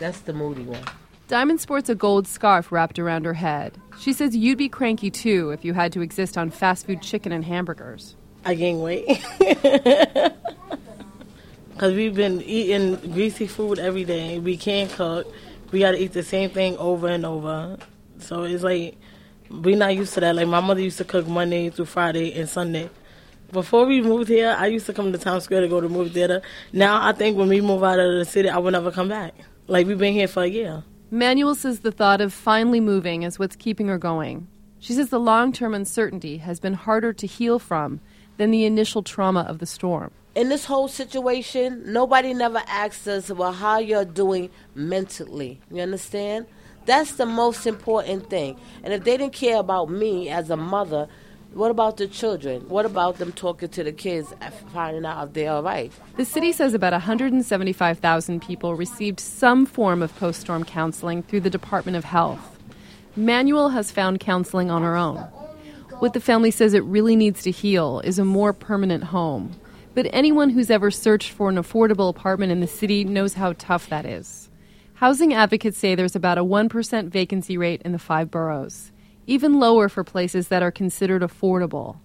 That's 0.00 0.18
the 0.22 0.32
moody 0.32 0.64
one. 0.64 0.82
Diamond 1.28 1.60
sports 1.60 1.88
a 1.88 1.94
gold 1.94 2.26
scarf 2.26 2.72
wrapped 2.72 2.98
around 2.98 3.26
her 3.26 3.34
head. 3.34 3.78
She 4.00 4.12
says 4.12 4.34
you'd 4.34 4.58
be 4.58 4.68
cranky 4.68 5.08
too 5.08 5.50
if 5.50 5.64
you 5.64 5.72
had 5.72 5.92
to 5.92 6.00
exist 6.00 6.36
on 6.36 6.50
fast 6.50 6.86
food 6.86 7.00
chicken 7.00 7.30
and 7.30 7.44
hamburgers. 7.44 8.16
I 8.44 8.56
gain 8.56 8.80
weight. 8.80 9.24
Because 11.70 11.94
we've 11.94 12.14
been 12.14 12.42
eating 12.42 12.96
greasy 13.12 13.46
food 13.46 13.78
every 13.78 14.04
day. 14.04 14.40
We 14.40 14.56
can't 14.56 14.90
cook. 14.90 15.32
We 15.70 15.78
got 15.78 15.90
to 15.92 15.98
eat 15.98 16.12
the 16.14 16.24
same 16.24 16.50
thing 16.50 16.76
over 16.78 17.06
and 17.06 17.24
over. 17.24 17.76
So 18.18 18.44
it's 18.44 18.64
like, 18.64 18.96
we're 19.50 19.76
not 19.76 19.94
used 19.94 20.14
to 20.14 20.20
that. 20.20 20.36
Like, 20.36 20.48
my 20.48 20.60
mother 20.60 20.80
used 20.80 20.98
to 20.98 21.04
cook 21.04 21.26
Monday 21.26 21.70
through 21.70 21.86
Friday 21.86 22.32
and 22.38 22.48
Sunday. 22.48 22.90
Before 23.52 23.86
we 23.86 24.02
moved 24.02 24.28
here, 24.28 24.56
I 24.58 24.66
used 24.66 24.86
to 24.86 24.92
come 24.92 25.12
to 25.12 25.18
Times 25.18 25.44
Square 25.44 25.60
to 25.60 25.68
go 25.68 25.80
to 25.80 25.86
the 25.86 25.94
movie 25.94 26.10
theater. 26.10 26.42
Now 26.72 27.06
I 27.06 27.12
think 27.12 27.36
when 27.36 27.48
we 27.48 27.60
move 27.60 27.84
out 27.84 28.00
of 28.00 28.18
the 28.18 28.24
city, 28.24 28.48
I 28.48 28.58
will 28.58 28.72
never 28.72 28.90
come 28.90 29.08
back. 29.08 29.34
Like 29.68 29.86
we've 29.86 29.98
been 29.98 30.14
here 30.14 30.26
for 30.26 30.42
a 30.42 30.48
year. 30.48 30.82
Manuel 31.12 31.54
says 31.54 31.80
the 31.80 31.92
thought 31.92 32.20
of 32.20 32.32
finally 32.32 32.80
moving 32.80 33.22
is 33.22 33.38
what's 33.38 33.54
keeping 33.54 33.86
her 33.86 33.98
going. 33.98 34.48
She 34.80 34.92
says 34.92 35.10
the 35.10 35.20
long 35.20 35.52
term 35.52 35.74
uncertainty 35.74 36.38
has 36.38 36.58
been 36.58 36.74
harder 36.74 37.12
to 37.12 37.26
heal 37.26 37.60
from 37.60 38.00
than 38.36 38.50
the 38.50 38.64
initial 38.64 39.04
trauma 39.04 39.42
of 39.42 39.60
the 39.60 39.66
storm. 39.66 40.10
In 40.34 40.48
this 40.48 40.64
whole 40.64 40.88
situation, 40.88 41.92
nobody 41.92 42.34
never 42.34 42.62
asks 42.66 43.06
us 43.06 43.30
about 43.30 43.54
how 43.54 43.78
you're 43.78 44.04
doing 44.04 44.50
mentally. 44.74 45.60
You 45.70 45.82
understand? 45.82 46.46
That's 46.86 47.12
the 47.16 47.26
most 47.26 47.66
important 47.66 48.30
thing. 48.30 48.58
And 48.82 48.94
if 48.94 49.04
they 49.04 49.16
didn't 49.16 49.32
care 49.32 49.58
about 49.58 49.90
me 49.90 50.28
as 50.28 50.50
a 50.50 50.56
mother, 50.56 51.08
what 51.52 51.70
about 51.70 51.96
the 51.96 52.06
children? 52.06 52.68
What 52.68 52.86
about 52.86 53.18
them 53.18 53.32
talking 53.32 53.68
to 53.70 53.82
the 53.82 53.92
kids 53.92 54.32
finding 54.72 55.04
out 55.04 55.28
if 55.28 55.34
they're 55.34 55.52
all 55.52 55.62
right? 55.62 55.90
The 56.16 56.24
city 56.24 56.52
says 56.52 56.74
about 56.74 56.92
175,000 56.92 58.42
people 58.42 58.74
received 58.74 59.20
some 59.20 59.66
form 59.66 60.02
of 60.02 60.14
post 60.16 60.40
storm 60.40 60.64
counseling 60.64 61.22
through 61.22 61.40
the 61.40 61.50
Department 61.50 61.96
of 61.96 62.04
Health. 62.04 62.58
Manuel 63.16 63.70
has 63.70 63.90
found 63.90 64.20
counseling 64.20 64.70
on 64.70 64.82
her 64.82 64.96
own. 64.96 65.16
What 65.98 66.12
the 66.12 66.20
family 66.20 66.50
says 66.50 66.74
it 66.74 66.84
really 66.84 67.16
needs 67.16 67.42
to 67.44 67.50
heal 67.50 68.00
is 68.04 68.18
a 68.18 68.24
more 68.24 68.52
permanent 68.52 69.04
home. 69.04 69.52
But 69.94 70.08
anyone 70.12 70.50
who's 70.50 70.70
ever 70.70 70.90
searched 70.90 71.30
for 71.30 71.48
an 71.48 71.56
affordable 71.56 72.10
apartment 72.10 72.52
in 72.52 72.60
the 72.60 72.66
city 72.66 73.02
knows 73.02 73.32
how 73.32 73.54
tough 73.54 73.88
that 73.88 74.04
is. 74.04 74.50
Housing 74.96 75.34
advocates 75.34 75.78
say 75.78 75.94
there's 75.94 76.16
about 76.16 76.38
a 76.38 76.44
1% 76.44 77.08
vacancy 77.08 77.56
rate 77.56 77.82
in 77.82 77.92
the 77.92 77.98
five 77.98 78.30
boroughs 78.30 78.92
even 79.26 79.58
lower 79.58 79.88
for 79.88 80.04
places 80.04 80.48
that 80.48 80.62
are 80.62 80.70
considered 80.70 81.22
affordable. 81.22 81.96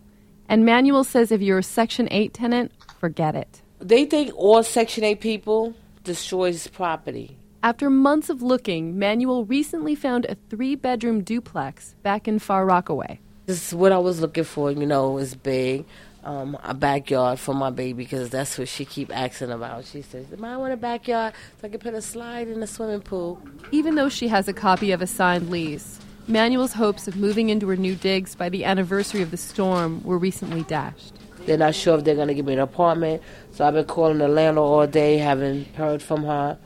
And 0.50 0.66
Manuel 0.66 1.04
says 1.04 1.32
if 1.32 1.42
you're 1.42 1.60
a 1.60 1.64
Section 1.64 2.08
8 2.12 2.34
tenant, 2.34 2.72
forget 3.00 3.36
it. 3.36 3.62
They 3.80 4.06
think 4.06 4.32
all 4.36 4.64
Section 4.64 5.04
8 5.04 5.22
people 5.22 5.74
destroys 6.04 6.68
property. 6.68 7.38
After 7.64 7.89
months 7.89 8.30
of 8.30 8.42
looking, 8.42 8.98
Manuel 8.98 9.46
recently 9.46 9.96
found 9.96 10.26
a 10.26 10.36
three 10.50 10.76
bedroom 10.76 11.22
duplex 11.22 11.96
back 12.02 12.28
in 12.28 12.39
Far 12.39 12.66
Rockaway. 12.66 13.20
This 13.46 13.68
is 13.68 13.76
what 13.76 13.92
I 13.92 13.98
was 14.00 14.20
looking 14.20 14.44
for, 14.44 14.72
you 14.72 14.86
know, 14.86 15.18
it's 15.18 15.36
big. 15.36 15.86
Um, 16.24 16.55
a 16.63 16.76
backyard 16.76 17.39
for 17.39 17.55
my 17.55 17.72
baby 17.72 17.93
because 18.03 18.30
that's 18.30 18.55
what 18.59 18.67
she 18.67 18.86
keep 18.86 19.09
asking 19.15 19.49
about. 19.49 19.86
She 19.86 20.03
says, 20.03 20.28
"I 20.32 20.57
want 20.57 20.72
a 20.72 20.78
backyard 20.78 21.34
so 21.59 21.67
I 21.67 21.69
can 21.69 21.80
put 21.80 21.95
a 21.95 22.01
slide 22.01 22.47
in 22.47 22.59
the 22.59 22.67
swimming 22.67 23.01
pool." 23.01 23.39
Even 23.72 23.95
though 23.95 24.07
she 24.07 24.28
has 24.28 24.47
a 24.47 24.53
copy 24.53 24.91
of 24.91 25.01
a 25.01 25.07
signed 25.07 25.49
lease, 25.49 25.99
Manuel's 26.28 26.74
hopes 26.74 27.07
of 27.07 27.15
moving 27.15 27.49
into 27.49 27.67
her 27.69 27.76
new 27.76 27.95
digs 27.95 28.36
by 28.36 28.49
the 28.49 28.65
anniversary 28.65 29.24
of 29.24 29.32
the 29.32 29.38
storm 29.38 30.03
were 30.03 30.19
recently 30.19 30.61
dashed. 30.63 31.15
They're 31.47 31.57
not 31.57 31.74
sure 31.74 31.97
if 31.97 32.03
they're 32.03 32.15
going 32.15 32.28
to 32.28 32.36
give 32.36 32.45
me 32.45 32.53
an 32.53 32.59
apartment, 32.59 33.24
so 33.51 33.65
I've 33.65 33.74
been 33.74 33.86
calling 33.86 34.19
the 34.19 34.28
landlord 34.28 34.88
all 34.88 34.91
day, 34.91 35.17
haven't 35.17 35.76
heard 35.76 36.03
from 36.03 36.24
her. 36.24 36.59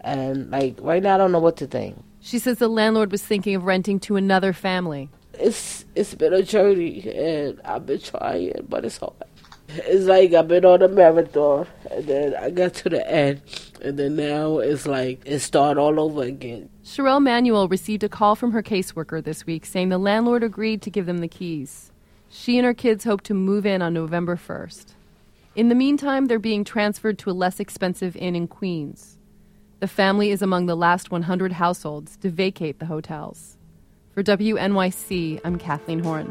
And, 0.00 0.50
like, 0.50 0.78
right 0.80 1.02
now, 1.02 1.16
I 1.16 1.18
don't 1.18 1.32
know 1.32 1.38
what 1.38 1.58
to 1.58 1.66
think. 1.66 2.02
She 2.20 2.38
says 2.38 2.58
the 2.58 2.68
landlord 2.68 3.12
was 3.12 3.22
thinking 3.22 3.54
of 3.54 3.64
renting 3.64 4.00
to 4.00 4.16
another 4.16 4.52
family. 4.54 5.10
It's 5.42 5.84
It's 5.94 6.14
been 6.14 6.32
a 6.32 6.42
journey, 6.42 7.06
and 7.14 7.60
I've 7.64 7.84
been 7.84 8.00
trying, 8.00 8.66
but 8.66 8.84
it's 8.86 8.96
hard. 8.96 9.12
It's 9.68 10.06
like 10.06 10.32
I've 10.32 10.48
been 10.48 10.64
on 10.64 10.80
a 10.80 10.88
marathon, 10.88 11.66
and 11.90 12.06
then 12.06 12.34
I 12.34 12.48
got 12.50 12.72
to 12.74 12.88
the 12.88 13.06
end, 13.10 13.42
and 13.82 13.98
then 13.98 14.16
now 14.16 14.58
it's 14.58 14.86
like 14.86 15.20
it 15.26 15.40
started 15.40 15.78
all 15.78 16.00
over 16.00 16.22
again. 16.22 16.70
Sherelle 16.84 17.22
Manuel 17.22 17.68
received 17.68 18.04
a 18.04 18.08
call 18.08 18.34
from 18.36 18.52
her 18.52 18.62
caseworker 18.62 19.22
this 19.22 19.44
week 19.44 19.66
saying 19.66 19.90
the 19.90 19.98
landlord 19.98 20.42
agreed 20.42 20.80
to 20.82 20.90
give 20.90 21.04
them 21.04 21.18
the 21.18 21.28
keys. 21.28 21.92
She 22.30 22.56
and 22.56 22.64
her 22.64 22.74
kids 22.74 23.04
hope 23.04 23.20
to 23.22 23.34
move 23.34 23.66
in 23.66 23.82
on 23.82 23.92
November 23.92 24.36
1st. 24.36 24.94
In 25.54 25.68
the 25.68 25.74
meantime, 25.74 26.26
they're 26.26 26.38
being 26.38 26.64
transferred 26.64 27.18
to 27.18 27.30
a 27.30 27.32
less 27.32 27.60
expensive 27.60 28.16
inn 28.16 28.34
in 28.34 28.48
Queens. 28.48 29.18
The 29.80 29.88
family 29.88 30.30
is 30.30 30.40
among 30.40 30.66
the 30.66 30.76
last 30.76 31.10
100 31.10 31.52
households 31.52 32.16
to 32.18 32.30
vacate 32.30 32.78
the 32.78 32.86
hotels. 32.86 33.58
For 34.14 34.22
WNYC, 34.22 35.40
I'm 35.42 35.56
Kathleen 35.56 36.00
Horan. 36.00 36.28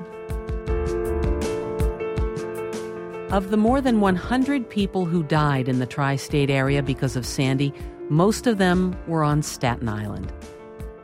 Of 3.31 3.49
the 3.49 3.57
more 3.57 3.81
than 3.81 4.01
100 4.01 4.69
people 4.69 5.05
who 5.05 5.23
died 5.23 5.67
in 5.67 5.79
the 5.79 5.87
tri 5.87 6.15
state 6.15 6.51
area 6.51 6.83
because 6.83 7.15
of 7.15 7.25
Sandy, 7.25 7.73
most 8.07 8.45
of 8.45 8.59
them 8.59 8.95
were 9.07 9.23
on 9.23 9.41
Staten 9.41 9.89
Island. 9.89 10.31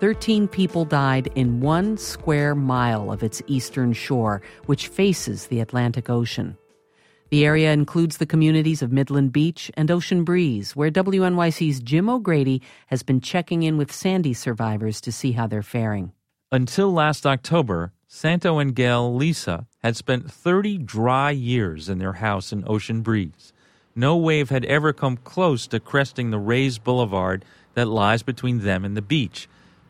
13 0.01 0.47
people 0.47 0.86
died 0.86 1.32
in 1.34 1.61
one 1.61 1.97
square 1.97 2.53
mile 2.53 3.11
of 3.11 3.23
its 3.23 3.41
eastern 3.47 3.91
shore, 3.91 4.43
which 4.67 4.88
faces 4.88 5.47
the 5.47 5.61
Atlantic 5.61 6.11
Ocean. 6.11 6.55
The 7.32 7.43
area 7.43 7.73
includes 7.73 8.17
the 8.17 8.28
communities 8.28 8.84
of 8.84 8.91
Midland 8.91 9.34
Beach 9.34 9.71
and 9.73 9.89
Ocean 9.89 10.23
Breeze, 10.23 10.75
where 10.75 10.91
WNYC's 10.91 11.80
Jim 11.80 12.07
O'Grady 12.07 12.61
has 12.86 13.01
been 13.01 13.19
checking 13.19 13.63
in 13.63 13.78
with 13.78 13.91
Sandy 13.91 14.34
survivors 14.36 15.01
to 15.01 15.11
see 15.11 15.32
how 15.32 15.47
they're 15.47 15.63
faring. 15.63 16.13
Until 16.50 16.93
last 16.93 17.26
October, 17.26 17.91
Santo 18.08 18.58
and 18.58 18.74
Gail 18.74 19.14
Lisa 19.14 19.68
had 19.84 19.98
spent 19.98 20.32
30 20.32 20.78
dry 20.78 21.30
years 21.30 21.89
in 21.89 21.98
their 21.98 22.14
house 22.14 22.54
in 22.54 22.64
Ocean 22.66 23.02
Breeze. 23.02 23.52
No 23.95 24.16
wave 24.16 24.50
had 24.50 24.64
ever 24.64 24.93
come 24.93 25.18
close 25.18 25.68
to 25.68 25.82
cresting 25.82 26.32
the 26.32 26.39
raised 26.39 26.86
boulevard 26.86 27.43
that 27.74 27.89
lies 27.89 28.24
between 28.24 28.60
them 28.60 28.86
and 28.86 28.95
the 28.95 29.02
beach. 29.02 29.50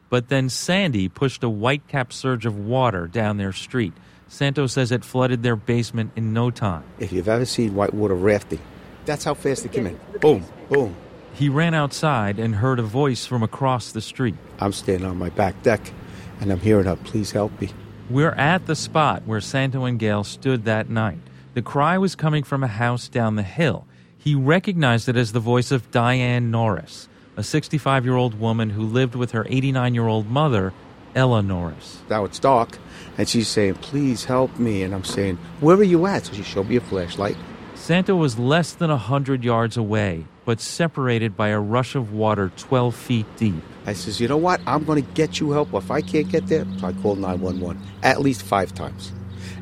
But 0.10 0.30
then 0.30 0.49
Sandy 0.49 1.08
pushed 1.08 1.43
a 1.43 1.49
white-capped 1.49 2.14
surge 2.14 2.47
of 2.47 2.58
water 2.58 3.05
down 3.05 3.38
their 3.38 3.53
street. 3.53 3.93
Santo 4.28 4.66
says 4.66 4.91
it 4.91 5.05
flooded 5.05 5.43
their 5.43 5.55
basement 5.55 6.12
in 6.16 6.34
no 6.34 6.49
time. 6.49 6.86
If 6.97 7.14
you've 7.14 7.30
ever 7.30 7.45
seen 7.45 7.76
whitewater 7.76 8.16
rafting, 8.16 8.62
that's 9.05 9.26
how 9.26 9.36
fast 9.36 9.64
it 9.64 9.74
came 9.74 9.86
in. 9.86 9.99
Boom, 10.22 10.43
boom. 10.70 10.95
He 11.36 11.49
ran 11.49 11.76
outside 11.76 12.39
and 12.39 12.55
heard 12.55 12.80
a 12.80 12.84
voice 12.84 13.28
from 13.28 13.43
across 13.43 13.91
the 13.91 14.01
street. 14.01 14.34
I'm 14.60 14.74
standing 14.74 15.08
on 15.08 15.18
my 15.18 15.30
back 15.30 15.62
deck, 15.62 15.93
and 16.39 16.51
I'm 16.51 16.59
hearing 16.59 16.85
her, 16.85 16.95
please 16.95 17.31
help 17.31 17.59
me. 17.59 17.69
We're 18.09 18.31
at 18.31 18.65
the 18.67 18.75
spot 18.75 19.23
where 19.25 19.41
Santo 19.41 19.85
and 19.85 19.99
Gail 19.99 20.23
stood 20.23 20.65
that 20.65 20.89
night. 20.89 21.19
The 21.53 21.61
cry 21.61 21.97
was 21.97 22.15
coming 22.15 22.43
from 22.43 22.63
a 22.63 22.67
house 22.67 23.09
down 23.09 23.35
the 23.35 23.43
hill. 23.43 23.85
He 24.17 24.35
recognized 24.35 25.09
it 25.09 25.15
as 25.17 25.31
the 25.31 25.39
voice 25.39 25.71
of 25.71 25.91
Diane 25.91 26.51
Norris, 26.51 27.09
a 27.35 27.43
65 27.43 28.05
year 28.05 28.15
old 28.15 28.39
woman 28.39 28.69
who 28.69 28.83
lived 28.83 29.15
with 29.15 29.31
her 29.31 29.45
89 29.49 29.93
year 29.93 30.07
old 30.07 30.29
mother, 30.29 30.73
Ella 31.15 31.41
Norris. 31.41 31.99
Now 32.09 32.25
it's 32.25 32.39
dark, 32.39 32.77
and 33.17 33.27
she's 33.27 33.47
saying, 33.47 33.75
Please 33.75 34.25
help 34.25 34.57
me. 34.59 34.83
And 34.83 34.93
I'm 34.93 35.03
saying, 35.03 35.38
Where 35.59 35.77
are 35.77 35.83
you 35.83 36.05
at? 36.05 36.25
So 36.25 36.33
she 36.33 36.43
showed 36.43 36.69
me 36.69 36.75
a 36.75 36.81
flashlight. 36.81 37.38
Santo 37.75 38.15
was 38.15 38.38
less 38.38 38.73
than 38.73 38.89
a 38.89 38.95
100 38.95 39.43
yards 39.43 39.77
away, 39.77 40.25
but 40.45 40.59
separated 40.59 41.35
by 41.35 41.49
a 41.49 41.59
rush 41.59 41.95
of 41.95 42.13
water 42.13 42.51
12 42.57 42.95
feet 42.95 43.25
deep. 43.38 43.63
I 43.88 43.93
says, 43.93 44.19
You 44.19 44.27
know 44.27 44.38
what? 44.38 44.59
I'm 44.67 44.83
going 44.83 45.03
to 45.03 45.11
get 45.13 45.39
you 45.39 45.51
help. 45.51 45.73
If 45.73 45.89
I 45.89 46.01
can't 46.01 46.29
get 46.29 46.47
there, 46.47 46.65
so 46.79 46.88
I 46.88 46.93
called 46.93 47.19
911 47.19 47.81
at 48.03 48.21
least 48.21 48.43
five 48.43 48.75
times. 48.75 49.13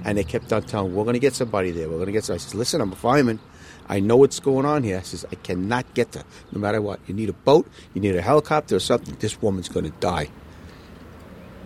And 0.04 0.18
they 0.18 0.24
kept 0.24 0.52
on 0.52 0.64
telling, 0.64 0.96
We're 0.96 1.04
going 1.04 1.14
to 1.14 1.20
get 1.20 1.36
somebody 1.36 1.70
there. 1.72 1.88
We're 1.88 1.96
going 1.96 2.08
to 2.08 2.12
get 2.12 2.26
somebody. 2.26 2.42
I 2.42 2.44
says, 2.44 2.56
Listen, 2.56 2.82
I'm 2.82 2.92
a 2.92 2.96
fireman. 2.96 3.40
I 3.88 4.00
know 4.00 4.18
what's 4.18 4.40
going 4.40 4.66
on 4.66 4.82
here. 4.82 4.98
I 4.98 5.02
says, 5.02 5.26
I 5.32 5.36
cannot 5.36 5.94
get 5.94 6.14
there. 6.14 6.24
No 6.52 6.60
matter 6.60 6.82
what. 6.82 7.00
You 7.06 7.14
need 7.14 7.30
a 7.30 7.34
boat, 7.34 7.68
you 7.94 8.02
need 8.02 8.16
a 8.16 8.22
helicopter 8.22 8.76
or 8.76 8.80
something. 8.80 9.16
This 9.20 9.40
woman's 9.44 9.70
going 9.70 9.86
to 9.86 9.92
die. 10.00 10.30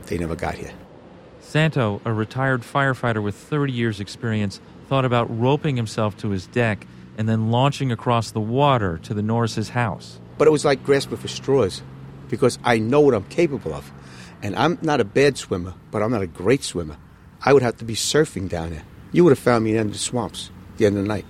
They 0.08 0.18
never 0.18 0.36
got 0.36 0.56
here. 0.56 0.74
Santo, 1.40 2.02
a 2.04 2.12
retired 2.12 2.62
firefighter 2.62 3.24
with 3.24 3.36
30 3.36 3.72
years' 3.72 4.02
experience, 4.02 4.60
thought 4.90 5.06
about 5.06 5.28
roping 5.40 5.78
himself 5.78 6.18
to 6.18 6.30
his 6.30 6.46
deck 6.48 6.86
and 7.18 7.30
then 7.30 7.52
launching 7.52 7.90
across 7.90 8.32
the 8.32 8.42
water 8.42 8.98
to 9.04 9.14
the 9.14 9.22
Norris's 9.22 9.70
house. 9.70 10.20
But 10.38 10.48
it 10.48 10.52
was 10.52 10.66
like 10.66 10.84
grasping 10.84 11.18
for 11.18 11.28
straws 11.30 11.82
because 12.30 12.60
I 12.64 12.80
know 12.80 13.02
what 13.02 13.14
I'm 13.14 13.26
capable 13.26 13.74
of. 13.74 13.92
And 14.42 14.56
I'm 14.56 14.78
not 14.82 15.02
a 15.02 15.06
bad 15.06 15.38
swimmer, 15.38 15.74
but 15.92 16.02
I'm 16.02 16.12
not 16.12 16.22
a 16.22 16.28
great 16.28 16.64
swimmer. 16.64 16.98
I 17.42 17.54
would 17.54 17.62
have 17.62 17.78
to 17.78 17.86
be 17.86 17.96
surfing 17.96 18.48
down 18.48 18.70
there. 18.72 18.84
You 19.12 19.24
would 19.24 19.32
have 19.32 19.40
found 19.40 19.64
me 19.66 19.76
in 19.76 19.92
the 19.92 19.98
swamps 19.98 20.52
at 20.72 20.78
the 20.78 20.86
end 20.86 20.98
of 20.98 21.04
the 21.04 21.08
night. 21.08 21.26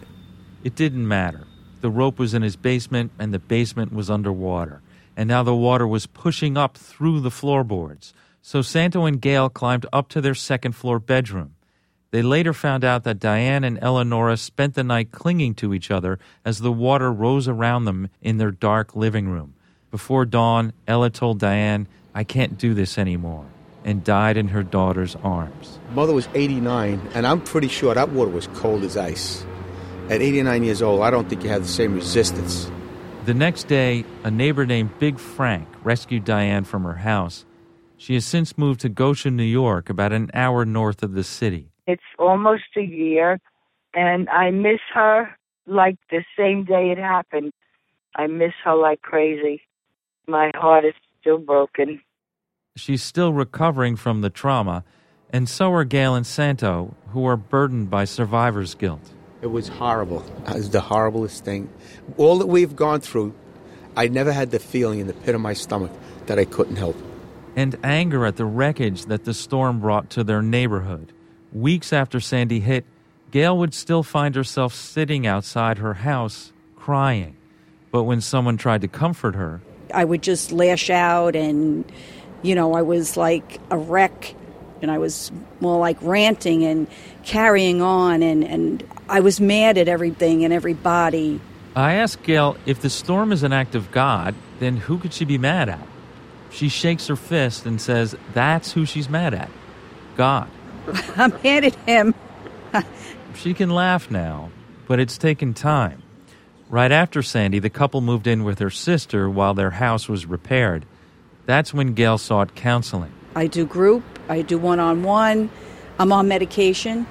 It 0.64 0.76
didn't 0.76 1.08
matter. 1.08 1.48
The 1.82 1.90
rope 1.90 2.20
was 2.20 2.34
in 2.34 2.42
his 2.42 2.56
basement, 2.56 3.12
and 3.18 3.34
the 3.34 3.40
basement 3.40 3.94
was 3.94 4.10
underwater. 4.10 4.82
And 5.16 5.28
now 5.28 5.44
the 5.44 5.56
water 5.56 5.88
was 5.88 6.06
pushing 6.06 6.58
up 6.58 6.78
through 6.78 7.22
the 7.22 7.32
floorboards. 7.32 8.14
So 8.42 8.62
Santo 8.62 9.06
and 9.06 9.22
Gail 9.22 9.50
climbed 9.50 9.86
up 9.92 10.10
to 10.10 10.22
their 10.22 10.36
second 10.36 10.74
floor 10.74 11.00
bedroom. 11.00 11.56
They 12.12 12.22
later 12.22 12.54
found 12.54 12.84
out 12.84 13.04
that 13.04 13.20
Diane 13.20 13.64
and 13.64 13.78
Ella 13.82 14.04
Norris 14.04 14.42
spent 14.42 14.74
the 14.74 14.84
night 14.84 15.12
clinging 15.12 15.54
to 15.56 15.74
each 15.74 15.92
other 15.92 16.20
as 16.44 16.60
the 16.60 16.72
water 16.72 17.12
rose 17.14 17.48
around 17.48 17.86
them 17.86 18.10
in 18.22 18.38
their 18.38 18.52
dark 18.52 18.96
living 18.96 19.30
room. 19.30 19.54
Before 19.92 20.26
dawn, 20.26 20.74
Ella 20.88 21.10
told 21.10 21.40
Diane, 21.40 21.88
I 22.14 22.24
can't 22.24 22.58
do 22.58 22.74
this 22.74 22.98
anymore, 22.98 23.46
and 23.84 24.04
died 24.04 24.38
in 24.38 24.50
her 24.50 24.64
daughter's 24.64 25.16
arms. 25.24 25.80
Mother 25.92 26.14
was 26.14 26.28
89, 26.34 27.02
and 27.14 27.26
I'm 27.26 27.42
pretty 27.42 27.68
sure 27.68 27.94
that 27.94 28.10
water 28.10 28.32
was 28.32 28.48
cold 28.48 28.84
as 28.84 28.98
ice. 28.98 29.46
At 30.10 30.22
89 30.22 30.64
years 30.64 30.82
old, 30.82 31.02
I 31.02 31.12
don't 31.12 31.30
think 31.30 31.44
you 31.44 31.50
have 31.50 31.64
the 31.64 31.68
same 31.68 31.94
resistance. 31.94 32.72
The 33.26 33.34
next 33.34 33.68
day, 33.68 34.06
a 34.24 34.32
neighbor 34.32 34.66
named 34.66 34.98
Big 35.00 35.20
Frank 35.20 35.68
rescued 35.84 36.26
Diane 36.26 36.64
from 36.64 36.84
her 36.84 36.96
house. 36.96 37.46
She 37.98 38.14
has 38.16 38.26
since 38.26 38.58
moved 38.58 38.80
to 38.82 38.90
Goshen, 38.90 39.36
New 39.36 39.44
York, 39.44 39.90
about 39.90 40.14
an 40.14 40.32
hour 40.34 40.66
north 40.66 41.04
of 41.04 41.14
the 41.14 41.24
city. 41.24 41.70
It's 41.86 42.02
almost 42.18 42.64
a 42.78 42.82
year 42.82 43.40
and 43.94 44.30
I 44.30 44.52
miss 44.52 44.80
her 44.94 45.36
like 45.66 45.98
the 46.10 46.24
same 46.38 46.66
day 46.66 46.92
it 46.92 46.98
happened. 46.98 47.52
I 48.16 48.28
miss 48.28 48.54
her 48.64 48.76
like 48.76 49.02
crazy. 49.02 49.62
My 50.30 50.52
heart 50.54 50.86
is 50.86 50.94
still 51.20 51.40
broken. 51.40 52.02
She's 52.76 53.02
still 53.02 53.34
recovering 53.34 53.96
from 53.96 54.22
the 54.22 54.30
trauma, 54.30 54.84
and 55.32 55.50
so 55.50 55.74
are 55.74 55.84
Gail 55.84 56.14
and 56.14 56.26
Santo, 56.26 56.94
who 57.08 57.26
are 57.26 57.36
burdened 57.36 57.90
by 57.90 58.06
survivor's 58.06 58.76
guilt. 58.76 59.02
It 59.42 59.48
was 59.48 59.68
horrible. 59.68 60.24
It 60.48 60.54
was 60.54 60.70
the 60.70 60.82
horriblest 60.82 61.40
thing. 61.40 61.68
All 62.18 62.38
that 62.38 62.46
we've 62.46 62.76
gone 62.76 63.02
through, 63.02 63.34
I 63.98 64.08
never 64.08 64.32
had 64.32 64.52
the 64.52 64.60
feeling 64.60 65.00
in 65.00 65.08
the 65.08 65.14
pit 65.14 65.34
of 65.34 65.42
my 65.42 65.54
stomach 65.54 65.92
that 66.28 66.38
I 66.38 66.46
couldn't 66.46 66.76
help. 66.76 66.96
And 67.56 67.80
anger 67.84 68.24
at 68.24 68.36
the 68.36 68.46
wreckage 68.46 69.06
that 69.06 69.26
the 69.26 69.34
storm 69.34 69.80
brought 69.80 70.12
to 70.12 70.24
their 70.24 70.44
neighborhood. 70.44 71.12
Weeks 71.52 71.92
after 71.92 72.20
Sandy 72.20 72.60
hit, 72.60 72.86
Gail 73.32 73.58
would 73.58 73.74
still 73.74 74.04
find 74.04 74.36
herself 74.36 74.76
sitting 74.76 75.26
outside 75.26 75.80
her 75.80 75.96
house 75.96 76.54
crying. 76.76 77.36
But 77.92 78.04
when 78.04 78.22
someone 78.22 78.58
tried 78.58 78.82
to 78.82 78.88
comfort 78.88 79.34
her, 79.34 79.62
I 79.94 80.04
would 80.04 80.22
just 80.22 80.52
lash 80.52 80.90
out 80.90 81.36
and, 81.36 81.90
you 82.42 82.56
know, 82.56 82.74
I 82.74 82.82
was 82.82 83.18
like 83.18 83.60
a 83.70 83.78
wreck 83.78 84.36
and 84.82 84.90
I 84.92 84.98
was 84.98 85.32
more 85.60 85.80
like 85.80 85.98
ranting 86.02 86.64
and 86.64 86.88
carrying 87.24 87.82
on 87.82 88.24
and, 88.24 88.44
and 88.44 88.84
I 89.08 89.20
was 89.20 89.42
mad 89.42 89.78
at 89.78 89.88
everything 89.88 90.44
and 90.44 90.54
everybody. 90.54 91.42
I 91.76 91.94
asked 91.94 92.24
Gail 92.24 92.58
if 92.66 92.82
the 92.82 92.90
storm 92.90 93.32
is 93.32 93.44
an 93.44 93.54
act 93.54 93.76
of 93.76 93.92
God, 93.92 94.36
then 94.60 94.78
who 94.78 94.98
could 94.98 95.14
she 95.14 95.26
be 95.26 95.38
mad 95.38 95.70
at? 95.70 95.88
She 96.52 96.70
shakes 96.70 97.08
her 97.08 97.16
fist 97.16 97.66
and 97.66 97.80
says 97.80 98.16
that's 98.34 98.72
who 98.72 98.86
she's 98.86 99.10
mad 99.10 99.34
at 99.34 99.50
God. 100.18 100.50
I'm 101.16 101.32
mad 101.44 101.66
at 101.66 101.76
him. 101.88 102.16
she 103.36 103.54
can 103.54 103.70
laugh 103.70 104.10
now, 104.10 104.50
but 104.88 105.00
it's 105.00 105.18
taken 105.18 105.54
time. 105.54 106.02
Right 106.72 106.92
after 106.92 107.24
Sandy, 107.24 107.58
the 107.58 107.72
couple 107.72 108.00
moved 108.00 108.28
in 108.28 108.44
with 108.44 108.60
her 108.60 108.70
sister 108.70 109.28
while 109.28 109.56
their 109.56 109.72
house 109.72 110.08
was 110.08 110.28
repaired. 110.28 110.86
That's 111.48 111.74
when 111.74 111.96
Gail 111.96 112.20
sought 112.20 112.54
counseling. 112.54 113.12
I 113.36 113.48
do 113.48 113.66
group, 113.66 114.04
I 114.28 114.44
do 114.44 114.60
one 114.60 114.80
on 114.80 115.02
one, 115.02 115.50
I'm 115.98 116.12
on 116.12 116.28
medication. 116.28 117.08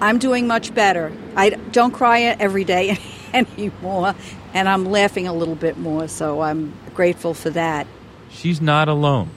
I'm 0.00 0.18
doing 0.18 0.48
much 0.48 0.74
better. 0.74 1.12
I 1.36 1.50
don't 1.50 1.92
cry 1.92 2.22
every 2.22 2.64
day 2.64 2.98
anymore, 3.32 4.16
and 4.52 4.68
I'm 4.68 4.86
laughing 4.86 5.28
a 5.28 5.32
little 5.32 5.54
bit 5.54 5.78
more, 5.78 6.08
so 6.08 6.40
I'm 6.40 6.72
grateful 6.94 7.32
for 7.32 7.50
that. 7.50 7.86
She's 8.28 8.60
not 8.60 8.88
alone. 8.88 9.30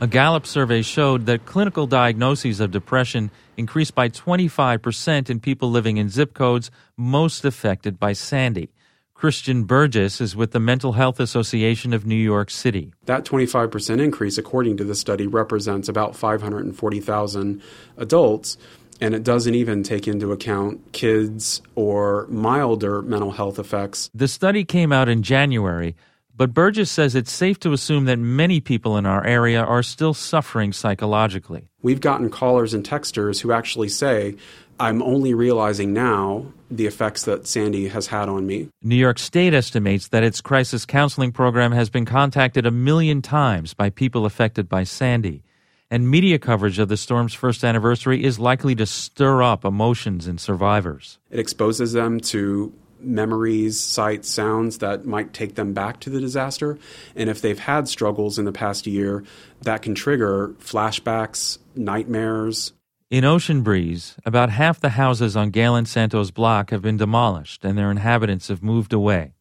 A 0.00 0.06
Gallup 0.06 0.46
survey 0.46 0.82
showed 0.82 1.26
that 1.26 1.44
clinical 1.44 1.88
diagnoses 1.88 2.60
of 2.60 2.70
depression 2.70 3.32
increased 3.56 3.96
by 3.96 4.08
25% 4.08 5.28
in 5.28 5.40
people 5.40 5.72
living 5.72 5.96
in 5.96 6.08
zip 6.08 6.34
codes 6.34 6.70
most 6.96 7.44
affected 7.44 7.98
by 7.98 8.12
Sandy. 8.12 8.70
Christian 9.12 9.64
Burgess 9.64 10.20
is 10.20 10.36
with 10.36 10.52
the 10.52 10.60
Mental 10.60 10.92
Health 10.92 11.18
Association 11.18 11.92
of 11.92 12.06
New 12.06 12.14
York 12.14 12.48
City. 12.48 12.92
That 13.06 13.24
25% 13.24 14.00
increase, 14.00 14.38
according 14.38 14.76
to 14.76 14.84
the 14.84 14.94
study, 14.94 15.26
represents 15.26 15.88
about 15.88 16.14
540,000 16.14 17.60
adults, 17.96 18.56
and 19.00 19.16
it 19.16 19.24
doesn't 19.24 19.56
even 19.56 19.82
take 19.82 20.06
into 20.06 20.30
account 20.30 20.92
kids 20.92 21.60
or 21.74 22.28
milder 22.28 23.02
mental 23.02 23.32
health 23.32 23.58
effects. 23.58 24.10
The 24.14 24.28
study 24.28 24.64
came 24.64 24.92
out 24.92 25.08
in 25.08 25.24
January, 25.24 25.96
but 26.38 26.54
Burgess 26.54 26.88
says 26.90 27.16
it's 27.16 27.32
safe 27.32 27.58
to 27.60 27.72
assume 27.72 28.04
that 28.04 28.18
many 28.18 28.60
people 28.60 28.96
in 28.96 29.04
our 29.04 29.26
area 29.26 29.60
are 29.60 29.82
still 29.82 30.14
suffering 30.14 30.72
psychologically. 30.72 31.68
We've 31.82 32.00
gotten 32.00 32.30
callers 32.30 32.72
and 32.72 32.88
texters 32.88 33.40
who 33.40 33.50
actually 33.50 33.88
say, 33.88 34.36
I'm 34.78 35.02
only 35.02 35.34
realizing 35.34 35.92
now 35.92 36.46
the 36.70 36.86
effects 36.86 37.24
that 37.24 37.48
Sandy 37.48 37.88
has 37.88 38.06
had 38.06 38.28
on 38.28 38.46
me. 38.46 38.68
New 38.80 38.94
York 38.94 39.18
State 39.18 39.52
estimates 39.52 40.08
that 40.08 40.22
its 40.22 40.40
crisis 40.40 40.86
counseling 40.86 41.32
program 41.32 41.72
has 41.72 41.90
been 41.90 42.04
contacted 42.04 42.64
a 42.66 42.70
million 42.70 43.20
times 43.20 43.74
by 43.74 43.90
people 43.90 44.24
affected 44.24 44.68
by 44.68 44.84
Sandy. 44.84 45.42
And 45.90 46.08
media 46.08 46.38
coverage 46.38 46.78
of 46.78 46.88
the 46.88 46.96
storm's 46.96 47.34
first 47.34 47.64
anniversary 47.64 48.22
is 48.22 48.38
likely 48.38 48.76
to 48.76 48.86
stir 48.86 49.42
up 49.42 49.64
emotions 49.64 50.28
in 50.28 50.38
survivors. 50.38 51.18
It 51.30 51.40
exposes 51.40 51.94
them 51.94 52.20
to 52.20 52.72
memories, 53.00 53.78
sights, 53.78 54.28
sounds 54.28 54.78
that 54.78 55.04
might 55.04 55.32
take 55.32 55.54
them 55.54 55.72
back 55.72 56.00
to 56.00 56.10
the 56.10 56.20
disaster. 56.20 56.78
And 57.14 57.28
if 57.30 57.40
they've 57.40 57.58
had 57.58 57.88
struggles 57.88 58.38
in 58.38 58.44
the 58.44 58.52
past 58.52 58.86
year, 58.86 59.24
that 59.62 59.82
can 59.82 59.94
trigger 59.94 60.54
flashbacks, 60.60 61.58
nightmares. 61.74 62.72
In 63.10 63.24
Ocean 63.24 63.62
Breeze, 63.62 64.16
about 64.26 64.50
half 64.50 64.80
the 64.80 64.90
houses 64.90 65.34
on 65.34 65.50
Gail 65.50 65.74
and 65.74 65.88
Santo's 65.88 66.30
block 66.30 66.70
have 66.70 66.82
been 66.82 66.98
demolished 66.98 67.64
and 67.64 67.78
their 67.78 67.90
inhabitants 67.90 68.48
have 68.48 68.62
moved 68.62 68.92
away. 68.92 69.32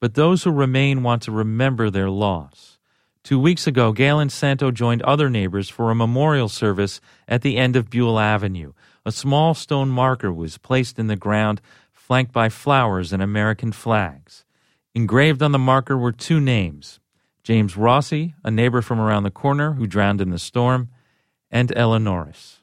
But 0.00 0.14
those 0.14 0.42
who 0.42 0.50
remain 0.50 1.02
want 1.02 1.22
to 1.22 1.32
remember 1.32 1.88
their 1.88 2.10
loss. 2.10 2.78
Two 3.22 3.40
weeks 3.40 3.66
ago, 3.66 3.92
Gail 3.92 4.20
and 4.20 4.30
Santo 4.30 4.70
joined 4.70 5.02
other 5.02 5.28
neighbors 5.28 5.68
for 5.68 5.90
a 5.90 5.96
memorial 5.96 6.48
service 6.48 7.00
at 7.26 7.42
the 7.42 7.56
end 7.56 7.74
of 7.74 7.90
Buel 7.90 8.20
Avenue. 8.20 8.72
A 9.04 9.12
small 9.12 9.54
stone 9.54 9.88
marker 9.88 10.32
was 10.32 10.58
placed 10.58 10.98
in 10.98 11.06
the 11.06 11.16
ground 11.16 11.60
flanked 12.06 12.32
by 12.32 12.48
flowers 12.48 13.12
and 13.12 13.20
American 13.20 13.72
flags. 13.72 14.44
Engraved 14.94 15.42
on 15.42 15.50
the 15.50 15.58
marker 15.58 15.98
were 15.98 16.12
two 16.12 16.38
names 16.38 17.00
James 17.42 17.76
Rossi, 17.76 18.32
a 18.44 18.50
neighbor 18.50 18.80
from 18.80 19.00
around 19.00 19.24
the 19.24 19.30
corner 19.32 19.72
who 19.72 19.88
drowned 19.88 20.20
in 20.20 20.30
the 20.30 20.38
storm, 20.38 20.88
and 21.50 21.76
Ella 21.76 21.98
Norris. 21.98 22.62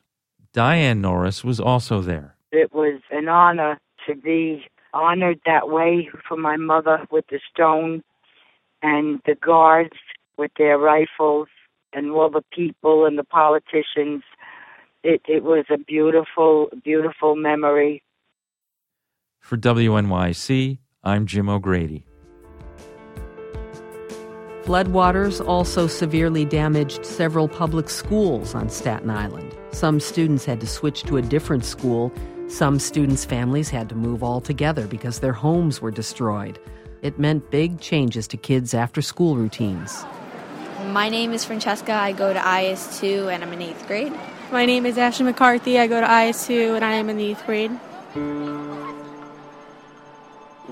Diane 0.53 1.01
Norris 1.01 1.43
was 1.43 1.59
also 1.59 1.99
there. 1.99 2.37
It 2.53 2.73
was 2.73 3.01
an 3.11 3.27
honor 3.27 3.81
to 4.07 4.15
be 4.15 4.65
honored 4.93 5.41
that 5.45 5.67
way 5.67 6.09
for 6.25 6.37
my 6.37 6.55
mother 6.55 7.05
with 7.11 7.25
the 7.27 7.41
stone 7.53 8.01
and 8.81 9.19
the 9.25 9.35
guards 9.35 9.97
with 10.37 10.51
their 10.57 10.77
rifles 10.77 11.49
and 11.91 12.11
all 12.11 12.29
the 12.29 12.45
people 12.53 13.05
and 13.05 13.19
the 13.19 13.25
politicians. 13.25 14.23
It, 15.03 15.21
it 15.27 15.43
was 15.43 15.65
a 15.69 15.77
beautiful, 15.77 16.69
beautiful 16.81 17.35
memory. 17.35 18.03
For 19.43 19.57
WNYC, 19.57 20.79
I'm 21.03 21.25
Jim 21.25 21.49
O'Grady. 21.49 22.05
Floodwaters 24.63 25.45
also 25.45 25.85
severely 25.85 26.45
damaged 26.45 27.05
several 27.05 27.49
public 27.49 27.89
schools 27.89 28.55
on 28.55 28.69
Staten 28.69 29.09
Island. 29.09 29.53
Some 29.71 29.99
students 29.99 30.45
had 30.45 30.61
to 30.61 30.65
switch 30.65 31.03
to 31.03 31.17
a 31.17 31.21
different 31.21 31.65
school. 31.65 32.09
Some 32.47 32.79
students' 32.79 33.25
families 33.25 33.69
had 33.69 33.89
to 33.89 33.95
move 33.95 34.23
altogether 34.23 34.87
because 34.87 35.19
their 35.19 35.33
homes 35.33 35.81
were 35.81 35.91
destroyed. 35.91 36.57
It 37.01 37.19
meant 37.19 37.51
big 37.51 37.81
changes 37.81 38.29
to 38.29 38.37
kids' 38.37 38.73
after 38.73 39.01
school 39.01 39.35
routines. 39.35 40.05
My 40.85 41.09
name 41.09 41.33
is 41.33 41.43
Francesca. 41.43 41.91
I 41.91 42.13
go 42.13 42.31
to 42.31 42.39
IS2 42.39 43.29
and 43.29 43.43
I'm 43.43 43.51
in 43.51 43.61
eighth 43.61 43.85
grade. 43.87 44.13
My 44.53 44.65
name 44.65 44.85
is 44.85 44.97
Ashley 44.97 45.25
McCarthy. 45.25 45.79
I 45.79 45.87
go 45.87 45.99
to 45.99 46.07
IS2 46.07 46.77
and 46.77 46.85
I 46.85 46.93
am 46.93 47.09
in 47.09 47.17
the 47.17 47.25
eighth 47.25 47.45
grade. 47.45 47.71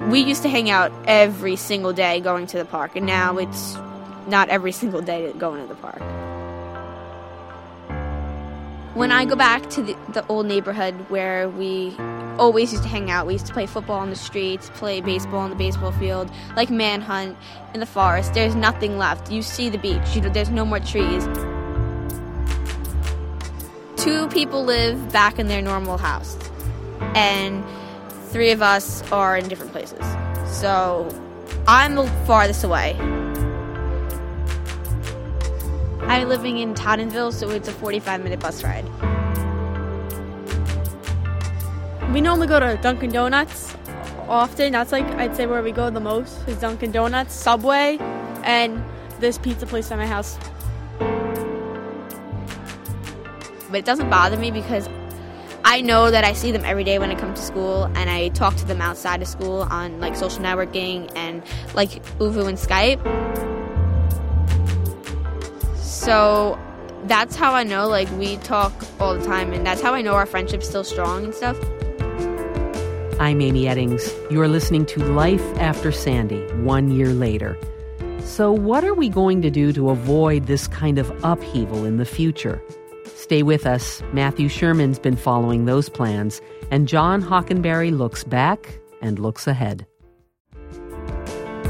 We 0.09 0.19
used 0.19 0.41
to 0.43 0.49
hang 0.49 0.69
out 0.69 0.91
every 1.05 1.55
single 1.55 1.93
day 1.93 2.19
going 2.19 2.47
to 2.47 2.57
the 2.57 2.65
park, 2.65 2.95
and 2.95 3.05
now 3.05 3.37
it's 3.37 3.77
not 4.27 4.49
every 4.49 4.71
single 4.71 5.01
day 5.01 5.31
going 5.33 5.61
to 5.61 5.67
the 5.67 5.75
park. 5.75 6.01
When 8.93 9.11
I 9.11 9.23
go 9.25 9.35
back 9.35 9.69
to 9.71 9.81
the, 9.81 9.95
the 10.09 10.25
old 10.27 10.47
neighborhood 10.47 10.95
where 11.09 11.47
we 11.47 11.95
always 12.37 12.71
used 12.71 12.83
to 12.83 12.89
hang 12.89 13.09
out, 13.09 13.25
we 13.25 13.33
used 13.33 13.45
to 13.45 13.53
play 13.53 13.65
football 13.65 13.99
on 13.99 14.09
the 14.09 14.15
streets, 14.15 14.69
play 14.73 14.99
baseball 14.99 15.39
on 15.39 15.49
the 15.49 15.55
baseball 15.55 15.93
field, 15.93 16.29
like 16.57 16.69
manhunt 16.69 17.37
in 17.73 17.79
the 17.79 17.85
forest. 17.85 18.33
There's 18.33 18.55
nothing 18.55 18.97
left. 18.97 19.31
You 19.31 19.41
see 19.41 19.69
the 19.69 19.77
beach, 19.77 20.13
you 20.13 20.21
know, 20.21 20.29
there's 20.29 20.49
no 20.49 20.65
more 20.65 20.79
trees. 20.79 21.23
Two 23.95 24.27
people 24.27 24.65
live 24.65 25.11
back 25.13 25.39
in 25.39 25.47
their 25.47 25.61
normal 25.61 25.97
house, 25.97 26.35
and 27.15 27.63
three 28.31 28.51
of 28.51 28.61
us 28.61 29.03
are 29.11 29.37
in 29.37 29.47
different 29.47 29.71
places. 29.71 29.99
So 30.47 31.09
I'm 31.67 31.95
the 31.95 32.07
farthest 32.25 32.63
away. 32.63 32.95
I'm 36.07 36.27
living 36.27 36.57
in 36.57 36.73
Tottenville, 36.73 37.33
so 37.33 37.49
it's 37.49 37.67
a 37.67 37.71
45 37.71 38.23
minute 38.23 38.39
bus 38.39 38.63
ride. 38.63 38.85
We 42.13 42.21
normally 42.21 42.47
go 42.47 42.59
to 42.59 42.77
Dunkin' 42.81 43.11
Donuts 43.11 43.75
often. 44.27 44.73
That's 44.73 44.91
like, 44.91 45.05
I'd 45.05 45.35
say, 45.35 45.45
where 45.45 45.61
we 45.61 45.71
go 45.71 45.89
the 45.89 45.99
most 45.99 46.47
is 46.47 46.57
Dunkin' 46.59 46.91
Donuts, 46.91 47.33
Subway, 47.33 47.97
and 48.43 48.83
this 49.19 49.37
pizza 49.37 49.65
place 49.65 49.91
at 49.91 49.97
my 49.97 50.07
house. 50.07 50.37
But 53.69 53.79
it 53.79 53.85
doesn't 53.85 54.09
bother 54.09 54.37
me 54.37 54.51
because 54.51 54.89
I 55.63 55.81
know 55.81 56.09
that 56.09 56.23
I 56.23 56.33
see 56.33 56.51
them 56.51 56.65
every 56.65 56.83
day 56.83 56.97
when 56.99 57.11
I 57.11 57.15
come 57.15 57.33
to 57.33 57.41
school, 57.41 57.85
and 57.95 58.09
I 58.09 58.29
talk 58.29 58.55
to 58.57 58.65
them 58.65 58.81
outside 58.81 59.21
of 59.21 59.27
school 59.27 59.61
on 59.63 59.99
like 59.99 60.15
social 60.15 60.39
networking 60.41 61.11
and 61.15 61.43
like 61.73 62.03
ooVoo 62.17 62.47
and 62.47 62.57
Skype. 62.57 62.99
So 65.77 66.59
that's 67.03 67.35
how 67.35 67.53
I 67.53 67.63
know 67.63 67.87
like 67.87 68.09
we 68.11 68.37
talk 68.37 68.73
all 68.99 69.17
the 69.17 69.25
time, 69.25 69.53
and 69.53 69.65
that's 69.65 69.81
how 69.81 69.93
I 69.93 70.01
know 70.01 70.13
our 70.13 70.25
friendship's 70.25 70.67
still 70.67 70.83
strong 70.83 71.25
and 71.25 71.33
stuff. 71.33 71.57
I'm 73.19 73.39
Amy 73.39 73.65
Eddings. 73.65 74.11
You're 74.31 74.47
listening 74.47 74.85
to 74.87 75.03
Life 75.03 75.43
After 75.59 75.91
Sandy, 75.91 76.41
one 76.63 76.89
year 76.89 77.09
later. 77.09 77.55
So, 78.23 78.51
what 78.51 78.83
are 78.83 78.95
we 78.95 79.09
going 79.09 79.43
to 79.43 79.51
do 79.51 79.71
to 79.73 79.91
avoid 79.91 80.47
this 80.47 80.67
kind 80.67 80.97
of 80.97 81.23
upheaval 81.23 81.85
in 81.85 81.97
the 81.97 82.05
future? 82.05 82.63
Stay 83.21 83.43
with 83.43 83.67
us. 83.67 84.01
Matthew 84.13 84.49
Sherman's 84.49 84.97
been 84.97 85.15
following 85.15 85.65
those 85.65 85.89
plans, 85.89 86.41
and 86.71 86.87
John 86.87 87.21
Hockenberry 87.21 87.95
looks 87.95 88.23
back 88.23 88.79
and 88.99 89.19
looks 89.19 89.45
ahead. 89.45 89.85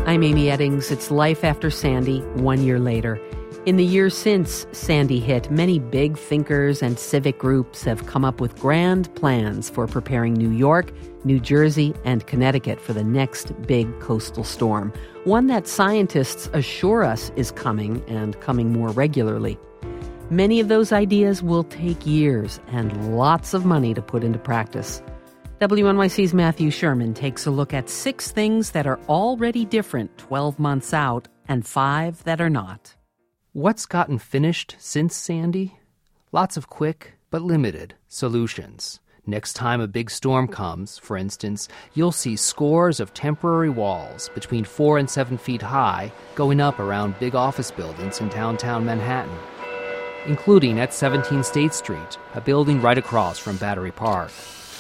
I'm 0.08 0.24
Amy 0.24 0.46
Eddings. 0.46 0.92
It's 0.92 1.12
Life 1.12 1.44
After 1.44 1.70
Sandy, 1.70 2.22
one 2.36 2.64
year 2.64 2.80
later. 2.80 3.20
In 3.66 3.76
the 3.76 3.84
years 3.84 4.18
since 4.18 4.66
Sandy 4.72 5.20
hit, 5.20 5.52
many 5.52 5.78
big 5.78 6.18
thinkers 6.18 6.82
and 6.82 6.98
civic 6.98 7.38
groups 7.38 7.84
have 7.84 8.06
come 8.06 8.24
up 8.24 8.40
with 8.40 8.58
grand 8.58 9.14
plans 9.16 9.70
for 9.70 9.88
preparing 9.88 10.34
New 10.34 10.52
York, 10.52 10.94
New 11.26 11.42
Jersey, 11.42 11.94
and 12.06 12.26
Connecticut 12.28 12.80
for 12.80 12.94
the 12.94 13.04
next 13.04 13.52
big 13.68 14.00
coastal 14.00 14.46
storm, 14.46 14.94
one 15.26 15.48
that 15.48 15.68
scientists 15.68 16.50
assure 16.54 17.04
us 17.04 17.30
is 17.36 17.52
coming 17.52 18.02
and 18.08 18.40
coming 18.40 18.72
more 18.72 18.92
regularly. 18.92 19.60
Many 20.32 20.62
of 20.62 20.70
those 20.70 20.94
ideas 20.94 21.44
will 21.44 21.66
take 21.66 22.06
years 22.06 22.62
and 22.68 23.18
lots 23.18 23.54
of 23.54 23.66
money 23.66 23.94
to 23.94 24.02
put 24.02 24.24
into 24.24 24.40
practice. 24.40 25.04
WNYC's 25.60 26.34
Matthew 26.34 26.72
Sherman 26.72 27.14
takes 27.14 27.46
a 27.46 27.52
look 27.52 27.74
at 27.74 27.90
six 27.90 28.32
things 28.32 28.72
that 28.72 28.88
are 28.88 28.98
already 29.10 29.66
different 29.66 30.18
12 30.18 30.58
months 30.58 30.94
out 30.94 31.28
and 31.50 31.68
five 31.68 32.24
that 32.24 32.40
are 32.40 32.50
not. 32.50 32.96
What's 33.52 33.86
gotten 33.86 34.20
finished 34.20 34.78
since 34.80 35.18
Sandy? 35.18 35.78
Lots 36.32 36.56
of 36.56 36.70
quick, 36.70 37.16
but 37.30 37.42
limited, 37.42 37.96
solutions. 38.08 39.02
Next 39.26 39.52
time 39.52 39.82
a 39.82 39.88
big 39.88 40.10
storm 40.10 40.48
comes, 40.48 40.98
for 40.98 41.18
instance, 41.18 41.68
you'll 41.94 42.14
see 42.14 42.38
scores 42.38 43.02
of 43.02 43.14
temporary 43.14 43.70
walls 43.70 44.30
between 44.34 44.64
four 44.64 44.98
and 44.98 45.10
seven 45.10 45.38
feet 45.38 45.62
high 45.62 46.14
going 46.36 46.62
up 46.62 46.80
around 46.80 47.20
big 47.20 47.36
office 47.36 47.70
buildings 47.70 48.22
in 48.22 48.30
downtown 48.30 48.86
Manhattan, 48.86 49.38
including 50.26 50.80
at 50.80 50.94
17 50.94 51.44
State 51.44 51.74
Street, 51.74 52.18
a 52.36 52.42
building 52.42 52.82
right 52.82 52.98
across 52.98 53.40
from 53.40 53.58
Battery 53.58 53.92
Park. 53.92 54.32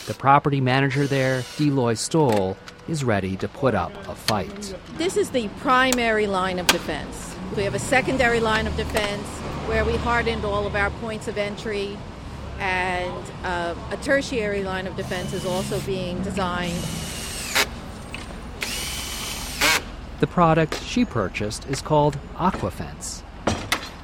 The 0.07 0.13
property 0.13 0.61
manager 0.61 1.07
there, 1.07 1.41
Deloy 1.57 1.97
Stoll, 1.97 2.57
is 2.87 3.03
ready 3.03 3.37
to 3.37 3.47
put 3.47 3.75
up 3.75 3.91
a 4.07 4.15
fight. 4.15 4.75
This 4.97 5.15
is 5.17 5.29
the 5.29 5.47
primary 5.59 6.27
line 6.27 6.59
of 6.59 6.67
defense. 6.67 7.35
We 7.55 7.63
have 7.63 7.75
a 7.75 7.79
secondary 7.79 8.39
line 8.39 8.67
of 8.67 8.75
defense 8.75 9.27
where 9.67 9.85
we 9.85 9.95
hardened 9.97 10.43
all 10.43 10.65
of 10.65 10.75
our 10.75 10.89
points 10.89 11.27
of 11.27 11.37
entry, 11.37 11.97
and 12.59 13.23
uh, 13.43 13.75
a 13.91 13.97
tertiary 13.97 14.63
line 14.63 14.87
of 14.87 14.95
defense 14.95 15.33
is 15.33 15.45
also 15.45 15.79
being 15.81 16.21
designed. 16.23 16.81
The 20.19 20.27
product 20.27 20.83
she 20.83 21.05
purchased 21.05 21.67
is 21.67 21.81
called 21.81 22.17
Aquafence. 22.35 23.23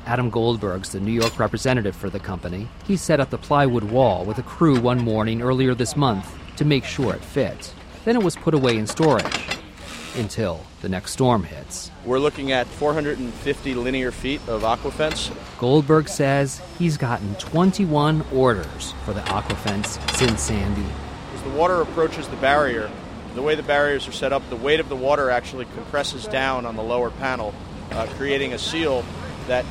Adam 0.07 0.29
Goldberg's 0.29 0.93
the 0.93 1.01
New 1.01 1.11
York 1.11 1.37
representative 1.37 1.93
for 1.93 2.09
the 2.09 2.17
company. 2.17 2.69
He 2.85 2.95
set 2.95 3.19
up 3.19 3.29
the 3.29 3.37
plywood 3.37 3.83
wall 3.83 4.23
with 4.23 4.37
a 4.37 4.41
crew 4.41 4.79
one 4.79 4.99
morning 4.99 5.41
earlier 5.41 5.75
this 5.75 5.97
month 5.97 6.33
to 6.55 6.63
make 6.63 6.85
sure 6.85 7.13
it 7.13 7.21
fit. 7.21 7.73
Then 8.05 8.15
it 8.15 8.23
was 8.23 8.37
put 8.37 8.53
away 8.53 8.77
in 8.77 8.87
storage 8.87 9.57
until 10.15 10.61
the 10.81 10.87
next 10.87 11.11
storm 11.11 11.43
hits. 11.43 11.91
We're 12.05 12.19
looking 12.19 12.53
at 12.53 12.67
450 12.67 13.75
linear 13.75 14.11
feet 14.13 14.39
of 14.47 14.61
aquafence. 14.61 15.29
Goldberg 15.59 16.07
says 16.07 16.61
he's 16.79 16.95
gotten 16.95 17.35
21 17.35 18.23
orders 18.33 18.93
for 19.03 19.11
the 19.11 19.21
aquafence 19.21 19.99
since 20.15 20.43
Sandy. 20.43 20.87
As 21.35 21.43
the 21.43 21.49
water 21.49 21.81
approaches 21.81 22.29
the 22.29 22.37
barrier, 22.37 22.89
the 23.35 23.41
way 23.41 23.55
the 23.55 23.63
barriers 23.63 24.07
are 24.07 24.13
set 24.13 24.31
up, 24.31 24.49
the 24.49 24.55
weight 24.55 24.79
of 24.79 24.87
the 24.87 24.95
water 24.95 25.29
actually 25.29 25.65
compresses 25.65 26.27
down 26.27 26.65
on 26.65 26.77
the 26.77 26.83
lower 26.83 27.11
panel, 27.11 27.53
uh, 27.91 28.05
creating 28.15 28.53
a 28.53 28.57
seal 28.57 29.03
that 29.47 29.65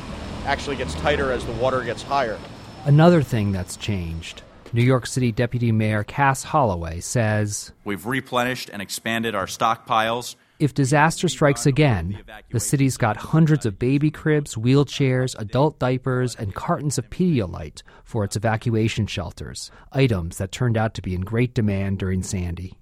actually 0.47 0.77
gets 0.77 0.95
tighter 0.95 1.31
as 1.31 1.45
the 1.45 1.51
water 1.53 1.83
gets 1.83 2.01
higher. 2.01 2.39
Another 2.85 3.21
thing 3.21 3.51
that's 3.51 3.75
changed 3.75 4.41
New 4.73 4.83
York 4.83 5.05
City 5.05 5.31
Deputy 5.31 5.71
Mayor 5.71 6.03
Cas 6.03 6.43
Holloway 6.43 6.99
says 6.99 7.71
We've 7.83 8.05
replenished 8.05 8.69
and 8.71 8.81
expanded 8.81 9.35
our 9.35 9.45
stockpiles. 9.45 10.35
If 10.59 10.73
disaster 10.73 11.27
strikes 11.27 11.67
again, 11.67 12.23
the 12.49 12.59
city's 12.59 12.97
got 12.97 13.15
hundreds 13.17 13.65
of 13.65 13.77
baby 13.77 14.09
cribs, 14.09 14.55
wheelchairs, 14.55 15.37
adult 15.37 15.77
diapers, 15.77 16.35
and 16.35 16.55
cartons 16.55 16.97
of 16.97 17.09
Pedialyte 17.11 17.83
for 18.03 18.23
its 18.23 18.35
evacuation 18.35 19.05
shelters, 19.05 19.69
items 19.91 20.37
that 20.39 20.51
turned 20.51 20.75
out 20.75 20.95
to 20.95 21.01
be 21.03 21.13
in 21.13 21.21
great 21.21 21.53
demand 21.53 21.99
during 21.99 22.23
Sandy. 22.23 22.79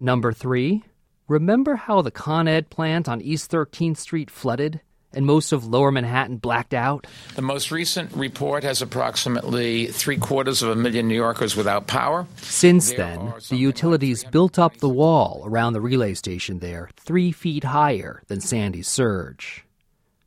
Number 0.00 0.32
three, 0.32 0.84
remember 1.26 1.76
how 1.76 2.00
the 2.00 2.10
Con 2.10 2.48
Ed 2.48 2.70
plant 2.70 3.08
on 3.08 3.20
East 3.20 3.50
13th 3.50 3.98
Street 3.98 4.30
flooded? 4.30 4.80
And 5.12 5.26
most 5.26 5.52
of 5.52 5.66
lower 5.66 5.90
Manhattan 5.90 6.36
blacked 6.36 6.74
out? 6.74 7.06
The 7.34 7.42
most 7.42 7.70
recent 7.70 8.12
report 8.12 8.64
has 8.64 8.82
approximately 8.82 9.86
three 9.86 10.16
quarters 10.16 10.62
of 10.62 10.70
a 10.70 10.76
million 10.76 11.08
New 11.08 11.14
Yorkers 11.14 11.56
without 11.56 11.86
power. 11.86 12.26
Since 12.36 12.88
there 12.88 12.98
then, 12.98 13.34
the 13.48 13.56
utilities 13.56 14.24
built 14.24 14.58
up 14.58 14.76
the 14.78 14.88
wall 14.88 15.42
around 15.44 15.72
the 15.72 15.80
relay 15.80 16.14
station 16.14 16.58
there, 16.58 16.90
three 16.96 17.32
feet 17.32 17.64
higher 17.64 18.22
than 18.28 18.40
Sandy's 18.40 18.88
surge. 18.88 19.64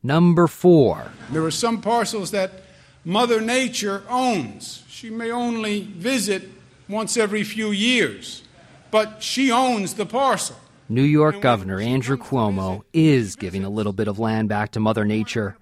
Number 0.02 0.46
four. 0.48 1.12
There 1.30 1.44
are 1.44 1.50
some 1.50 1.80
parcels 1.80 2.32
that 2.32 2.50
Mother 3.04 3.40
Nature 3.40 4.02
owns. 4.08 4.82
She 4.88 5.10
may 5.10 5.30
only 5.30 5.82
visit 5.82 6.48
once 6.88 7.16
every 7.16 7.44
few 7.44 7.70
years, 7.70 8.42
but 8.90 9.22
she 9.22 9.50
owns 9.50 9.94
the 9.94 10.06
parcel. 10.06 10.56
New 10.88 11.02
York 11.02 11.40
Governor 11.40 11.80
Andrew 11.80 12.16
Cuomo 12.16 12.82
is 12.92 13.36
giving 13.36 13.64
a 13.64 13.70
little 13.70 13.92
bit 13.92 14.08
of 14.08 14.18
land 14.18 14.48
back 14.48 14.72
to 14.72 14.80
Mother 14.80 15.04
Nature. 15.04 15.56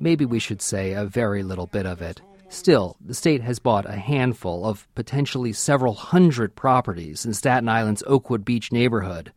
Maybe 0.00 0.24
we 0.24 0.38
should 0.38 0.62
say 0.62 0.92
a 0.92 1.04
very 1.04 1.42
little 1.42 1.66
bit 1.66 1.86
of 1.86 2.00
it. 2.00 2.20
Still, 2.48 2.96
the 3.04 3.14
state 3.14 3.42
has 3.42 3.58
bought 3.58 3.84
a 3.86 3.96
handful 3.96 4.64
of 4.64 4.88
potentially 4.94 5.52
several 5.52 5.92
hundred 5.92 6.56
properties 6.56 7.26
in 7.26 7.34
Staten 7.34 7.68
Island's 7.68 8.02
Oakwood 8.06 8.44
Beach 8.44 8.72
neighborhood. 8.72 9.32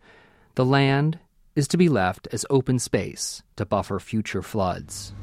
The 0.55 0.65
land 0.65 1.19
is 1.55 1.67
to 1.69 1.77
be 1.77 1.89
left 1.89 2.27
as 2.31 2.45
open 2.49 2.79
space 2.79 3.43
to 3.57 3.65
buffer 3.65 3.99
future 3.99 4.41
floods. 4.41 5.13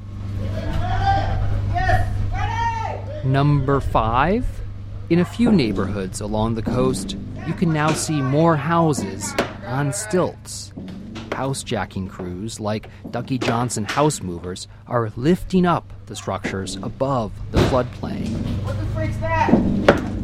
Number 3.24 3.80
five. 3.80 4.47
In 5.11 5.18
a 5.20 5.24
few 5.24 5.51
neighborhoods 5.51 6.20
along 6.20 6.55
the 6.55 6.62
coast, 6.62 7.16
you 7.47 7.55
can 7.55 7.72
now 7.72 7.93
see 7.93 8.20
more 8.20 8.57
houses 8.57 9.34
on 9.69 9.93
stilts. 9.93 10.73
Housejacking 11.31 12.11
crews 12.11 12.59
like 12.59 12.89
Ducky 13.11 13.39
Johnson 13.39 13.85
House 13.85 14.23
Movers 14.23 14.66
are 14.87 15.12
lifting 15.16 15.66
up 15.66 15.93
the 16.07 16.16
structures 16.16 16.77
above 16.77 17.33
the 17.53 17.59
floodplain. 17.59 18.29
What 18.64 18.79
the 18.79 18.87
freak's 18.87 19.16
that? 19.19 19.51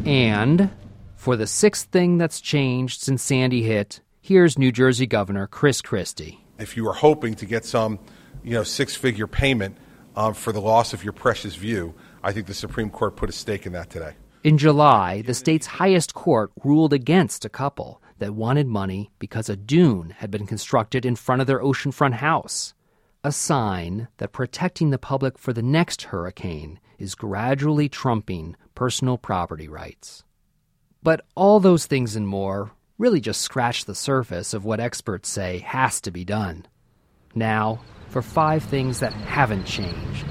And 0.05 0.69
for 1.15 1.35
the 1.37 1.47
sixth 1.47 1.89
thing 1.89 2.17
that's 2.17 2.41
changed 2.41 3.01
since 3.01 3.23
Sandy 3.23 3.63
hit, 3.63 4.01
here's 4.19 4.57
New 4.57 4.71
Jersey 4.71 5.07
Governor 5.07 5.47
Chris 5.47 5.81
Christie. 5.81 6.43
If 6.59 6.75
you 6.75 6.83
were 6.83 6.93
hoping 6.93 7.35
to 7.35 7.45
get 7.45 7.65
some, 7.65 7.99
you 8.43 8.53
know, 8.53 8.63
six-figure 8.63 9.27
payment 9.27 9.77
um, 10.15 10.33
for 10.33 10.51
the 10.51 10.61
loss 10.61 10.93
of 10.93 11.03
your 11.03 11.13
precious 11.13 11.55
view, 11.55 11.93
I 12.23 12.31
think 12.31 12.47
the 12.47 12.53
Supreme 12.53 12.89
Court 12.89 13.15
put 13.15 13.29
a 13.29 13.33
stake 13.33 13.65
in 13.65 13.73
that 13.73 13.89
today. 13.89 14.13
In 14.43 14.57
July, 14.57 15.21
the 15.23 15.33
state's 15.33 15.65
highest 15.65 16.13
court 16.13 16.51
ruled 16.63 16.93
against 16.93 17.45
a 17.45 17.49
couple 17.49 18.01
that 18.17 18.33
wanted 18.33 18.67
money 18.67 19.11
because 19.19 19.49
a 19.49 19.55
dune 19.55 20.11
had 20.11 20.31
been 20.31 20.47
constructed 20.47 21.05
in 21.05 21.15
front 21.15 21.41
of 21.41 21.47
their 21.47 21.59
oceanfront 21.59 22.13
house. 22.13 22.73
A 23.23 23.31
sign 23.31 24.07
that 24.17 24.31
protecting 24.31 24.91
the 24.91 24.97
public 24.97 25.37
for 25.37 25.51
the 25.51 25.63
next 25.63 26.03
hurricane 26.03 26.79
is 26.97 27.15
gradually 27.15 27.89
trumping 27.89 28.55
personal 28.75 29.17
property 29.17 29.67
rights. 29.67 30.23
But 31.03 31.25
all 31.35 31.59
those 31.59 31.85
things 31.85 32.15
and 32.15 32.27
more 32.27 32.71
really 32.97 33.19
just 33.19 33.41
scratch 33.41 33.85
the 33.85 33.95
surface 33.95 34.53
of 34.53 34.63
what 34.63 34.79
experts 34.79 35.29
say 35.29 35.59
has 35.59 35.99
to 36.01 36.11
be 36.11 36.23
done. 36.23 36.65
Now, 37.33 37.81
for 38.09 38.21
five 38.21 38.63
things 38.63 39.01
that 39.01 39.13
haven't 39.13 39.65
changed. 39.65 40.25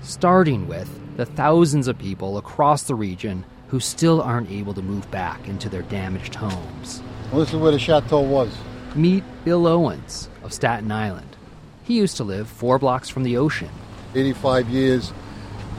Starting 0.00 0.66
with 0.66 0.88
the 1.16 1.26
thousands 1.26 1.88
of 1.88 1.98
people 1.98 2.38
across 2.38 2.84
the 2.84 2.94
region 2.94 3.44
who 3.70 3.80
still 3.80 4.20
aren't 4.20 4.50
able 4.50 4.74
to 4.74 4.82
move 4.82 5.08
back 5.10 5.48
into 5.48 5.68
their 5.68 5.82
damaged 5.82 6.34
homes. 6.34 7.02
Well, 7.30 7.40
this 7.40 7.50
is 7.50 7.56
where 7.56 7.70
the 7.70 7.78
chateau 7.78 8.20
was. 8.20 8.52
Meet 8.96 9.22
Bill 9.44 9.68
Owens 9.68 10.28
of 10.42 10.52
Staten 10.52 10.90
Island. 10.90 11.36
He 11.84 11.96
used 11.96 12.16
to 12.16 12.24
live 12.24 12.48
four 12.48 12.78
blocks 12.80 13.08
from 13.08 13.22
the 13.22 13.36
ocean. 13.36 13.68
85 14.14 14.68
years, 14.68 15.12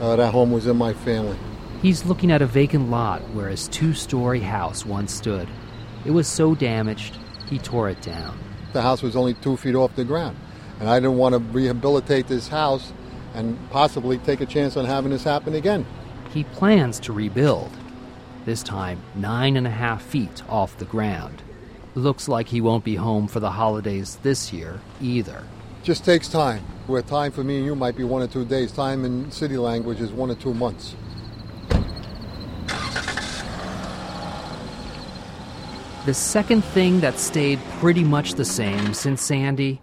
uh, 0.00 0.16
that 0.16 0.32
home 0.32 0.50
was 0.50 0.66
in 0.66 0.76
my 0.76 0.94
family. 0.94 1.36
He's 1.82 2.06
looking 2.06 2.30
at 2.30 2.40
a 2.40 2.46
vacant 2.46 2.90
lot 2.90 3.20
where 3.30 3.48
his 3.48 3.68
two 3.68 3.92
story 3.92 4.40
house 4.40 4.86
once 4.86 5.12
stood. 5.12 5.48
It 6.06 6.12
was 6.12 6.26
so 6.26 6.54
damaged, 6.54 7.18
he 7.50 7.58
tore 7.58 7.90
it 7.90 8.00
down. 8.00 8.38
The 8.72 8.80
house 8.80 9.02
was 9.02 9.16
only 9.16 9.34
two 9.34 9.58
feet 9.58 9.74
off 9.74 9.94
the 9.96 10.04
ground, 10.04 10.38
and 10.80 10.88
I 10.88 10.98
didn't 10.98 11.18
want 11.18 11.34
to 11.34 11.38
rehabilitate 11.40 12.26
this 12.26 12.48
house 12.48 12.92
and 13.34 13.58
possibly 13.70 14.16
take 14.18 14.40
a 14.40 14.46
chance 14.46 14.78
on 14.78 14.86
having 14.86 15.10
this 15.10 15.24
happen 15.24 15.54
again. 15.54 15.84
He 16.32 16.44
plans 16.44 16.98
to 17.00 17.12
rebuild, 17.12 17.70
this 18.44 18.62
time 18.62 19.00
nine 19.14 19.56
and 19.56 19.66
a 19.66 19.70
half 19.70 20.02
feet 20.02 20.42
off 20.48 20.78
the 20.78 20.84
ground. 20.84 21.42
Looks 21.94 22.28
like 22.28 22.48
he 22.48 22.60
won't 22.60 22.84
be 22.84 22.96
home 22.96 23.28
for 23.28 23.40
the 23.40 23.50
holidays 23.50 24.18
this 24.22 24.52
year 24.52 24.80
either. 25.00 25.44
Just 25.82 26.04
takes 26.04 26.28
time. 26.28 26.64
Where 26.86 27.02
time 27.02 27.32
for 27.32 27.44
me 27.44 27.58
and 27.58 27.66
you 27.66 27.74
might 27.74 27.96
be 27.96 28.04
one 28.04 28.22
or 28.22 28.26
two 28.26 28.44
days, 28.44 28.72
time 28.72 29.04
in 29.04 29.30
city 29.30 29.56
language 29.56 30.00
is 30.00 30.10
one 30.10 30.30
or 30.30 30.34
two 30.34 30.54
months. 30.54 30.94
The 36.04 36.14
second 36.14 36.64
thing 36.64 37.00
that 37.00 37.18
stayed 37.18 37.60
pretty 37.78 38.02
much 38.02 38.34
the 38.34 38.44
same 38.44 38.92
since 38.92 39.22
Sandy 39.22 39.80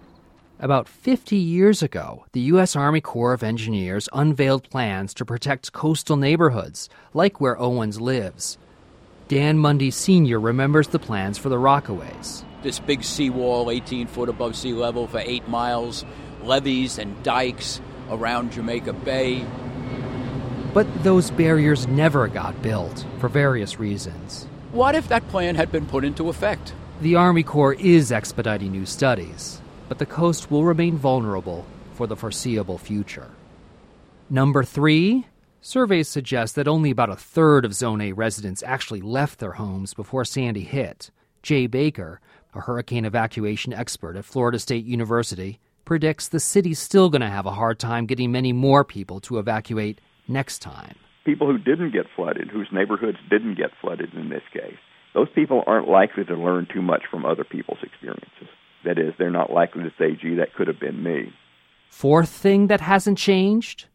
about 0.59 0.89
50 0.89 1.35
years 1.35 1.81
ago, 1.81 2.25
the 2.33 2.41
U.S. 2.51 2.75
Army 2.75 3.01
Corps 3.01 3.33
of 3.33 3.43
Engineers 3.43 4.09
unveiled 4.13 4.69
plans 4.69 5.13
to 5.15 5.25
protect 5.25 5.71
coastal 5.71 6.17
neighborhoods, 6.17 6.89
like 7.13 7.39
where 7.39 7.59
Owens 7.59 8.01
lives. 8.01 8.57
Dan 9.29 9.57
Mundy 9.57 9.91
Sr. 9.91 10.39
remembers 10.39 10.89
the 10.89 10.99
plans 10.99 11.37
for 11.37 11.49
the 11.49 11.55
Rockaways. 11.55 12.43
This 12.61 12.79
big 12.79 13.03
seawall, 13.03 13.71
18 13.71 14.07
foot 14.07 14.27
above 14.27 14.55
sea 14.55 14.73
level 14.73 15.07
for 15.07 15.19
eight 15.19 15.47
miles, 15.47 16.03
levees 16.43 16.97
and 16.97 17.21
dikes 17.23 17.79
around 18.09 18.51
Jamaica 18.51 18.93
Bay. 18.93 19.45
But 20.73 20.87
those 21.03 21.31
barriers 21.31 21.87
never 21.87 22.27
got 22.27 22.61
built 22.61 23.05
for 23.19 23.29
various 23.29 23.79
reasons. 23.79 24.45
What 24.71 24.93
if 24.95 25.07
that 25.07 25.27
plan 25.29 25.55
had 25.55 25.71
been 25.71 25.85
put 25.85 26.03
into 26.03 26.29
effect? 26.29 26.73
The 27.01 27.15
Army 27.15 27.43
Corps 27.43 27.73
is 27.73 28.11
expediting 28.11 28.71
new 28.71 28.85
studies, 28.85 29.61
but 29.89 29.97
the 29.97 30.05
coast 30.05 30.49
will 30.49 30.63
remain 30.63 30.95
vulnerable 30.95 31.65
for 31.95 32.07
the 32.07 32.15
foreseeable 32.15 32.77
future. 32.77 33.27
Number 34.29 34.63
three, 34.63 35.25
surveys 35.59 36.07
suggest 36.07 36.55
that 36.55 36.67
only 36.67 36.91
about 36.91 37.09
a 37.09 37.15
third 37.15 37.65
of 37.65 37.73
Zone 37.73 37.99
A 37.99 38.13
residents 38.13 38.63
actually 38.63 39.01
left 39.01 39.39
their 39.39 39.53
homes 39.53 39.93
before 39.93 40.23
Sandy 40.23 40.61
hit. 40.61 41.09
Jay 41.41 41.65
Baker, 41.67 42.21
a 42.53 42.61
hurricane 42.61 43.03
evacuation 43.03 43.73
expert 43.73 44.15
at 44.15 44.25
Florida 44.25 44.59
State 44.59 44.85
University, 44.85 45.59
predicts 45.85 46.27
the 46.27 46.39
city's 46.39 46.77
still 46.77 47.09
going 47.09 47.21
to 47.21 47.27
have 47.27 47.47
a 47.47 47.51
hard 47.51 47.79
time 47.79 48.05
getting 48.05 48.31
many 48.31 48.53
more 48.53 48.83
people 48.83 49.19
to 49.21 49.39
evacuate 49.39 49.99
next 50.27 50.59
time. 50.59 50.95
People 51.25 51.47
who 51.47 51.57
didn't 51.57 51.91
get 51.91 52.05
flooded, 52.15 52.49
whose 52.49 52.69
neighborhoods 52.71 53.17
didn't 53.29 53.55
get 53.55 53.71
flooded 53.81 54.13
in 54.13 54.29
this 54.29 54.43
case, 54.53 54.77
those 55.15 55.27
people 55.33 55.63
aren't 55.65 55.89
likely 55.89 56.23
to 56.25 56.35
learn 56.35 56.67
too 56.71 56.81
much 56.81 57.03
from 57.09 57.25
other 57.25 57.43
people's 57.43 57.79
experiences. 57.81 58.47
That 58.85 58.97
is, 58.97 59.13
they're 59.17 59.29
not 59.29 59.51
likely 59.51 59.83
to 59.83 59.93
say, 59.97 60.15
gee, 60.15 60.35
that 60.35 60.53
could 60.53 60.67
have 60.67 60.79
been 60.79 61.03
me. 61.03 61.33
Fourth 61.89 62.29
thing 62.29 62.67
that 62.67 62.81
hasn't 62.81 63.17
changed? 63.17 63.85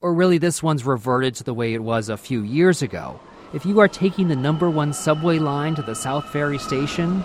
Or 0.00 0.14
really, 0.14 0.38
this 0.38 0.62
one's 0.62 0.86
reverted 0.86 1.34
to 1.36 1.44
the 1.44 1.52
way 1.52 1.74
it 1.74 1.82
was 1.82 2.08
a 2.08 2.16
few 2.16 2.42
years 2.42 2.80
ago. 2.80 3.20
If 3.52 3.66
you 3.66 3.80
are 3.80 3.88
taking 3.88 4.28
the 4.28 4.36
number 4.36 4.70
one 4.70 4.92
subway 4.92 5.38
line 5.38 5.74
to 5.74 5.82
the 5.82 5.94
South 5.94 6.24
Ferry 6.30 6.58
station, 6.58 7.22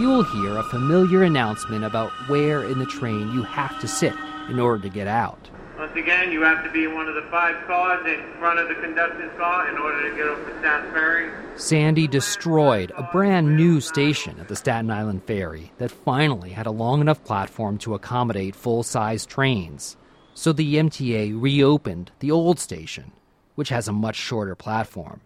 you 0.00 0.08
will 0.08 0.24
hear 0.24 0.58
a 0.58 0.62
familiar 0.64 1.22
announcement 1.22 1.84
about 1.84 2.10
where 2.28 2.64
in 2.64 2.78
the 2.78 2.86
train 2.86 3.32
you 3.32 3.42
have 3.44 3.78
to 3.80 3.88
sit 3.88 4.14
in 4.48 4.58
order 4.58 4.82
to 4.82 4.88
get 4.88 5.06
out. 5.06 5.48
Once 5.82 5.96
again, 5.96 6.30
you 6.30 6.42
have 6.42 6.62
to 6.62 6.70
be 6.70 6.86
one 6.86 7.08
of 7.08 7.16
the 7.16 7.22
five 7.22 7.56
cars 7.66 8.06
in 8.06 8.22
front 8.38 8.56
of 8.56 8.68
the 8.68 8.74
conductor's 8.76 9.36
car 9.36 9.68
in 9.68 9.76
order 9.76 10.08
to 10.08 10.16
get 10.16 10.46
the 10.46 10.62
South 10.62 10.92
Ferry. 10.92 11.28
Sandy 11.56 12.06
destroyed 12.06 12.92
a 12.96 13.02
brand 13.10 13.56
new 13.56 13.80
station 13.80 14.38
at 14.38 14.46
the 14.46 14.54
Staten 14.54 14.92
Island 14.92 15.24
Ferry 15.24 15.72
that 15.78 15.90
finally 15.90 16.50
had 16.50 16.66
a 16.66 16.70
long 16.70 17.00
enough 17.00 17.24
platform 17.24 17.78
to 17.78 17.94
accommodate 17.94 18.54
full 18.54 18.84
size 18.84 19.26
trains. 19.26 19.96
So 20.34 20.52
the 20.52 20.76
MTA 20.76 21.32
reopened 21.42 22.12
the 22.20 22.30
old 22.30 22.60
station, 22.60 23.10
which 23.56 23.70
has 23.70 23.88
a 23.88 23.92
much 23.92 24.14
shorter 24.14 24.54
platform. 24.54 25.20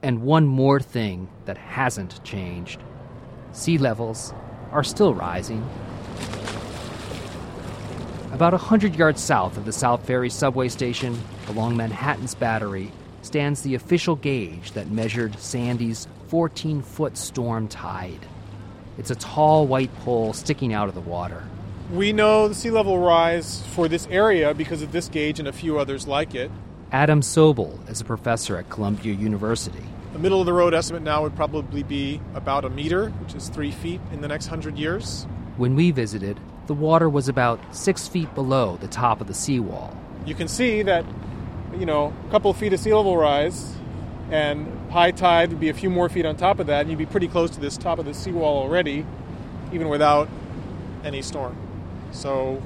And 0.00 0.22
one 0.22 0.46
more 0.46 0.78
thing 0.78 1.28
that 1.46 1.58
hasn't 1.58 2.22
changed 2.22 2.80
sea 3.50 3.78
levels 3.78 4.32
are 4.70 4.84
still 4.84 5.12
rising. 5.12 5.68
About 8.32 8.54
a 8.54 8.58
hundred 8.58 8.96
yards 8.96 9.20
south 9.20 9.58
of 9.58 9.66
the 9.66 9.72
South 9.72 10.06
Ferry 10.06 10.30
subway 10.30 10.68
station, 10.68 11.20
along 11.48 11.76
Manhattan's 11.76 12.34
Battery, 12.34 12.90
stands 13.20 13.60
the 13.60 13.74
official 13.74 14.16
gauge 14.16 14.72
that 14.72 14.90
measured 14.90 15.38
Sandy's 15.38 16.08
14 16.28 16.80
foot 16.80 17.18
storm 17.18 17.68
tide. 17.68 18.26
It's 18.96 19.10
a 19.10 19.14
tall 19.16 19.66
white 19.66 19.94
pole 19.98 20.32
sticking 20.32 20.72
out 20.72 20.88
of 20.88 20.94
the 20.94 21.02
water. 21.02 21.46
We 21.92 22.14
know 22.14 22.48
the 22.48 22.54
sea 22.54 22.70
level 22.70 22.98
rise 22.98 23.62
for 23.74 23.86
this 23.86 24.08
area 24.10 24.54
because 24.54 24.80
of 24.80 24.92
this 24.92 25.08
gauge 25.08 25.38
and 25.38 25.46
a 25.46 25.52
few 25.52 25.78
others 25.78 26.06
like 26.06 26.34
it. 26.34 26.50
Adam 26.90 27.20
Sobel 27.20 27.86
is 27.90 28.00
a 28.00 28.04
professor 28.06 28.56
at 28.56 28.70
Columbia 28.70 29.12
University. 29.12 29.84
The 30.14 30.18
middle 30.18 30.40
of 30.40 30.46
the 30.46 30.54
road 30.54 30.72
estimate 30.72 31.02
now 31.02 31.22
would 31.22 31.36
probably 31.36 31.82
be 31.82 32.18
about 32.34 32.64
a 32.64 32.70
meter, 32.70 33.10
which 33.10 33.34
is 33.34 33.50
three 33.50 33.72
feet 33.72 34.00
in 34.10 34.22
the 34.22 34.28
next 34.28 34.46
hundred 34.46 34.78
years. 34.78 35.26
When 35.58 35.74
we 35.74 35.90
visited, 35.90 36.40
the 36.66 36.74
water 36.74 37.08
was 37.08 37.28
about 37.28 37.60
six 37.74 38.08
feet 38.08 38.34
below 38.34 38.76
the 38.80 38.88
top 38.88 39.20
of 39.20 39.26
the 39.26 39.34
seawall. 39.34 39.96
You 40.24 40.34
can 40.34 40.48
see 40.48 40.82
that, 40.82 41.04
you 41.76 41.86
know, 41.86 42.12
a 42.26 42.30
couple 42.30 42.50
of 42.50 42.56
feet 42.56 42.72
of 42.72 42.80
sea 42.80 42.94
level 42.94 43.16
rise, 43.16 43.74
and 44.30 44.90
high 44.90 45.10
tide 45.10 45.50
would 45.50 45.60
be 45.60 45.68
a 45.68 45.74
few 45.74 45.90
more 45.90 46.08
feet 46.08 46.24
on 46.24 46.36
top 46.36 46.58
of 46.58 46.68
that, 46.68 46.82
and 46.82 46.90
you'd 46.90 46.98
be 46.98 47.06
pretty 47.06 47.28
close 47.28 47.50
to 47.50 47.60
this 47.60 47.76
top 47.76 47.98
of 47.98 48.04
the 48.04 48.14
seawall 48.14 48.62
already, 48.62 49.04
even 49.72 49.88
without 49.88 50.28
any 51.04 51.22
storm. 51.22 51.56
So, 52.12 52.62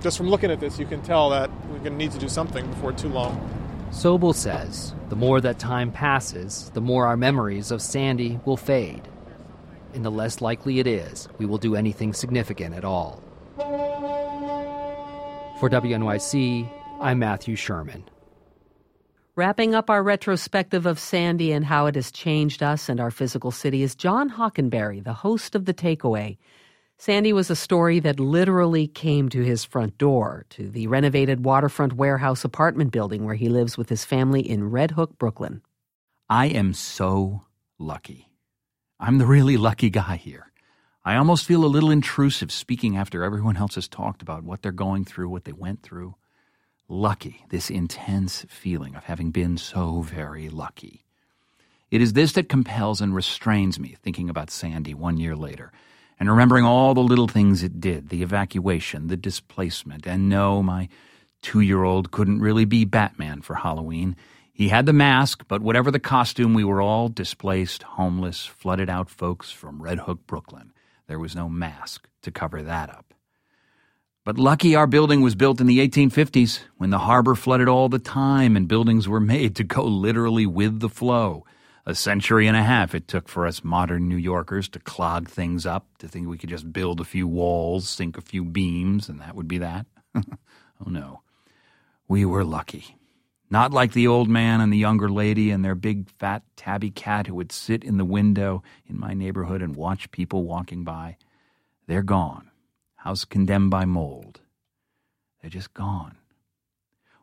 just 0.00 0.16
from 0.16 0.28
looking 0.28 0.50
at 0.50 0.60
this, 0.60 0.78
you 0.78 0.86
can 0.86 1.02
tell 1.02 1.30
that 1.30 1.50
we're 1.68 1.78
going 1.78 1.92
to 1.92 1.98
need 1.98 2.12
to 2.12 2.18
do 2.18 2.28
something 2.28 2.66
before 2.68 2.92
too 2.92 3.08
long. 3.08 3.48
Sobel 3.90 4.34
says 4.34 4.94
the 5.10 5.16
more 5.16 5.40
that 5.40 5.58
time 5.58 5.92
passes, 5.92 6.70
the 6.72 6.80
more 6.80 7.06
our 7.06 7.16
memories 7.16 7.70
of 7.70 7.82
Sandy 7.82 8.40
will 8.44 8.56
fade, 8.56 9.06
and 9.92 10.04
the 10.04 10.10
less 10.10 10.40
likely 10.40 10.78
it 10.78 10.86
is 10.86 11.28
we 11.38 11.44
will 11.44 11.58
do 11.58 11.76
anything 11.76 12.14
significant 12.14 12.74
at 12.74 12.84
all. 12.84 13.22
For 15.58 15.68
WNYC, 15.68 16.68
I'm 17.00 17.18
Matthew 17.18 17.54
Sherman. 17.56 18.04
Wrapping 19.36 19.74
up 19.74 19.90
our 19.90 20.02
retrospective 20.02 20.86
of 20.86 20.98
Sandy 20.98 21.52
and 21.52 21.64
how 21.64 21.86
it 21.86 21.94
has 21.94 22.10
changed 22.10 22.62
us 22.62 22.88
and 22.88 22.98
our 23.00 23.10
physical 23.10 23.50
city 23.50 23.82
is 23.82 23.94
John 23.94 24.30
Hockenberry, 24.30 25.04
the 25.04 25.12
host 25.12 25.54
of 25.54 25.66
The 25.66 25.74
Takeaway. 25.74 26.38
Sandy 26.98 27.32
was 27.32 27.50
a 27.50 27.56
story 27.56 28.00
that 28.00 28.20
literally 28.20 28.86
came 28.86 29.28
to 29.30 29.42
his 29.42 29.64
front 29.64 29.98
door, 29.98 30.46
to 30.50 30.68
the 30.68 30.86
renovated 30.86 31.44
waterfront 31.44 31.94
warehouse 31.94 32.44
apartment 32.44 32.92
building 32.92 33.24
where 33.24 33.34
he 33.34 33.48
lives 33.48 33.76
with 33.76 33.88
his 33.88 34.04
family 34.04 34.40
in 34.40 34.70
Red 34.70 34.92
Hook, 34.92 35.18
Brooklyn. 35.18 35.62
I 36.30 36.46
am 36.46 36.72
so 36.74 37.42
lucky. 37.78 38.30
I'm 39.00 39.18
the 39.18 39.26
really 39.26 39.56
lucky 39.56 39.90
guy 39.90 40.16
here. 40.16 40.51
I 41.04 41.16
almost 41.16 41.46
feel 41.46 41.64
a 41.64 41.66
little 41.66 41.90
intrusive 41.90 42.52
speaking 42.52 42.96
after 42.96 43.24
everyone 43.24 43.56
else 43.56 43.74
has 43.74 43.88
talked 43.88 44.22
about 44.22 44.44
what 44.44 44.62
they're 44.62 44.70
going 44.70 45.04
through, 45.04 45.30
what 45.30 45.44
they 45.44 45.52
went 45.52 45.82
through. 45.82 46.14
Lucky, 46.88 47.44
this 47.48 47.70
intense 47.70 48.46
feeling 48.48 48.94
of 48.94 49.04
having 49.04 49.32
been 49.32 49.56
so 49.56 50.02
very 50.02 50.48
lucky. 50.48 51.04
It 51.90 52.00
is 52.00 52.12
this 52.12 52.34
that 52.34 52.48
compels 52.48 53.00
and 53.00 53.14
restrains 53.16 53.80
me 53.80 53.96
thinking 54.00 54.30
about 54.30 54.50
Sandy 54.50 54.94
one 54.94 55.16
year 55.16 55.34
later 55.34 55.72
and 56.20 56.30
remembering 56.30 56.64
all 56.64 56.94
the 56.94 57.00
little 57.00 57.26
things 57.26 57.64
it 57.64 57.80
did 57.80 58.10
the 58.10 58.22
evacuation, 58.22 59.08
the 59.08 59.16
displacement, 59.16 60.06
and 60.06 60.28
no, 60.28 60.62
my 60.62 60.88
two 61.40 61.60
year 61.60 61.82
old 61.82 62.12
couldn't 62.12 62.40
really 62.40 62.64
be 62.64 62.84
Batman 62.84 63.42
for 63.42 63.54
Halloween. 63.56 64.14
He 64.52 64.68
had 64.68 64.86
the 64.86 64.92
mask, 64.92 65.46
but 65.48 65.62
whatever 65.62 65.90
the 65.90 65.98
costume, 65.98 66.54
we 66.54 66.62
were 66.62 66.80
all 66.80 67.08
displaced, 67.08 67.82
homeless, 67.82 68.46
flooded 68.46 68.88
out 68.88 69.10
folks 69.10 69.50
from 69.50 69.82
Red 69.82 69.98
Hook, 69.98 70.24
Brooklyn. 70.28 70.72
There 71.06 71.18
was 71.18 71.36
no 71.36 71.48
mask 71.48 72.08
to 72.22 72.30
cover 72.30 72.62
that 72.62 72.90
up. 72.90 73.14
But 74.24 74.38
lucky 74.38 74.76
our 74.76 74.86
building 74.86 75.20
was 75.20 75.34
built 75.34 75.60
in 75.60 75.66
the 75.66 75.86
1850s 75.86 76.60
when 76.76 76.90
the 76.90 77.00
harbor 77.00 77.34
flooded 77.34 77.68
all 77.68 77.88
the 77.88 77.98
time 77.98 78.56
and 78.56 78.68
buildings 78.68 79.08
were 79.08 79.20
made 79.20 79.56
to 79.56 79.64
go 79.64 79.82
literally 79.82 80.46
with 80.46 80.78
the 80.78 80.88
flow. 80.88 81.44
A 81.84 81.96
century 81.96 82.46
and 82.46 82.56
a 82.56 82.62
half 82.62 82.94
it 82.94 83.08
took 83.08 83.28
for 83.28 83.44
us 83.46 83.64
modern 83.64 84.08
New 84.08 84.16
Yorkers 84.16 84.68
to 84.68 84.78
clog 84.78 85.28
things 85.28 85.66
up, 85.66 85.88
to 85.98 86.06
think 86.06 86.28
we 86.28 86.38
could 86.38 86.50
just 86.50 86.72
build 86.72 87.00
a 87.00 87.04
few 87.04 87.26
walls, 87.26 87.88
sink 87.88 88.16
a 88.16 88.20
few 88.20 88.44
beams, 88.44 89.08
and 89.08 89.20
that 89.20 89.34
would 89.34 89.48
be 89.48 89.58
that. 89.58 89.86
oh 90.14 90.22
no. 90.86 91.22
We 92.06 92.24
were 92.24 92.44
lucky. 92.44 92.96
Not 93.52 93.70
like 93.70 93.92
the 93.92 94.06
old 94.06 94.30
man 94.30 94.62
and 94.62 94.72
the 94.72 94.78
younger 94.78 95.10
lady 95.10 95.50
and 95.50 95.62
their 95.62 95.74
big 95.74 96.08
fat 96.08 96.42
tabby 96.56 96.90
cat 96.90 97.26
who 97.26 97.34
would 97.34 97.52
sit 97.52 97.84
in 97.84 97.98
the 97.98 98.04
window 98.06 98.62
in 98.86 98.98
my 98.98 99.12
neighborhood 99.12 99.60
and 99.60 99.76
watch 99.76 100.10
people 100.10 100.44
walking 100.44 100.84
by. 100.84 101.18
They're 101.86 102.02
gone. 102.02 102.50
House 102.94 103.26
condemned 103.26 103.68
by 103.70 103.84
mold. 103.84 104.40
They're 105.42 105.50
just 105.50 105.74
gone. 105.74 106.16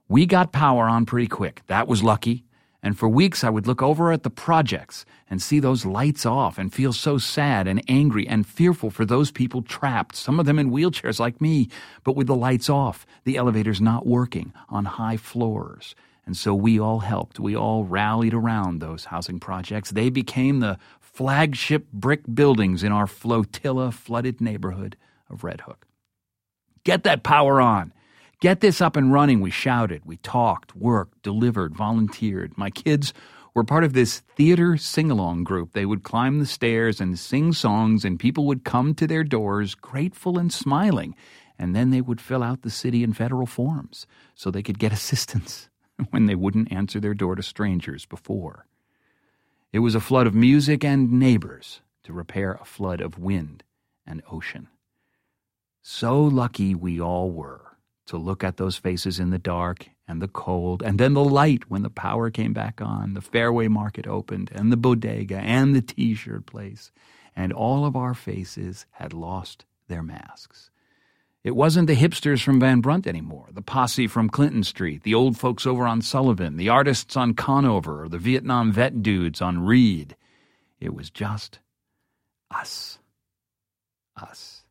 We 0.07 0.27
got 0.27 0.51
power 0.51 0.85
on 0.85 1.07
pretty 1.07 1.25
quick. 1.25 1.63
That 1.65 1.87
was 1.87 2.03
lucky. 2.03 2.45
And 2.83 2.95
for 2.95 3.09
weeks, 3.09 3.43
I 3.43 3.49
would 3.49 3.65
look 3.65 3.81
over 3.81 4.11
at 4.11 4.21
the 4.21 4.29
projects 4.29 5.05
and 5.31 5.41
see 5.41 5.59
those 5.59 5.83
lights 5.83 6.27
off 6.27 6.59
and 6.59 6.71
feel 6.71 6.93
so 6.93 7.17
sad 7.17 7.67
and 7.67 7.83
angry 7.87 8.27
and 8.27 8.45
fearful 8.45 8.91
for 8.91 9.03
those 9.03 9.31
people 9.31 9.63
trapped, 9.63 10.15
some 10.15 10.39
of 10.39 10.45
them 10.45 10.59
in 10.59 10.69
wheelchairs 10.69 11.19
like 11.19 11.41
me, 11.41 11.69
but 12.03 12.15
with 12.15 12.27
the 12.27 12.35
lights 12.35 12.69
off, 12.69 13.07
the 13.23 13.35
elevators 13.35 13.81
not 13.81 14.05
working 14.05 14.53
on 14.69 14.85
high 14.85 15.17
floors, 15.17 15.95
And 16.29 16.37
so 16.37 16.53
we 16.53 16.79
all 16.79 16.99
helped. 16.99 17.39
We 17.39 17.55
all 17.55 17.85
rallied 17.85 18.35
around 18.35 18.81
those 18.81 19.05
housing 19.05 19.39
projects. 19.39 19.89
They 19.89 20.11
became 20.11 20.59
the 20.59 20.77
flagship 20.99 21.91
brick 21.91 22.21
buildings 22.31 22.83
in 22.83 22.91
our 22.91 23.07
flotilla 23.07 23.91
flooded 23.91 24.39
neighborhood 24.39 24.95
of 25.27 25.43
Red 25.43 25.61
Hook. 25.61 25.87
Get 26.83 27.01
that 27.01 27.23
power 27.23 27.59
on. 27.59 27.93
Get 28.41 28.59
this 28.59 28.79
up 28.79 28.95
and 28.95 29.11
running. 29.11 29.41
We 29.41 29.49
shouted, 29.49 30.03
we 30.05 30.17
talked, 30.17 30.75
worked, 30.75 31.23
delivered, 31.23 31.75
volunteered. 31.75 32.55
My 32.55 32.69
kids 32.69 33.11
were 33.55 33.63
part 33.63 33.83
of 33.83 33.93
this 33.93 34.19
theater 34.19 34.77
sing 34.77 35.09
along 35.09 35.45
group. 35.45 35.73
They 35.73 35.87
would 35.87 36.03
climb 36.03 36.37
the 36.37 36.45
stairs 36.45 37.01
and 37.01 37.17
sing 37.17 37.53
songs, 37.53 38.05
and 38.05 38.19
people 38.19 38.45
would 38.45 38.63
come 38.63 38.93
to 38.93 39.07
their 39.07 39.23
doors 39.23 39.73
grateful 39.73 40.37
and 40.37 40.53
smiling. 40.53 41.15
And 41.57 41.75
then 41.75 41.89
they 41.89 42.01
would 42.01 42.21
fill 42.21 42.43
out 42.43 42.61
the 42.61 42.69
city 42.69 43.03
and 43.03 43.17
federal 43.17 43.47
forms 43.47 44.05
so 44.35 44.51
they 44.51 44.61
could 44.61 44.77
get 44.77 44.93
assistance 44.93 45.68
when 46.09 46.25
they 46.25 46.35
wouldn't 46.35 46.71
answer 46.71 46.99
their 46.99 47.13
door 47.13 47.35
to 47.35 47.43
strangers 47.43 48.05
before. 48.05 48.65
It 49.71 49.79
was 49.79 49.95
a 49.95 49.99
flood 49.99 50.27
of 50.27 50.33
music 50.33 50.83
and 50.83 51.11
neighbors 51.11 51.81
to 52.03 52.13
repair 52.13 52.53
a 52.59 52.65
flood 52.65 53.01
of 53.01 53.19
wind 53.19 53.63
and 54.05 54.23
ocean. 54.31 54.67
So 55.81 56.21
lucky 56.21 56.73
we 56.73 56.99
all 56.99 57.31
were 57.31 57.77
to 58.07 58.17
look 58.17 58.43
at 58.43 58.57
those 58.57 58.77
faces 58.77 59.19
in 59.19 59.29
the 59.29 59.37
dark 59.37 59.87
and 60.07 60.19
the 60.19 60.27
cold, 60.27 60.81
and 60.81 60.99
then 60.99 61.13
the 61.13 61.23
light 61.23 61.69
when 61.69 61.83
the 61.83 61.91
power 61.91 62.31
came 62.31 62.53
back 62.53 62.81
on, 62.81 63.13
the 63.13 63.21
Fairway 63.21 63.67
Market 63.67 64.07
opened, 64.07 64.49
and 64.55 64.71
the 64.71 64.77
bodega, 64.77 65.37
and 65.37 65.75
the 65.75 65.81
t 65.83 66.15
shirt 66.15 66.47
place, 66.47 66.91
and 67.35 67.53
all 67.53 67.85
of 67.85 67.95
our 67.95 68.15
faces 68.15 68.87
had 68.93 69.13
lost 69.13 69.65
their 69.87 70.01
masks. 70.01 70.71
It 71.43 71.55
wasn't 71.55 71.87
the 71.87 71.95
hipsters 71.95 72.43
from 72.43 72.59
Van 72.59 72.81
Brunt 72.81 73.07
anymore, 73.07 73.47
the 73.53 73.61
posse 73.61 74.07
from 74.07 74.29
Clinton 74.29 74.63
Street, 74.63 75.03
the 75.03 75.13
old 75.13 75.37
folks 75.37 75.65
over 75.65 75.87
on 75.87 76.01
Sullivan, 76.01 76.57
the 76.57 76.67
artists 76.67 77.15
on 77.15 77.33
Conover, 77.33 78.03
or 78.03 78.09
the 78.09 78.17
Vietnam 78.17 78.73
vet 78.73 79.01
dudes 79.01 79.41
on 79.41 79.65
Reed. 79.65 80.17
It 80.81 80.93
was 80.93 81.09
just 81.09 81.59
us. 82.51 82.99
Us. 84.17 84.63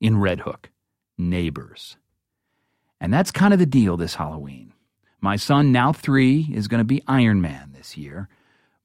In 0.00 0.18
Red 0.18 0.40
Hook. 0.40 0.70
Neighbors. 1.18 1.96
And 3.00 3.12
that's 3.12 3.32
kind 3.32 3.52
of 3.52 3.58
the 3.58 3.66
deal 3.66 3.96
this 3.96 4.14
Halloween. 4.14 4.72
My 5.20 5.34
son, 5.34 5.72
now 5.72 5.92
three, 5.92 6.48
is 6.52 6.68
going 6.68 6.78
to 6.78 6.84
be 6.84 7.02
Iron 7.08 7.40
Man 7.40 7.72
this 7.72 7.96
year, 7.96 8.28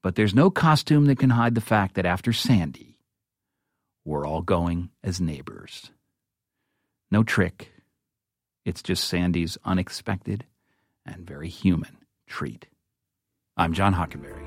but 0.01 0.15
there's 0.15 0.35
no 0.35 0.49
costume 0.49 1.05
that 1.05 1.19
can 1.19 1.31
hide 1.31 1.53
the 1.53 1.61
fact 1.61 1.95
that 1.95 2.05
after 2.05 2.33
Sandy, 2.33 2.97
we're 4.05 4.25
all 4.25 4.41
going 4.41 4.89
as 5.03 5.21
neighbors. 5.21 5.91
No 7.09 7.23
trick. 7.23 7.71
It's 8.65 8.83
just 8.83 9.05
Sandy's 9.05 9.57
unexpected 9.63 10.45
and 11.05 11.25
very 11.25 11.47
human 11.47 11.97
treat. 12.27 12.67
I'm 13.55 13.71
John 13.71 13.93
Hockenberry. 13.93 14.45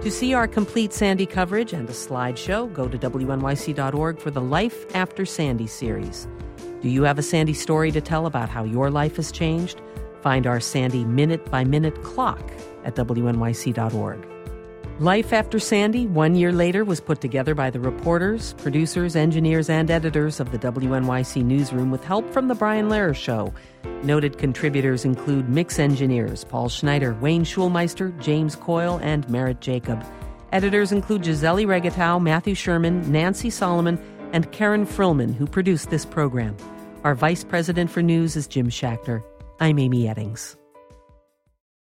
To 0.00 0.10
see 0.10 0.32
our 0.32 0.48
complete 0.48 0.94
Sandy 0.94 1.26
coverage 1.26 1.74
and 1.74 1.86
a 1.86 1.92
slideshow, 1.92 2.72
go 2.72 2.88
to 2.88 2.96
WNYC.org 2.96 4.18
for 4.18 4.30
the 4.30 4.40
Life 4.40 4.86
After 4.96 5.26
Sandy 5.26 5.66
series. 5.66 6.26
Do 6.80 6.88
you 6.88 7.02
have 7.02 7.18
a 7.18 7.22
Sandy 7.22 7.52
story 7.52 7.92
to 7.92 8.00
tell 8.00 8.24
about 8.24 8.48
how 8.48 8.64
your 8.64 8.90
life 8.90 9.16
has 9.16 9.30
changed? 9.30 9.82
Find 10.22 10.46
our 10.46 10.60
Sandy 10.60 11.04
minute 11.04 11.50
by 11.50 11.64
minute 11.64 12.02
clock 12.02 12.50
at 12.84 12.96
WNYC.org. 12.96 14.29
Life 15.00 15.32
After 15.32 15.58
Sandy, 15.58 16.06
one 16.06 16.34
year 16.34 16.52
later, 16.52 16.84
was 16.84 17.00
put 17.00 17.22
together 17.22 17.54
by 17.54 17.70
the 17.70 17.80
reporters, 17.80 18.52
producers, 18.58 19.16
engineers, 19.16 19.70
and 19.70 19.90
editors 19.90 20.40
of 20.40 20.52
the 20.52 20.58
WNYC 20.58 21.42
newsroom 21.42 21.90
with 21.90 22.04
help 22.04 22.30
from 22.34 22.48
The 22.48 22.54
Brian 22.54 22.90
Lehrer 22.90 23.16
Show. 23.16 23.54
Noted 24.02 24.36
contributors 24.36 25.06
include 25.06 25.48
mix 25.48 25.78
engineers 25.78 26.44
Paul 26.44 26.68
Schneider, 26.68 27.14
Wayne 27.14 27.44
Schulmeister, 27.44 28.12
James 28.20 28.56
Coyle, 28.56 29.00
and 29.02 29.26
Merritt 29.30 29.62
Jacob. 29.62 30.04
Editors 30.52 30.92
include 30.92 31.22
Gisele 31.22 31.64
Regatao, 31.64 32.20
Matthew 32.22 32.54
Sherman, 32.54 33.10
Nancy 33.10 33.48
Solomon, 33.48 33.98
and 34.34 34.52
Karen 34.52 34.84
Frillmann, 34.84 35.34
who 35.34 35.46
produced 35.46 35.88
this 35.88 36.04
program. 36.04 36.54
Our 37.04 37.14
vice 37.14 37.42
president 37.42 37.90
for 37.90 38.02
news 38.02 38.36
is 38.36 38.46
Jim 38.46 38.68
Schachter. 38.68 39.22
I'm 39.60 39.78
Amy 39.78 40.04
Eddings. 40.04 40.56